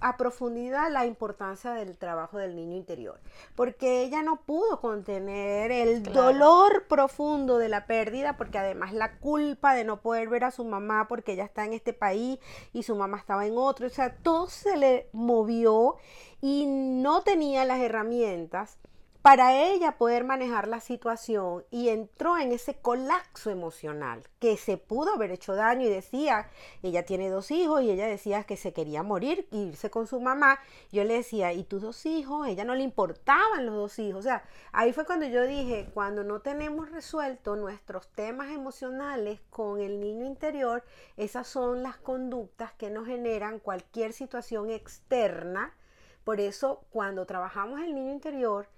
a 0.00 0.16
profundidad 0.16 0.90
la 0.90 1.04
importancia 1.04 1.72
del 1.72 1.98
trabajo 1.98 2.38
del 2.38 2.56
niño 2.56 2.74
interior, 2.74 3.20
porque 3.54 4.02
ella 4.02 4.22
no 4.22 4.40
pudo 4.40 4.80
contener 4.80 5.70
el 5.70 6.02
dolor 6.02 6.86
profundo 6.88 7.58
de 7.58 7.68
la 7.68 7.86
pérdida, 7.86 8.38
porque 8.38 8.56
además 8.56 8.94
la 8.94 9.18
culpa 9.18 9.74
de 9.74 9.84
no 9.84 10.00
poder 10.00 10.30
ver 10.30 10.44
a 10.44 10.52
su 10.52 10.64
mamá 10.64 11.06
porque 11.06 11.32
ella 11.32 11.44
está 11.44 11.66
en 11.66 11.74
este 11.74 11.92
país 11.92 12.38
y 12.72 12.82
su 12.82 12.96
mamá 12.96 13.18
estaba 13.18 13.44
en 13.44 13.58
otro, 13.58 13.86
o 13.86 13.90
sea, 13.90 14.16
todo 14.16 14.46
se 14.46 14.78
le 14.78 15.10
movió 15.12 15.96
y 16.40 16.64
no 16.66 17.20
tenía 17.22 17.66
las 17.66 17.80
herramientas 17.80 18.78
para 19.22 19.60
ella 19.60 19.98
poder 19.98 20.22
manejar 20.22 20.68
la 20.68 20.80
situación 20.80 21.64
y 21.70 21.88
entró 21.88 22.38
en 22.38 22.52
ese 22.52 22.74
colapso 22.76 23.50
emocional 23.50 24.22
que 24.38 24.56
se 24.56 24.76
pudo 24.76 25.14
haber 25.14 25.32
hecho 25.32 25.54
daño 25.54 25.86
y 25.86 25.90
decía, 25.90 26.48
ella 26.82 27.04
tiene 27.04 27.28
dos 27.28 27.50
hijos 27.50 27.82
y 27.82 27.90
ella 27.90 28.06
decía 28.06 28.44
que 28.44 28.56
se 28.56 28.72
quería 28.72 29.02
morir, 29.02 29.48
irse 29.50 29.90
con 29.90 30.06
su 30.06 30.20
mamá. 30.20 30.60
Yo 30.92 31.02
le 31.02 31.14
decía, 31.14 31.52
¿y 31.52 31.64
tus 31.64 31.82
dos 31.82 32.06
hijos? 32.06 32.46
ella 32.46 32.64
no 32.64 32.76
le 32.76 32.84
importaban 32.84 33.66
los 33.66 33.74
dos 33.74 33.98
hijos. 33.98 34.20
O 34.20 34.22
sea, 34.22 34.44
ahí 34.72 34.92
fue 34.92 35.04
cuando 35.04 35.26
yo 35.26 35.44
dije, 35.46 35.90
cuando 35.92 36.22
no 36.22 36.40
tenemos 36.40 36.90
resuelto 36.90 37.56
nuestros 37.56 38.08
temas 38.08 38.50
emocionales 38.50 39.40
con 39.50 39.80
el 39.80 40.00
niño 40.00 40.26
interior, 40.26 40.84
esas 41.16 41.48
son 41.48 41.82
las 41.82 41.96
conductas 41.96 42.72
que 42.74 42.88
nos 42.88 43.06
generan 43.06 43.58
cualquier 43.58 44.12
situación 44.12 44.70
externa. 44.70 45.74
Por 46.22 46.40
eso, 46.40 46.84
cuando 46.90 47.26
trabajamos 47.26 47.80
el 47.80 47.94
niño 47.94 48.12
interior, 48.12 48.68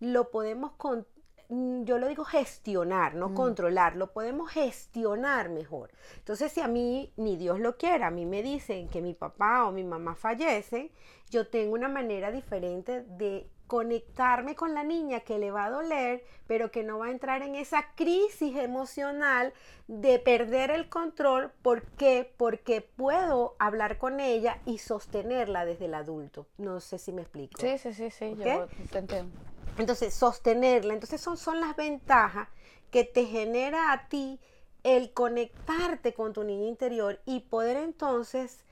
lo 0.00 0.30
podemos, 0.30 0.72
con, 0.72 1.06
mm, 1.48 1.84
yo 1.84 1.98
lo 1.98 2.08
digo 2.08 2.24
gestionar, 2.24 3.14
no 3.14 3.30
mm. 3.30 3.34
controlar, 3.34 3.96
lo 3.96 4.12
podemos 4.12 4.50
gestionar 4.50 5.50
mejor. 5.50 5.90
Entonces, 6.16 6.52
si 6.52 6.60
a 6.60 6.68
mí, 6.68 7.12
ni 7.16 7.36
Dios 7.36 7.60
lo 7.60 7.76
quiera, 7.76 8.08
a 8.08 8.10
mí 8.10 8.26
me 8.26 8.42
dicen 8.42 8.88
que 8.88 9.02
mi 9.02 9.14
papá 9.14 9.66
o 9.66 9.72
mi 9.72 9.84
mamá 9.84 10.14
fallecen, 10.14 10.90
yo 11.30 11.46
tengo 11.46 11.74
una 11.74 11.88
manera 11.88 12.30
diferente 12.30 13.02
de 13.02 13.48
conectarme 13.70 14.56
con 14.56 14.74
la 14.74 14.82
niña 14.82 15.20
que 15.20 15.38
le 15.38 15.52
va 15.52 15.66
a 15.66 15.70
doler, 15.70 16.24
pero 16.48 16.72
que 16.72 16.82
no 16.82 16.98
va 16.98 17.06
a 17.06 17.10
entrar 17.12 17.42
en 17.42 17.54
esa 17.54 17.84
crisis 17.94 18.56
emocional 18.56 19.52
de 19.86 20.18
perder 20.18 20.72
el 20.72 20.88
control. 20.88 21.52
¿Por 21.62 21.84
qué? 21.92 22.34
Porque 22.36 22.80
puedo 22.80 23.54
hablar 23.60 23.98
con 23.98 24.18
ella 24.18 24.58
y 24.66 24.78
sostenerla 24.78 25.64
desde 25.64 25.84
el 25.84 25.94
adulto. 25.94 26.48
No 26.58 26.80
sé 26.80 26.98
si 26.98 27.12
me 27.12 27.22
explico. 27.22 27.60
Sí, 27.60 27.78
sí, 27.78 27.94
sí, 27.94 28.10
sí, 28.10 28.34
yo 28.44 28.66
te 28.90 28.98
entiendo. 28.98 29.32
Entonces, 29.80 30.14
sostenerla. 30.14 30.94
Entonces, 30.94 31.20
son, 31.20 31.36
son 31.36 31.60
las 31.60 31.74
ventajas 31.76 32.48
que 32.90 33.04
te 33.04 33.26
genera 33.26 33.92
a 33.92 34.08
ti 34.08 34.40
el 34.82 35.12
conectarte 35.12 36.14
con 36.14 36.32
tu 36.32 36.44
niña 36.44 36.68
interior 36.68 37.20
y 37.26 37.40
poder 37.40 37.76
entonces 37.76 38.64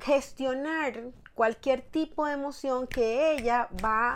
gestionar 0.00 1.10
cualquier 1.34 1.82
tipo 1.82 2.26
de 2.26 2.34
emoción 2.34 2.86
que 2.86 3.32
ella 3.32 3.68
va 3.84 4.14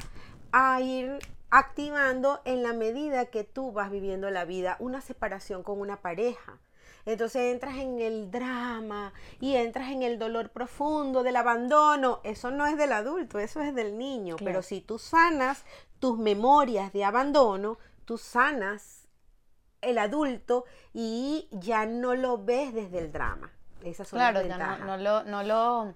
a 0.53 0.81
ir 0.81 1.19
activando 1.51 2.41
en 2.45 2.63
la 2.63 2.73
medida 2.73 3.27
que 3.27 3.45
tú 3.45 3.73
vas 3.73 3.91
viviendo 3.91 4.31
la 4.31 4.45
vida, 4.45 4.77
una 4.81 5.01
separación 5.01 5.63
con 5.63 5.81
una 5.81 6.01
pareja, 6.01 6.59
entonces 7.13 7.53
entras 7.53 7.77
en 7.77 8.01
el 8.01 8.31
drama 8.31 9.15
y 9.41 9.57
entras 9.57 9.91
en 9.91 10.03
el 10.03 10.19
dolor 10.19 10.51
profundo 10.51 11.23
del 11.23 11.37
abandono. 11.37 12.21
Eso 12.23 12.51
no 12.51 12.67
es 12.67 12.77
del 12.77 12.93
adulto, 12.93 13.39
eso 13.39 13.63
es 13.63 13.75
del 13.75 13.97
niño. 13.97 14.37
Pero 14.37 14.61
si 14.61 14.83
tú 14.83 14.99
sanas 14.99 15.65
tus 16.01 16.19
memorias 16.19 16.93
de 16.93 17.05
abandono, 17.05 17.79
tú 18.05 18.19
sanas 18.19 19.09
el 19.81 19.97
adulto 19.97 20.67
y 20.93 21.49
ya 21.51 21.87
no 21.87 22.15
lo 22.15 22.45
ves 22.45 22.75
desde 22.75 22.99
el 22.99 23.11
drama. 23.11 23.51
Esas 23.83 24.09
son 24.09 24.19
claro, 24.19 24.43
ya 24.43 24.77
no, 24.77 24.99
lo, 24.99 25.25
no 25.25 25.43
lo, 25.43 25.95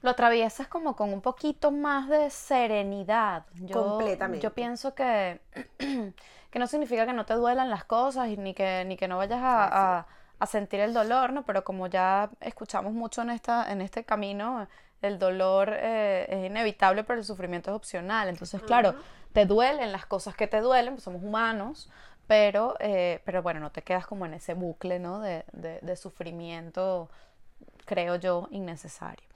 lo 0.00 0.10
atraviesas 0.10 0.68
como 0.68 0.94
con 0.94 1.12
un 1.12 1.22
poquito 1.22 1.72
más 1.72 2.08
de 2.08 2.30
serenidad. 2.30 3.46
Yo, 3.54 3.82
Completamente. 3.82 4.44
Yo 4.44 4.54
pienso 4.54 4.94
que, 4.94 5.40
que 5.78 6.58
no 6.60 6.68
significa 6.68 7.04
que 7.04 7.14
no 7.14 7.26
te 7.26 7.34
duelan 7.34 7.68
las 7.68 7.84
cosas 7.84 8.28
ni 8.28 8.54
que, 8.54 8.84
ni 8.84 8.96
que 8.96 9.08
no 9.08 9.16
vayas 9.16 9.40
a 9.42 10.06
a 10.38 10.46
sentir 10.46 10.80
el 10.80 10.92
dolor, 10.92 11.32
¿no? 11.32 11.44
Pero 11.44 11.64
como 11.64 11.86
ya 11.86 12.30
escuchamos 12.40 12.92
mucho 12.92 13.22
en, 13.22 13.30
esta, 13.30 13.70
en 13.70 13.80
este 13.80 14.04
camino, 14.04 14.68
el 15.02 15.18
dolor 15.18 15.72
eh, 15.72 16.26
es 16.28 16.46
inevitable, 16.46 17.04
pero 17.04 17.18
el 17.18 17.24
sufrimiento 17.24 17.70
es 17.70 17.76
opcional. 17.76 18.28
Entonces, 18.28 18.62
claro, 18.62 18.94
te 19.32 19.46
duelen 19.46 19.92
las 19.92 20.06
cosas 20.06 20.34
que 20.36 20.46
te 20.46 20.60
duelen, 20.60 20.94
pues 20.94 21.04
somos 21.04 21.22
humanos, 21.22 21.90
pero, 22.26 22.76
eh, 22.80 23.20
pero 23.24 23.42
bueno, 23.42 23.60
no 23.60 23.70
te 23.70 23.82
quedas 23.82 24.06
como 24.06 24.26
en 24.26 24.34
ese 24.34 24.54
bucle, 24.54 24.98
¿no? 24.98 25.20
De, 25.20 25.44
de, 25.52 25.96
sufrimiento, 25.96 27.08
creo 27.84 28.16
yo, 28.16 28.48
innecesario. 28.50 29.26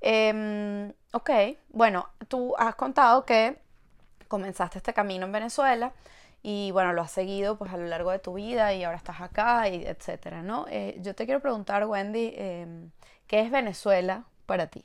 Em, 0.00 0.92
ok, 1.12 1.30
bueno, 1.68 2.08
tú 2.28 2.54
has 2.58 2.74
contado 2.74 3.24
que 3.26 3.58
comenzaste 4.28 4.78
este 4.78 4.94
camino 4.94 5.26
en 5.26 5.32
Venezuela 5.32 5.92
y 6.42 6.70
bueno, 6.72 6.92
lo 6.92 7.02
has 7.02 7.10
seguido 7.10 7.58
pues 7.58 7.72
a 7.72 7.76
lo 7.76 7.86
largo 7.86 8.10
de 8.10 8.18
tu 8.18 8.34
vida 8.34 8.72
y 8.72 8.84
ahora 8.84 8.96
estás 8.96 9.20
acá, 9.20 9.68
y 9.68 9.84
etcétera, 9.84 10.42
¿no? 10.42 10.66
Eh, 10.70 10.96
yo 11.00 11.14
te 11.14 11.26
quiero 11.26 11.40
preguntar, 11.40 11.84
Wendy, 11.86 12.32
em, 12.36 12.90
¿qué 13.26 13.40
es 13.40 13.50
Venezuela 13.50 14.24
para 14.46 14.68
ti? 14.68 14.84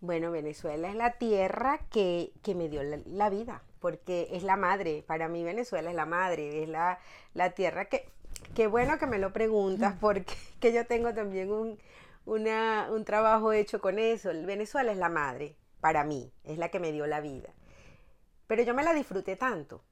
Bueno, 0.00 0.30
Venezuela 0.32 0.88
es 0.88 0.96
la 0.96 1.12
tierra 1.12 1.78
que, 1.90 2.32
me 2.54 2.68
dio 2.68 2.82
la, 2.82 3.30
vida, 3.30 3.62
porque 3.80 4.28
es 4.32 4.42
la 4.42 4.56
madre, 4.56 5.04
para 5.06 5.28
mí 5.28 5.42
Venezuela 5.44 5.88
es 5.88 5.96
la 5.96 6.04
madre, 6.04 6.62
es 6.62 6.68
la, 6.68 6.98
la 7.32 7.52
tierra 7.52 7.86
que, 7.86 8.06
qué 8.54 8.66
bueno 8.66 8.98
que 8.98 9.06
me 9.06 9.18
lo 9.18 9.32
preguntas, 9.32 9.94
porque 10.00 10.34
que 10.60 10.72
yo 10.72 10.84
tengo 10.86 11.14
también 11.14 11.52
un, 11.52 11.78
un 12.26 13.04
trabajo 13.04 13.52
hecho 13.52 13.80
con 13.80 13.98
eso, 13.98 14.30
Venezuela 14.44 14.90
es 14.90 14.98
la 14.98 15.08
madre, 15.08 15.56
para 15.80 16.02
mí, 16.04 16.32
es 16.42 16.58
la 16.58 16.70
que 16.70 16.80
me 16.80 16.92
dio 16.92 17.06
la 17.06 17.20
vida, 17.20 17.50
pero 18.48 18.62
yo 18.64 18.74
me 18.74 18.82
la 18.82 18.92
disfruté 18.92 19.36
tanto, 19.36 19.84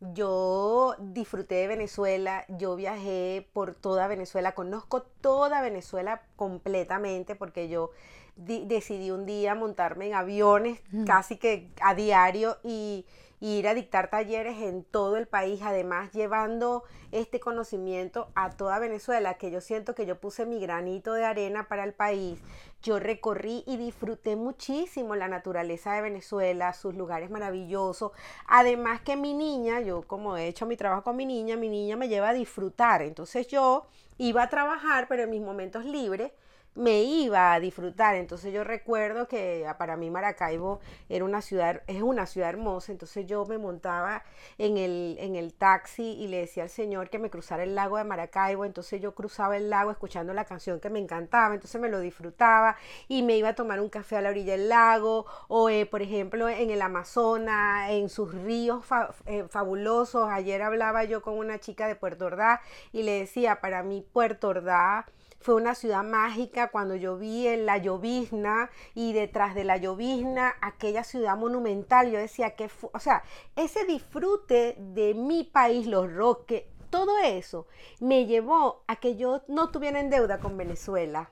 yo 0.00 0.94
disfruté 0.98 1.56
de 1.56 1.66
Venezuela, 1.66 2.44
yo 2.48 2.76
viajé 2.76 3.48
por 3.52 3.74
toda 3.74 4.06
Venezuela, 4.06 4.54
conozco 4.54 5.02
toda 5.02 5.60
Venezuela 5.60 6.22
completamente 6.36 7.34
porque 7.34 7.68
yo 7.68 7.90
decidí 8.36 9.10
un 9.10 9.26
día 9.26 9.56
montarme 9.56 10.06
en 10.06 10.14
aviones 10.14 10.80
casi 11.06 11.36
que 11.36 11.72
a 11.82 11.94
diario 11.94 12.58
y 12.62 13.04
ir 13.40 13.68
a 13.68 13.74
dictar 13.74 14.10
talleres 14.10 14.58
en 14.58 14.84
todo 14.84 15.16
el 15.16 15.26
país, 15.26 15.60
además 15.62 16.12
llevando 16.12 16.84
este 17.12 17.40
conocimiento 17.40 18.28
a 18.34 18.50
toda 18.50 18.78
Venezuela, 18.78 19.34
que 19.34 19.50
yo 19.50 19.60
siento 19.60 19.94
que 19.94 20.06
yo 20.06 20.20
puse 20.20 20.46
mi 20.46 20.60
granito 20.60 21.12
de 21.12 21.24
arena 21.24 21.68
para 21.68 21.84
el 21.84 21.94
país. 21.94 22.40
Yo 22.82 23.00
recorrí 23.00 23.64
y 23.66 23.76
disfruté 23.76 24.36
muchísimo 24.36 25.16
la 25.16 25.26
naturaleza 25.26 25.94
de 25.94 26.02
Venezuela, 26.02 26.72
sus 26.72 26.94
lugares 26.94 27.28
maravillosos. 27.28 28.12
Además 28.46 29.00
que 29.00 29.16
mi 29.16 29.34
niña, 29.34 29.80
yo 29.80 30.02
como 30.02 30.36
he 30.36 30.46
hecho 30.46 30.64
mi 30.64 30.76
trabajo 30.76 31.02
con 31.02 31.16
mi 31.16 31.26
niña, 31.26 31.56
mi 31.56 31.68
niña 31.68 31.96
me 31.96 32.08
lleva 32.08 32.28
a 32.28 32.34
disfrutar. 32.34 33.02
Entonces 33.02 33.48
yo 33.48 33.86
iba 34.16 34.44
a 34.44 34.48
trabajar, 34.48 35.08
pero 35.08 35.24
en 35.24 35.30
mis 35.30 35.42
momentos 35.42 35.84
libres 35.84 36.30
me 36.74 37.02
iba 37.02 37.52
a 37.52 37.60
disfrutar. 37.60 38.14
Entonces 38.14 38.52
yo 38.52 38.64
recuerdo 38.64 39.28
que 39.28 39.66
ah, 39.66 39.78
para 39.78 39.96
mí 39.96 40.10
Maracaibo 40.10 40.80
era 41.08 41.24
una 41.24 41.42
ciudad, 41.42 41.82
es 41.86 42.02
una 42.02 42.26
ciudad 42.26 42.50
hermosa. 42.50 42.92
Entonces 42.92 43.26
yo 43.26 43.44
me 43.46 43.58
montaba 43.58 44.22
en 44.58 44.78
el, 44.78 45.16
en 45.18 45.36
el 45.36 45.54
taxi 45.54 46.04
y 46.04 46.28
le 46.28 46.38
decía 46.38 46.62
al 46.64 46.68
señor 46.70 47.10
que 47.10 47.18
me 47.18 47.30
cruzara 47.30 47.64
el 47.64 47.74
lago 47.74 47.96
de 47.96 48.04
Maracaibo. 48.04 48.64
Entonces 48.64 49.00
yo 49.00 49.14
cruzaba 49.14 49.56
el 49.56 49.70
lago 49.70 49.90
escuchando 49.90 50.32
la 50.34 50.44
canción 50.44 50.80
que 50.80 50.90
me 50.90 50.98
encantaba. 51.00 51.54
Entonces 51.54 51.80
me 51.80 51.88
lo 51.88 52.00
disfrutaba 52.00 52.76
y 53.08 53.22
me 53.22 53.36
iba 53.36 53.50
a 53.50 53.54
tomar 53.54 53.80
un 53.80 53.88
café 53.88 54.16
a 54.16 54.22
la 54.22 54.30
orilla 54.30 54.52
del 54.52 54.68
lago. 54.68 55.26
O 55.48 55.68
eh, 55.70 55.86
por 55.86 56.02
ejemplo 56.02 56.48
en 56.48 56.70
el 56.70 56.82
Amazonas, 56.82 57.90
en 57.90 58.08
sus 58.08 58.32
ríos 58.32 58.84
eh, 59.26 59.44
fabulosos. 59.48 60.28
Ayer 60.30 60.62
hablaba 60.62 61.04
yo 61.04 61.22
con 61.22 61.38
una 61.38 61.58
chica 61.58 61.88
de 61.88 61.96
Puerto 61.96 62.26
Ordaz 62.26 62.60
y 62.92 63.02
le 63.02 63.20
decía, 63.20 63.60
para 63.60 63.82
mí 63.82 64.06
Puerto 64.12 64.48
Ordaz 64.48 65.06
fue 65.40 65.54
una 65.54 65.74
ciudad 65.74 66.02
mágica 66.02 66.70
cuando 66.70 66.94
yo 66.94 67.16
vi 67.16 67.46
en 67.46 67.66
la 67.66 67.78
llovizna 67.78 68.70
y 68.94 69.12
detrás 69.12 69.54
de 69.54 69.64
la 69.64 69.76
llovizna 69.76 70.54
aquella 70.60 71.04
ciudad 71.04 71.36
monumental. 71.36 72.10
Yo 72.10 72.18
decía 72.18 72.56
que, 72.56 72.70
o 72.92 72.98
sea, 72.98 73.22
ese 73.56 73.84
disfrute 73.84 74.76
de 74.78 75.14
mi 75.14 75.44
país, 75.44 75.86
los 75.86 76.12
roques, 76.12 76.64
todo 76.90 77.18
eso 77.18 77.66
me 78.00 78.26
llevó 78.26 78.82
a 78.86 78.96
que 78.96 79.16
yo 79.16 79.42
no 79.48 79.70
tuviera 79.70 80.00
en 80.00 80.10
deuda 80.10 80.38
con 80.38 80.56
Venezuela 80.56 81.30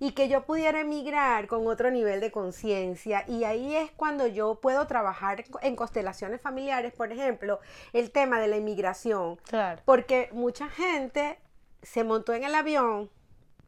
y 0.00 0.12
que 0.12 0.28
yo 0.28 0.44
pudiera 0.44 0.80
emigrar 0.80 1.46
con 1.46 1.68
otro 1.68 1.88
nivel 1.92 2.20
de 2.20 2.32
conciencia. 2.32 3.24
Y 3.28 3.44
ahí 3.44 3.76
es 3.76 3.92
cuando 3.92 4.26
yo 4.26 4.56
puedo 4.56 4.88
trabajar 4.88 5.44
en 5.62 5.76
constelaciones 5.76 6.40
familiares, 6.40 6.92
por 6.92 7.12
ejemplo, 7.12 7.60
el 7.92 8.10
tema 8.10 8.40
de 8.40 8.48
la 8.48 8.56
inmigración. 8.56 9.36
Claro. 9.48 9.80
Porque 9.84 10.28
mucha 10.32 10.68
gente 10.68 11.38
se 11.82 12.02
montó 12.02 12.32
en 12.32 12.42
el 12.42 12.54
avión 12.56 13.10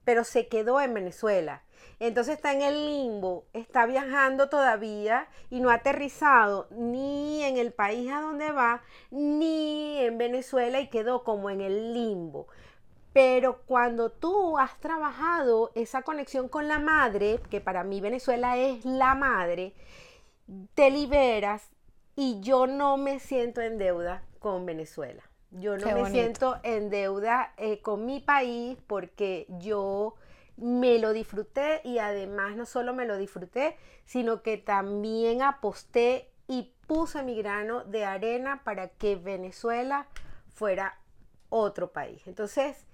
pero 0.04 0.24
se 0.24 0.48
quedó 0.48 0.80
en 0.80 0.94
Venezuela. 0.94 1.62
Entonces 2.00 2.36
está 2.36 2.52
en 2.52 2.62
el 2.62 2.86
limbo, 2.86 3.44
está 3.52 3.86
viajando 3.86 4.48
todavía 4.48 5.28
y 5.50 5.60
no 5.60 5.70
ha 5.70 5.74
aterrizado 5.74 6.66
ni 6.70 7.42
en 7.44 7.56
el 7.56 7.72
país 7.72 8.10
a 8.10 8.20
donde 8.20 8.50
va, 8.50 8.82
ni 9.10 9.98
en 9.98 10.18
Venezuela 10.18 10.80
y 10.80 10.88
quedó 10.88 11.24
como 11.24 11.50
en 11.50 11.60
el 11.60 11.94
limbo. 11.94 12.48
Pero 13.12 13.62
cuando 13.66 14.10
tú 14.10 14.58
has 14.58 14.76
trabajado 14.80 15.70
esa 15.76 16.02
conexión 16.02 16.48
con 16.48 16.66
la 16.66 16.80
madre, 16.80 17.40
que 17.48 17.60
para 17.60 17.84
mí 17.84 18.00
Venezuela 18.00 18.56
es 18.56 18.84
la 18.84 19.14
madre, 19.14 19.72
te 20.74 20.90
liberas 20.90 21.70
y 22.16 22.40
yo 22.40 22.66
no 22.66 22.96
me 22.96 23.20
siento 23.20 23.60
en 23.60 23.78
deuda 23.78 24.24
con 24.40 24.66
Venezuela. 24.66 25.22
Yo 25.54 25.78
no 25.78 25.86
me 25.86 26.10
siento 26.10 26.58
en 26.62 26.90
deuda 26.90 27.54
eh, 27.56 27.80
con 27.80 28.06
mi 28.06 28.20
país 28.20 28.78
porque 28.86 29.46
yo 29.60 30.14
me 30.56 30.98
lo 30.98 31.12
disfruté 31.12 31.80
y 31.84 31.98
además 31.98 32.56
no 32.56 32.66
solo 32.66 32.92
me 32.92 33.06
lo 33.06 33.16
disfruté, 33.16 33.76
sino 34.04 34.42
que 34.42 34.56
también 34.56 35.42
aposté 35.42 36.30
y 36.48 36.74
puse 36.86 37.22
mi 37.22 37.36
grano 37.36 37.84
de 37.84 38.04
arena 38.04 38.62
para 38.64 38.88
que 38.88 39.16
Venezuela 39.16 40.06
fuera 40.52 40.98
otro 41.48 41.92
país. 41.92 42.26
Entonces, 42.26 42.86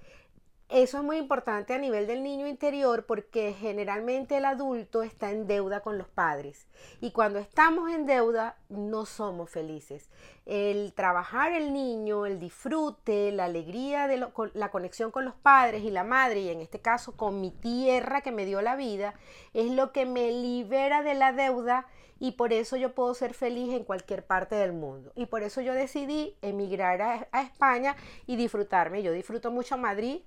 eso 0.71 0.99
es 0.99 1.05
muy 1.05 1.17
importante 1.17 1.75
a 1.75 1.79
nivel 1.79 2.07
del 2.07 2.23
niño 2.23 2.47
interior 2.47 3.05
porque 3.05 3.53
generalmente 3.53 4.37
el 4.37 4.45
adulto 4.45 5.03
está 5.03 5.33
en 5.33 5.49
deuda 5.49 5.81
con 5.81 5.99
los 5.99 6.07
padres 6.07 6.69
y 7.01 7.11
cuando 7.11 7.41
estamos 7.41 7.91
en 7.91 8.07
deuda 8.07 8.57
no 8.69 9.05
somos 9.05 9.51
felices. 9.51 10.09
El 10.47 10.93
trabajar 10.93 11.53
el 11.53 11.73
niño, 11.73 12.25
el 12.25 12.39
disfrute, 12.39 13.33
la 13.33 13.47
alegría 13.47 14.07
de 14.07 14.25
la 14.55 14.71
conexión 14.71 15.11
con 15.11 15.25
los 15.25 15.35
padres 15.35 15.83
y 15.83 15.91
la 15.91 16.05
madre 16.05 16.41
y 16.41 16.49
en 16.51 16.61
este 16.61 16.81
caso 16.81 17.17
con 17.17 17.41
mi 17.41 17.51
tierra 17.51 18.21
que 18.21 18.31
me 18.31 18.47
dio 18.47 18.63
la 18.63 18.77
vida 18.77 19.15
es 19.55 19.73
lo 19.73 19.91
que 19.91 20.07
me 20.07 20.31
libera 20.31 21.03
de 21.03 21.15
la 21.15 21.33
deuda 21.33 21.87
y 22.21 22.33
por 22.33 22.53
eso 22.53 22.77
yo 22.77 22.95
puedo 22.95 23.15
ser 23.15 23.35
feliz 23.35 23.75
en 23.75 23.83
cualquier 23.83 24.25
parte 24.25 24.55
del 24.55 24.75
mundo. 24.75 25.11
Y 25.17 25.27
por 25.27 25.43
eso 25.43 25.63
yo 25.63 25.73
decidí 25.73 26.37
emigrar 26.43 27.01
a, 27.01 27.29
a 27.33 27.43
España 27.43 27.97
y 28.27 28.37
disfrutarme. 28.37 29.03
Yo 29.03 29.11
disfruto 29.13 29.51
mucho 29.51 29.79
Madrid, 29.79 30.21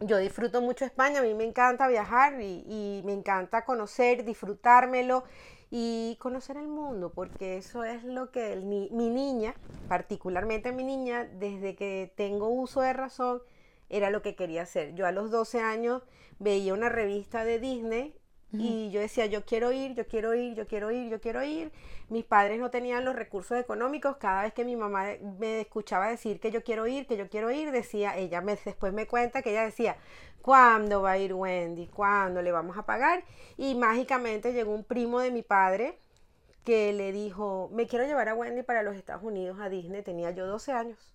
yo 0.00 0.16
disfruto 0.18 0.62
mucho 0.62 0.84
España, 0.84 1.20
a 1.20 1.22
mí 1.22 1.34
me 1.34 1.44
encanta 1.44 1.86
viajar 1.88 2.40
y, 2.40 3.02
me 3.04 3.12
encanta 3.12 3.64
conocer, 3.64 4.24
disfrutármelo 4.24 5.24
y 5.70 6.16
conocer 6.20 6.56
el 6.56 6.68
mundo, 6.68 7.12
porque 7.14 7.58
eso 7.58 7.84
es 7.84 8.02
lo 8.04 8.30
que 8.30 8.56
mi, 8.56 8.88
niña, 8.90 9.54
particularmente 9.88 10.72
mi 10.72 10.84
niña, 10.84 11.24
desde 11.24 11.76
que 11.76 12.12
tengo 12.16 12.48
uso 12.48 12.80
de 12.80 12.92
razón, 12.92 13.42
era 13.88 14.10
lo 14.10 14.22
que 14.22 14.36
quería 14.36 14.62
hacer. 14.62 14.94
Yo 14.94 15.06
a 15.06 15.12
los 15.12 15.30
12 15.30 15.60
años 15.60 16.02
veía 16.38 16.74
una 16.74 16.88
revista 16.88 17.44
de 17.44 17.58
Disney 17.58 18.14
y 18.52 18.90
yo 18.90 19.00
decía, 19.00 19.26
yo 19.26 19.44
quiero 19.44 19.70
ir, 19.70 19.94
yo 19.94 20.06
quiero 20.06 20.34
ir, 20.34 20.54
yo 20.54 20.66
quiero 20.66 20.90
ir, 20.90 21.08
yo 21.08 21.20
quiero 21.20 21.42
ir. 21.44 21.70
Mis 22.08 22.24
padres 22.24 22.58
no 22.58 22.70
tenían 22.70 23.04
los 23.04 23.14
recursos 23.14 23.58
económicos. 23.58 24.16
Cada 24.16 24.42
vez 24.42 24.52
que 24.52 24.64
mi 24.64 24.74
mamá 24.74 25.06
me 25.38 25.60
escuchaba 25.60 26.08
decir 26.08 26.40
que 26.40 26.50
yo 26.50 26.64
quiero 26.64 26.86
ir, 26.88 27.06
que 27.06 27.16
yo 27.16 27.28
quiero 27.28 27.50
ir, 27.52 27.70
decía, 27.70 28.16
ella 28.16 28.40
me, 28.40 28.56
después 28.56 28.92
me 28.92 29.06
cuenta 29.06 29.42
que 29.42 29.50
ella 29.50 29.64
decía, 29.64 29.96
¿cuándo 30.42 31.02
va 31.02 31.12
a 31.12 31.18
ir 31.18 31.32
Wendy? 31.32 31.86
¿Cuándo 31.86 32.42
le 32.42 32.50
vamos 32.50 32.76
a 32.76 32.84
pagar? 32.84 33.22
Y 33.56 33.76
mágicamente 33.76 34.52
llegó 34.52 34.74
un 34.74 34.84
primo 34.84 35.20
de 35.20 35.30
mi 35.30 35.42
padre 35.42 35.98
que 36.64 36.92
le 36.92 37.12
dijo, 37.12 37.70
me 37.72 37.86
quiero 37.86 38.04
llevar 38.04 38.28
a 38.28 38.34
Wendy 38.34 38.62
para 38.62 38.82
los 38.82 38.96
Estados 38.96 39.22
Unidos 39.22 39.58
a 39.60 39.68
Disney. 39.68 40.02
Tenía 40.02 40.32
yo 40.32 40.46
12 40.46 40.72
años 40.72 41.14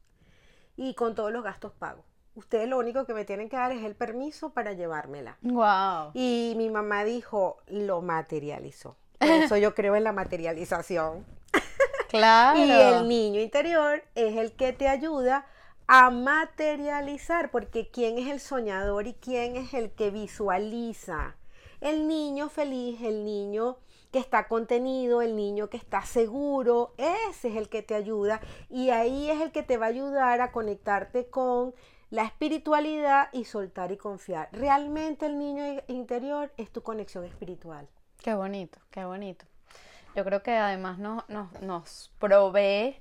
y 0.78 0.94
con 0.96 1.16
todos 1.16 1.32
los 1.34 1.44
gastos 1.44 1.74
pagos 1.74 2.15
ustedes 2.36 2.68
lo 2.68 2.78
único 2.78 3.06
que 3.06 3.14
me 3.14 3.26
tienen 3.26 3.50
que 3.50 3.56
dar 3.56 3.72
es 3.72 3.84
el 3.84 3.96
permiso 3.96 4.52
para 4.52 4.74
llevármela. 4.74 5.38
Wow. 5.42 6.12
Y 6.14 6.54
mi 6.58 6.70
mamá 6.70 7.04
dijo, 7.04 7.58
lo 7.68 8.02
materializó. 8.02 8.96
Por 9.20 9.30
eso 9.30 9.58
yo 9.58 9.74
creo 9.74 9.96
en 9.96 10.04
la 10.04 10.12
materialización. 10.12 11.26
Claro. 12.08 12.60
y 12.60 12.72
el 12.72 13.10
niño 13.10 13.42
interior 13.42 14.02
es 14.14 14.38
el 14.38 14.54
que 14.54 14.72
te 14.72 14.88
ayuda 14.88 15.48
a 15.88 16.12
materializar, 16.12 17.52
porque 17.52 17.90
¿quién 17.90 18.18
es 18.20 18.28
el 18.30 18.40
soñador 18.40 19.08
y 19.08 19.14
quién 19.16 19.58
es 19.58 19.74
el 19.74 19.92
que 19.92 20.12
visualiza? 20.12 21.36
El 21.82 22.08
niño 22.08 22.48
feliz, 22.48 23.02
el 23.02 23.26
niño 23.26 23.80
que 24.12 24.20
está 24.20 24.48
contenido, 24.48 25.22
el 25.22 25.36
niño 25.36 25.70
que 25.70 25.76
está 25.76 26.04
seguro, 26.04 26.94
ese 26.98 27.50
es 27.50 27.56
el 27.58 27.68
que 27.68 27.82
te 27.82 27.96
ayuda 27.96 28.40
y 28.70 28.92
ahí 28.92 29.30
es 29.30 29.42
el 29.42 29.52
que 29.52 29.62
te 29.62 29.78
va 29.78 29.88
a 29.88 29.90
ayudar 29.90 30.40
a 30.40 30.54
conectarte 30.54 31.26
con 31.26 31.74
la 32.10 32.24
espiritualidad 32.24 33.30
y 33.34 33.46
soltar 33.46 33.92
y 33.92 33.98
confiar. 33.98 34.50
Realmente 34.52 35.26
el 35.26 35.38
niño 35.38 35.64
interior 35.88 36.52
es 36.58 36.72
tu 36.72 36.82
conexión 36.82 37.26
espiritual. 37.26 37.88
Qué 38.22 38.34
bonito, 38.34 38.80
qué 38.92 39.06
bonito. 39.06 39.46
Yo 40.16 40.24
creo 40.24 40.42
que 40.42 40.56
además 40.56 40.98
nos 40.98 42.12
provee 42.20 42.96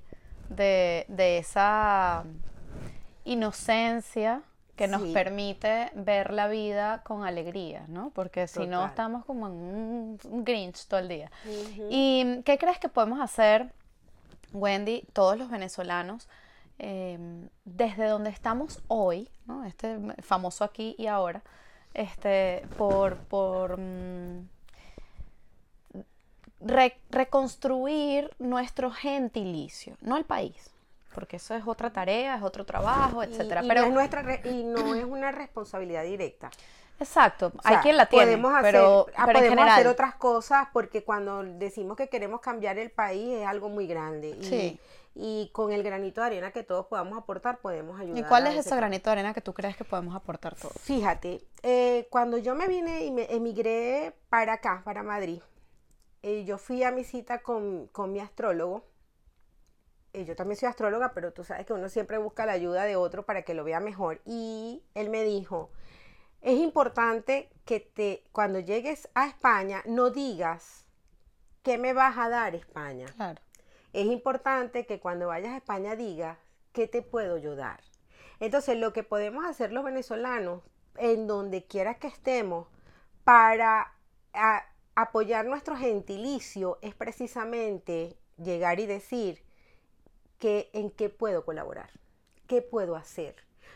de, 0.49 1.05
esa 1.37 2.25
inocencia 3.23 4.41
que 4.75 4.87
nos 4.87 5.01
permite 5.13 5.89
ver 5.95 6.33
la 6.33 6.49
vida 6.49 7.01
con 7.03 7.23
alegría, 7.23 7.85
¿no? 7.87 8.09
Porque 8.09 8.47
si 8.47 8.67
no 8.67 8.85
estamos 8.85 9.23
como 9.23 9.47
en 9.47 9.53
un 9.53 10.19
grinch 10.43 10.87
todo 10.87 10.99
el 10.99 11.07
día. 11.07 11.31
¿Y 11.89 12.41
qué 12.43 12.57
crees 12.57 12.77
que 12.79 12.89
podemos 12.89 13.21
hacer, 13.21 13.71
Wendy, 14.51 15.07
todos 15.13 15.37
los 15.37 15.49
venezolanos, 15.49 16.27
Em, 16.77 17.47
desde 17.63 18.05
donde 18.05 18.29
estamos 18.29 18.81
hoy, 18.89 19.29
este 19.65 19.97
famoso 20.21 20.65
aquí 20.65 20.93
y 20.97 21.07
ahora, 21.07 21.41
este, 21.93 22.67
por, 22.77 23.15
por 23.15 23.79
mm, 23.79 24.45
reconstruir 27.09 28.29
nuestro 28.39 28.91
gentilicio, 28.91 29.95
no 30.01 30.17
el 30.17 30.25
país, 30.25 30.69
porque 31.13 31.37
eso 31.37 31.55
es 31.55 31.65
otra 31.65 31.93
tarea, 31.93 32.35
es 32.35 32.43
otro 32.43 32.65
trabajo, 32.65 33.23
etcétera. 33.23 33.61
pero 33.65 33.81
no 33.83 33.87
es 33.87 33.93
nuestra 33.93 34.41
y 34.43 34.65
no 34.65 34.95
es 34.95 35.05
una 35.05 35.31
responsabilidad 35.31 36.03
directa. 36.03 36.51
Exacto, 36.99 37.53
hay 37.63 37.77
quien 37.77 37.95
la 37.95 38.05
tiene, 38.05 38.25
podemos 38.25 38.53
hacer, 38.53 38.71
pero, 38.71 39.07
ah, 39.15 39.25
podemos 39.25 39.65
hacer 39.65 39.87
otras 39.87 40.15
cosas 40.15 40.67
porque 40.73 41.03
cuando 41.03 41.43
decimos 41.43 41.95
que 41.95 42.09
queremos 42.09 42.41
cambiar 42.41 42.77
el 42.77 42.89
país 42.89 43.39
es 43.39 43.47
algo 43.47 43.69
muy 43.69 43.87
grande. 43.87 44.37
Y, 44.41 44.43
sí 44.43 44.79
y 45.15 45.49
con 45.53 45.71
el 45.71 45.81
granito 45.81 46.19
de 46.19 46.27
arena 46.27 46.51
que 46.51 46.63
todos 46.63 46.87
podamos 46.87 47.17
aportar 47.17 47.59
podemos 47.59 47.99
ayudar. 47.99 48.17
¿Y 48.17 48.23
cuál 48.23 48.47
es 48.47 48.57
ese 48.57 48.75
granito 48.75 49.09
de 49.09 49.11
arena 49.13 49.33
que 49.33 49.39
tú 49.39 49.53
crees 49.53 49.77
que 49.77 49.85
podemos 49.85 50.13
aportar 50.13 50.55
todos? 50.55 50.75
Fíjate, 50.81 51.47
eh, 51.63 52.07
cuando 52.09 52.37
yo 52.37 52.53
me 52.53 52.67
vine 52.67 53.05
y 53.05 53.11
me 53.11 53.33
emigré 53.33 54.13
para 54.29 54.53
acá, 54.53 54.81
para 54.83 55.03
Madrid, 55.03 55.41
eh, 56.21 56.43
yo 56.43 56.57
fui 56.57 56.83
a 56.83 56.91
mi 56.91 57.05
cita 57.05 57.41
con, 57.41 57.89
mi 58.09 58.19
astrólogo. 58.19 58.85
Eh, 60.11 60.25
yo 60.25 60.35
también 60.35 60.57
soy 60.57 60.67
astróloga, 60.67 61.13
pero 61.13 61.31
tú 61.31 61.45
sabes 61.45 61.65
que 61.65 61.73
uno 61.73 61.87
siempre 61.87 62.17
busca 62.17 62.45
la 62.45 62.51
ayuda 62.51 62.83
de 62.83 62.97
otro 62.97 63.25
para 63.25 63.43
que 63.43 63.53
lo 63.53 63.63
vea 63.63 63.79
mejor. 63.79 64.21
Y 64.25 64.83
él 64.95 65.09
me 65.09 65.23
dijo, 65.23 65.71
es 66.41 66.59
importante 66.59 67.49
que 67.63 67.79
te, 67.79 68.25
cuando 68.33 68.59
llegues 68.59 69.07
a 69.13 69.27
España, 69.27 69.81
no 69.85 70.09
digas 70.09 70.85
qué 71.63 71.77
me 71.77 71.93
vas 71.93 72.17
a 72.17 72.27
dar 72.27 72.53
España. 72.53 73.07
Claro 73.15 73.44
es 73.95 74.07
importante 74.07 74.85
que 74.85 74.99
cuando 74.99 75.27
vayas 75.27 75.53
a 75.53 75.57
España 75.57 75.95
digas, 75.95 76.37
¿qué 76.73 76.85
te 76.85 77.01
puedo 77.01 77.35
ayudar? 77.35 77.79
Entonces, 78.41 78.77
lo 78.77 78.91
que 78.91 79.03
podemos 79.03 79.45
hacer 79.45 79.71
los 79.71 79.85
venezolanos 79.85 80.61
en 80.97 81.27
donde 81.27 81.65
quiera 81.65 81.95
que 81.95 82.07
estemos 82.07 82.67
para 83.23 83.93
apoyar 84.95 85.45
nuestro 85.45 85.77
gentilicio 85.77 86.77
es 86.81 86.93
precisamente 86.93 88.17
llegar 88.37 88.81
y 88.81 88.85
decir 88.85 89.43
que 90.39 90.69
en 90.73 90.91
qué 90.91 91.09
puedo 91.09 91.45
colaborar, 91.45 91.89
qué 92.47 92.61
puedo 92.61 92.97
hacer, 92.97 93.35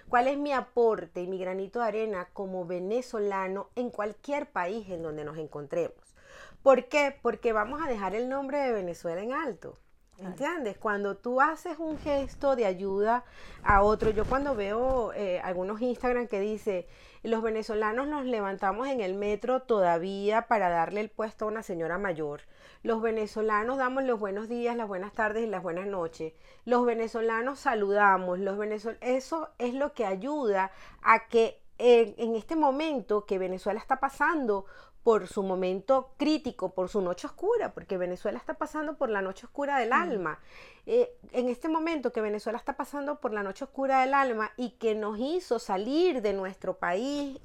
cuál 0.10 0.28
es 0.28 0.38
mi 0.38 0.52
aporte 0.52 1.22
y 1.22 1.28
mi 1.28 1.40
granito 1.40 1.80
de 1.80 1.88
arena 1.88 2.28
como 2.34 2.66
venezolano 2.66 3.70
en 3.76 3.90
cualquier 3.90 4.52
país 4.52 4.90
en 4.90 5.02
donde 5.02 5.24
nos 5.24 5.38
encontremos. 5.38 6.16
¿Por 6.62 6.90
qué? 6.90 7.18
Porque 7.22 7.54
vamos 7.54 7.82
a 7.82 7.88
dejar 7.88 8.16
el 8.16 8.28
nombre 8.28 8.60
de 8.60 8.74
Venezuela 8.74 9.22
en 9.22 9.32
alto. 9.32 9.78
¿Entiendes? 10.22 10.78
Cuando 10.78 11.16
tú 11.16 11.40
haces 11.40 11.80
un 11.80 11.98
gesto 11.98 12.56
de 12.56 12.66
ayuda 12.66 13.24
a 13.64 13.84
otro, 13.84 14.10
yo 14.10 14.26
cuando 14.26 14.54
veo 14.54 15.14
eh, 15.14 15.40
algunos 15.42 15.82
Instagram 15.82 16.28
que 16.28 16.42
dice, 16.42 16.88
los 17.24 17.42
venezolanos 17.42 18.08
nos 18.08 18.26
levantamos 18.26 18.88
en 18.88 19.00
el 19.00 19.14
metro 19.14 19.62
todavía 19.62 20.48
para 20.48 20.70
darle 20.70 21.02
el 21.02 21.10
puesto 21.10 21.46
a 21.46 21.48
una 21.48 21.64
señora 21.64 21.98
mayor. 21.98 22.42
Los 22.84 23.02
venezolanos 23.02 23.78
damos 23.78 24.04
los 24.04 24.20
buenos 24.20 24.50
días, 24.50 24.76
las 24.76 24.88
buenas 24.88 25.14
tardes 25.14 25.44
y 25.44 25.48
las 25.48 25.64
buenas 25.64 25.88
noches. 25.88 26.34
Los 26.66 26.86
venezolanos 26.86 27.60
saludamos. 27.60 28.40
Los 28.40 28.58
Eso 29.02 29.50
es 29.58 29.74
lo 29.74 29.94
que 29.94 30.06
ayuda 30.06 30.72
a 31.02 31.28
que 31.28 31.62
en 31.80 32.36
este 32.36 32.58
momento 32.58 33.26
que 33.26 33.40
Venezuela 33.40 33.80
está 33.80 34.02
pasando 34.02 34.66
por 35.04 35.28
su 35.28 35.44
momento 35.44 36.12
crítico, 36.18 36.74
por 36.74 36.90
su 36.90 37.02
noche 37.02 37.28
oscura, 37.28 37.74
porque 37.74 37.98
Venezuela 37.98 38.38
está 38.38 38.56
pasando 38.56 38.98
por 38.98 39.10
la 39.10 39.22
noche 39.22 39.46
oscura 39.46 39.78
del 39.78 39.90
mm. 39.90 39.94
alma. 39.94 40.40
Eh, 40.86 41.16
en 41.32 41.50
este 41.50 41.70
momento 41.70 42.12
que 42.12 42.22
Venezuela 42.22 42.58
está 42.58 42.74
pasando 42.74 43.20
por 43.20 43.32
la 43.32 43.44
noche 43.44 43.64
oscura 43.64 44.02
del 44.02 44.14
alma 44.14 44.52
y 44.58 44.72
que 44.72 44.96
nos 44.96 45.20
hizo 45.20 45.60
salir 45.60 46.22
de 46.22 46.34
nuestro 46.34 46.78
país 46.78 47.40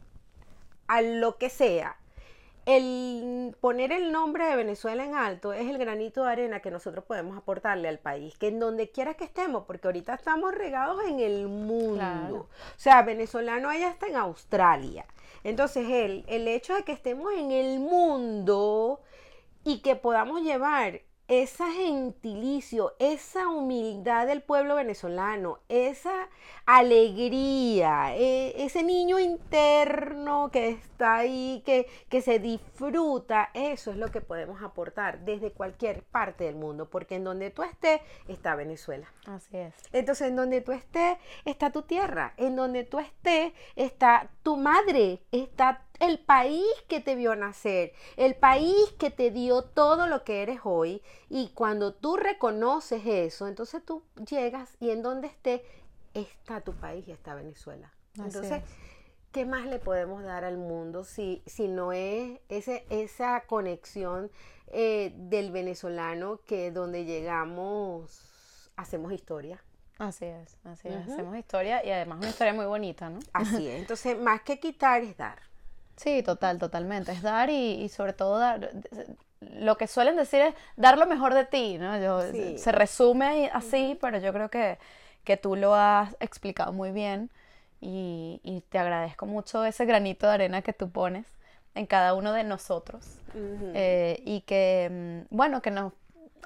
a 0.86 1.00
lo 1.00 1.38
que 1.38 1.50
sea, 1.50 1.96
el 2.66 3.54
poner 3.60 3.92
el 3.92 4.10
nombre 4.10 4.46
de 4.46 4.56
Venezuela 4.56 5.04
en 5.04 5.14
alto 5.14 5.52
es 5.52 5.68
el 5.68 5.76
granito 5.76 6.24
de 6.24 6.32
arena 6.32 6.60
que 6.60 6.70
nosotros 6.70 7.04
podemos 7.04 7.36
aportarle 7.36 7.88
al 7.88 7.98
país, 7.98 8.38
que 8.38 8.48
en 8.48 8.58
donde 8.58 8.90
quiera 8.90 9.14
que 9.14 9.24
estemos, 9.24 9.64
porque 9.66 9.88
ahorita 9.88 10.14
estamos 10.14 10.54
regados 10.54 11.02
en 11.06 11.20
el 11.20 11.46
mundo. 11.48 12.48
O 12.48 12.78
sea, 12.78 13.02
venezolano 13.02 13.68
allá 13.68 13.90
está 13.90 14.06
en 14.06 14.16
Australia. 14.16 15.04
Entonces, 15.44 15.88
el, 15.88 16.24
el 16.26 16.48
hecho 16.48 16.74
de 16.74 16.82
que 16.82 16.92
estemos 16.92 17.32
en 17.34 17.52
el 17.52 17.78
mundo 17.78 19.00
y 19.64 19.80
que 19.80 19.96
podamos 19.96 20.42
llevar 20.42 21.02
esa 21.28 21.70
gentilicio, 21.70 22.94
esa 22.98 23.48
humildad 23.48 24.26
del 24.26 24.42
pueblo 24.42 24.74
venezolano, 24.74 25.58
esa 25.68 26.28
alegría, 26.66 28.14
e, 28.16 28.64
ese 28.64 28.82
niño 28.82 29.18
interno 29.18 30.50
que 30.50 30.68
está 30.68 31.16
ahí, 31.16 31.62
que, 31.64 31.88
que 32.08 32.20
se 32.20 32.38
disfruta, 32.38 33.50
eso 33.54 33.90
es 33.90 33.96
lo 33.96 34.10
que 34.10 34.20
podemos 34.20 34.62
aportar 34.62 35.20
desde 35.20 35.50
cualquier 35.50 36.02
parte 36.02 36.44
del 36.44 36.56
mundo, 36.56 36.90
porque 36.90 37.16
en 37.16 37.24
donde 37.24 37.50
tú 37.50 37.62
estés 37.62 38.00
está 38.28 38.54
Venezuela. 38.54 39.10
Así 39.26 39.56
es. 39.56 39.74
Entonces, 39.92 40.28
en 40.28 40.36
donde 40.36 40.60
tú 40.60 40.72
estés 40.72 41.16
está 41.44 41.70
tu 41.70 41.82
tierra, 41.82 42.34
en 42.36 42.56
donde 42.56 42.84
tú 42.84 42.98
estés 42.98 43.52
está 43.76 44.30
tu 44.42 44.56
madre, 44.56 45.22
está 45.32 45.82
el 46.00 46.18
país 46.18 46.66
que 46.88 47.00
te 47.00 47.14
vio 47.14 47.36
nacer, 47.36 47.92
el 48.16 48.34
país 48.34 48.92
que 48.98 49.10
te 49.10 49.30
dio 49.30 49.62
todo 49.62 50.06
lo 50.06 50.24
que 50.24 50.42
eres 50.42 50.60
hoy. 50.64 51.02
Y 51.28 51.50
cuando 51.50 51.94
tú 51.94 52.16
reconoces 52.16 53.06
eso, 53.06 53.46
entonces 53.48 53.84
tú 53.84 54.02
llegas 54.28 54.76
y 54.80 54.90
en 54.90 55.02
donde 55.02 55.28
esté 55.28 55.64
está 56.14 56.60
tu 56.60 56.72
país 56.74 57.06
y 57.08 57.12
está 57.12 57.34
Venezuela. 57.34 57.92
entonces, 58.16 58.62
¿qué 59.32 59.44
más 59.44 59.66
le 59.66 59.78
podemos 59.78 60.22
dar 60.22 60.44
al 60.44 60.56
mundo 60.56 61.04
si, 61.04 61.42
si 61.46 61.68
no 61.68 61.92
es 61.92 62.40
ese, 62.48 62.86
esa 62.90 63.42
conexión 63.46 64.30
eh, 64.68 65.12
del 65.16 65.50
venezolano 65.50 66.40
que 66.46 66.70
donde 66.70 67.04
llegamos 67.04 68.70
hacemos 68.76 69.12
historia? 69.12 69.62
Así 69.98 70.24
es, 70.24 70.58
así 70.64 70.88
es. 70.88 71.08
Hacemos 71.08 71.36
historia 71.36 71.84
y 71.84 71.90
además 71.90 72.18
una 72.18 72.28
historia 72.28 72.52
muy 72.52 72.66
bonita, 72.66 73.10
¿no? 73.10 73.20
Así 73.32 73.68
es. 73.68 73.80
Entonces, 73.80 74.18
más 74.18 74.42
que 74.42 74.58
quitar 74.58 75.02
es 75.02 75.16
dar. 75.16 75.38
Sí, 75.96 76.22
total, 76.22 76.58
totalmente. 76.58 77.12
Es 77.12 77.22
dar 77.22 77.50
y, 77.50 77.88
sobre 77.88 78.12
todo 78.12 78.38
dar. 78.38 78.70
Lo 79.40 79.76
que 79.76 79.86
suelen 79.86 80.16
decir 80.16 80.40
es 80.40 80.54
dar 80.76 80.98
lo 80.98 81.06
mejor 81.06 81.34
de 81.34 81.44
ti, 81.44 81.78
¿no? 81.78 81.98
Yo, 81.98 82.22
Se 82.58 82.72
resume 82.72 83.50
así, 83.52 83.96
pero 84.00 84.18
yo 84.18 84.32
creo 84.32 84.48
que, 84.48 84.78
que, 85.22 85.36
tú 85.36 85.54
lo 85.54 85.74
has 85.74 86.16
explicado 86.20 86.72
muy 86.72 86.90
bien 86.92 87.30
y, 87.80 88.40
y, 88.42 88.62
te 88.62 88.78
agradezco 88.78 89.26
mucho 89.26 89.64
ese 89.64 89.84
granito 89.84 90.26
de 90.26 90.32
arena 90.32 90.62
que 90.62 90.72
tú 90.72 90.90
pones 90.90 91.26
en 91.74 91.86
cada 91.86 92.14
uno 92.14 92.32
de 92.32 92.44
nosotros 92.44 93.18
eh, 93.34 94.22
y 94.24 94.40
que, 94.42 95.26
mm, 95.30 95.36
bueno, 95.36 95.60
que 95.60 95.70
nos 95.70 95.92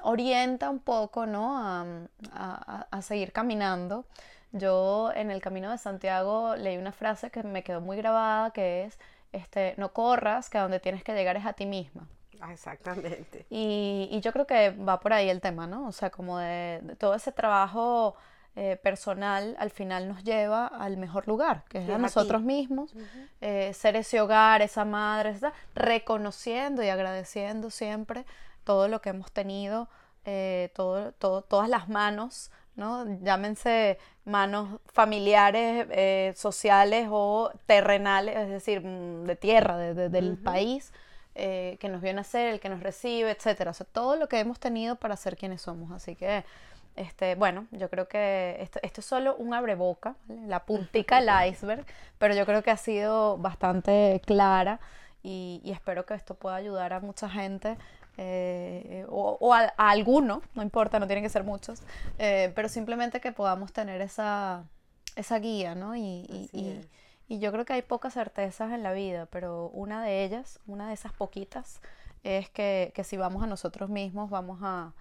orienta 0.03 0.69
un 0.69 0.79
poco, 0.79 1.25
¿no? 1.25 1.57
A, 1.57 1.85
a, 2.33 2.87
a 2.91 3.01
seguir 3.01 3.31
caminando. 3.31 4.05
Yo 4.51 5.11
en 5.15 5.29
el 5.31 5.41
Camino 5.41 5.69
de 5.71 5.77
Santiago 5.77 6.55
leí 6.55 6.77
una 6.77 6.91
frase 6.91 7.29
que 7.29 7.43
me 7.43 7.63
quedó 7.63 7.81
muy 7.81 7.97
grabada, 7.97 8.51
que 8.51 8.85
es 8.85 8.97
este, 9.31 9.75
no 9.77 9.93
corras, 9.93 10.49
que 10.49 10.57
a 10.57 10.63
donde 10.63 10.79
tienes 10.79 11.03
que 11.03 11.13
llegar 11.13 11.37
es 11.37 11.45
a 11.45 11.53
ti 11.53 11.65
misma. 11.65 12.07
Ah, 12.41 12.53
exactamente. 12.53 13.45
Y, 13.49 14.19
yo 14.21 14.31
creo 14.31 14.47
que 14.47 14.71
va 14.71 14.99
por 14.99 15.13
ahí 15.13 15.29
el 15.29 15.41
tema, 15.41 15.67
¿no? 15.67 15.87
O 15.87 15.91
sea, 15.91 16.09
como 16.09 16.37
de, 16.37 16.81
todo 16.97 17.13
ese 17.15 17.31
trabajo 17.31 18.15
eh, 18.55 18.77
personal 18.81 19.55
al 19.59 19.69
final 19.71 20.07
nos 20.07 20.23
lleva 20.23 20.67
al 20.67 20.97
mejor 20.97 21.27
lugar, 21.27 21.63
que 21.69 21.83
es 21.83 21.89
a 21.89 21.97
nosotros 21.97 22.41
mismos, 22.41 22.93
eh, 23.41 23.73
ser 23.73 23.95
ese 23.95 24.21
hogar, 24.21 24.61
esa 24.61 24.85
madre, 24.85 25.35
reconociendo 25.75 26.81
y 26.83 26.89
agradeciendo 26.89 27.69
siempre 27.69 28.25
todo 28.63 28.87
lo 28.87 29.01
que 29.01 29.09
hemos 29.09 29.31
tenido, 29.31 29.89
eh, 30.25 30.71
todo, 30.73 31.11
todas 31.13 31.69
las 31.69 31.89
manos 31.89 32.51
¿no? 32.79 33.05
Llámense 33.21 33.99
manos 34.29 34.79
familiares, 34.85 35.87
eh, 35.89 36.33
sociales 36.35 37.07
o 37.11 37.51
terrenales, 37.65 38.37
es 38.37 38.49
decir, 38.49 38.81
mm, 38.81 39.25
de 39.25 39.35
tierra, 39.35 39.77
del 39.77 40.37
país, 40.37 40.93
eh, 41.35 41.77
que 41.79 41.89
nos 41.89 42.01
viene 42.01 42.21
a 42.21 42.23
ser, 42.23 42.53
el 42.53 42.59
que 42.59 42.69
nos 42.69 42.81
recibe, 42.81 43.31
etcétera. 43.31 43.71
O 43.71 43.73
sea, 43.73 43.85
todo 43.91 44.15
lo 44.15 44.29
que 44.29 44.39
hemos 44.39 44.59
tenido 44.59 44.95
para 44.95 45.15
ser 45.17 45.35
quienes 45.35 45.61
somos. 45.61 45.91
Así 45.91 46.15
que, 46.15 46.45
este, 46.95 47.35
bueno, 47.35 47.67
yo 47.71 47.89
creo 47.89 48.07
que 48.07 48.57
esto, 48.59 48.79
esto 48.83 49.01
es 49.01 49.05
solo 49.05 49.35
un 49.35 49.53
abreboca, 49.53 50.15
la 50.47 50.65
puntica 50.65 51.21
del 51.21 51.29
iceberg, 51.51 51.85
pero 52.17 52.35
yo 52.35 52.45
creo 52.45 52.63
que 52.63 52.71
ha 52.71 52.77
sido 52.77 53.37
bastante 53.37 54.21
clara 54.25 54.79
y, 55.23 55.61
y 55.63 55.71
espero 55.71 56.05
que 56.05 56.13
esto 56.13 56.35
pueda 56.35 56.55
ayudar 56.55 56.93
a 56.93 56.99
mucha 56.99 57.29
gente 57.29 57.77
eh, 58.21 59.05
o, 59.07 59.53
a, 59.53 59.67
alguno, 59.77 60.41
no 60.53 60.61
importa, 60.61 60.99
no 60.99 61.07
tienen 61.07 61.23
que 61.23 61.29
ser 61.29 61.45
muchos, 61.45 61.81
eh, 62.17 62.51
pero 62.53 62.67
simplemente 62.67 63.21
que 63.21 63.31
podamos 63.31 63.71
tener 63.71 64.01
esa, 64.01 64.65
esa 65.15 65.39
guía, 65.39 65.73
¿no? 65.73 65.95
Y, 65.95 66.49
y, 66.51 66.81
yo 67.39 67.51
creo 67.53 67.63
que 67.63 67.73
hay 67.73 67.81
pocas 67.81 68.15
certezas 68.15 68.73
en 68.73 68.83
la 68.83 68.91
vida, 68.91 69.27
pero 69.27 69.69
una 69.69 70.03
de 70.03 70.25
ellas, 70.25 70.59
una 70.67 70.89
de 70.89 70.95
esas 70.95 71.13
poquitas, 71.13 71.79
es 72.23 72.49
que, 72.49 72.91
que 72.93 73.05
si 73.05 73.15
vamos 73.15 73.41
a 73.41 73.47
nosotros 73.47 73.89
mismos, 73.89 74.29
vamos 74.29 74.59
a, 74.63 74.93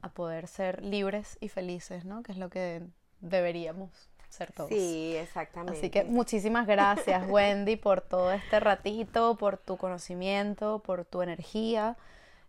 a, 0.00 0.08
poder 0.08 0.48
ser 0.48 0.82
libres 0.82 1.38
y 1.40 1.50
felices, 1.50 2.04
¿no? 2.04 2.24
Que 2.24 2.32
es 2.32 2.38
lo 2.38 2.48
que 2.48 2.82
deberíamos 3.20 3.90
ser 4.30 4.50
todos. 4.50 4.70
Sí, 4.70 5.14
exactamente. 5.16 5.78
Así 5.78 5.90
que 5.90 6.02
muchísimas 6.02 6.66
gracias, 6.66 7.22
Wendy, 7.30 7.76
por 7.76 8.00
todo 8.00 8.32
este 8.32 8.58
ratito, 8.58 9.36
por 9.36 9.58
tu 9.58 9.76
conocimiento, 9.76 10.80
por 10.80 11.04
tu 11.04 11.22
energía. 11.22 11.96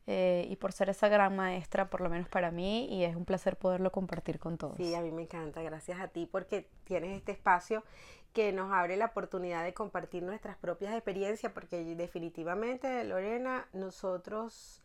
Eh, 0.08 0.46
y 0.50 0.56
por 0.58 0.72
ser 0.72 0.90
esa 0.90 1.08
gran 1.08 1.36
maestra, 1.36 1.90
por 1.90 2.02
lo 2.02 2.10
menos 2.10 2.30
para 2.30 2.52
mí, 2.52 2.88
y 2.92 3.06
es 3.06 3.16
un 3.16 3.26
placer 3.26 3.58
poderlo 3.58 3.92
compartir 3.92 4.38
con 4.38 4.58
todos. 4.58 4.78
Sí, 4.78 4.94
a 4.94 5.02
mí 5.02 5.12
me 5.12 5.24
encanta, 5.24 5.64
gracias 5.64 6.00
a 6.00 6.10
ti 6.10 6.28
porque 6.32 6.70
tienes 6.84 7.18
este 7.18 7.32
espacio 7.32 7.84
que 8.32 8.52
nos 8.52 8.72
abre 8.72 8.98
la 8.98 9.06
oportunidad 9.06 9.64
de 9.64 9.74
compartir 9.74 10.22
nuestras 10.22 10.58
propias 10.58 10.94
experiencias, 10.94 11.52
porque 11.54 11.84
definitivamente, 11.96 13.04
Lorena, 13.06 13.68
nosotros 13.74 14.84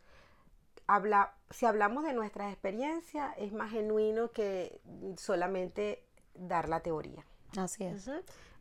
habla, 0.86 1.34
si 1.50 1.66
hablamos 1.66 2.04
de 2.04 2.12
nuestras 2.12 2.52
experiencias, 2.52 3.34
es 3.36 3.52
más 3.52 3.72
genuino 3.72 4.30
que 4.30 4.80
solamente 5.16 6.04
dar 6.34 6.68
la 6.68 6.80
teoría. 6.80 7.26
Así 7.56 7.84
es. 7.84 8.08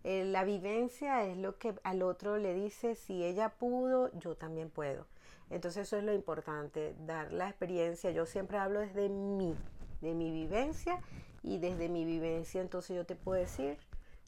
Eh, 0.03 0.25
la 0.25 0.43
vivencia 0.43 1.23
es 1.23 1.37
lo 1.37 1.57
que 1.57 1.75
al 1.83 2.01
otro 2.01 2.37
le 2.37 2.53
dice, 2.53 2.95
si 2.95 3.23
ella 3.23 3.49
pudo, 3.49 4.11
yo 4.17 4.35
también 4.35 4.69
puedo. 4.69 5.05
Entonces 5.49 5.87
eso 5.87 5.97
es 5.97 6.03
lo 6.03 6.13
importante, 6.13 6.95
dar 7.05 7.31
la 7.31 7.49
experiencia. 7.49 8.11
Yo 8.11 8.25
siempre 8.25 8.57
hablo 8.57 8.79
desde 8.79 9.09
mí, 9.09 9.55
de 10.01 10.13
mi 10.13 10.31
vivencia 10.31 10.99
y 11.43 11.57
desde 11.57 11.89
mi 11.89 12.05
vivencia 12.05 12.61
entonces 12.61 12.95
yo 12.95 13.05
te 13.05 13.15
puedo 13.15 13.39
decir, 13.39 13.77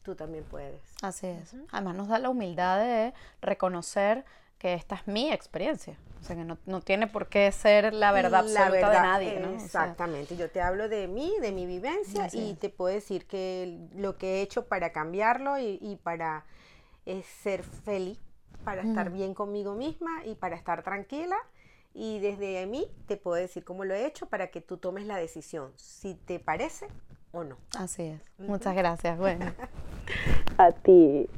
tú 0.02 0.14
también 0.14 0.44
puedes. 0.44 0.80
Así 1.02 1.26
es. 1.26 1.54
Además 1.70 1.96
nos 1.96 2.08
da 2.08 2.18
la 2.18 2.28
humildad 2.28 2.80
de 2.80 3.14
reconocer 3.40 4.24
que 4.58 4.74
esta 4.74 4.96
es 4.96 5.06
mi 5.06 5.32
experiencia. 5.32 5.96
O 6.20 6.24
sea, 6.24 6.36
que 6.36 6.44
no, 6.44 6.80
tiene 6.82 7.08
por 7.08 7.26
qué 7.26 7.50
ser 7.50 7.92
la 7.92 8.12
verdad 8.12 8.40
absoluta 8.40 8.90
de 8.90 9.00
nadie. 9.00 9.54
Exactamente. 9.56 10.36
yo 10.36 10.48
te 10.50 10.60
hablo 10.60 10.88
de 10.88 11.08
mí, 11.08 11.34
de 11.40 11.50
mi 11.50 11.66
vivencia 11.66 12.28
y 12.32 12.54
te 12.54 12.68
puedo 12.68 12.94
decir 12.94 13.26
que 13.26 13.80
lo 13.96 14.16
que 14.18 14.36
he 14.36 14.42
hecho 14.42 14.66
para 14.66 14.92
cambiarlo 14.92 15.58
y, 15.58 15.78
y 15.80 15.96
para 15.96 16.44
es 17.06 17.26
ser 17.26 17.64
feliz, 17.64 18.20
para 18.64 18.82
estar 18.82 19.10
bien 19.10 19.34
conmigo 19.34 19.74
misma 19.74 20.24
y 20.24 20.34
para 20.34 20.56
estar 20.56 20.82
tranquila. 20.82 21.36
Y 21.94 22.20
desde 22.20 22.64
mí 22.66 22.86
te 23.06 23.16
puedo 23.16 23.36
decir 23.36 23.64
cómo 23.64 23.84
lo 23.84 23.94
he 23.94 24.06
hecho 24.06 24.26
para 24.26 24.48
que 24.48 24.60
tú 24.60 24.78
tomes 24.78 25.06
la 25.06 25.16
decisión, 25.16 25.72
si 25.76 26.14
te 26.14 26.38
parece 26.38 26.88
o 27.32 27.44
no. 27.44 27.58
Así 27.76 28.02
es. 28.02 28.20
Muchas 28.38 28.74
gracias. 28.74 29.18
Bueno. 29.18 29.52
A 30.58 30.72
ti. 30.72 31.28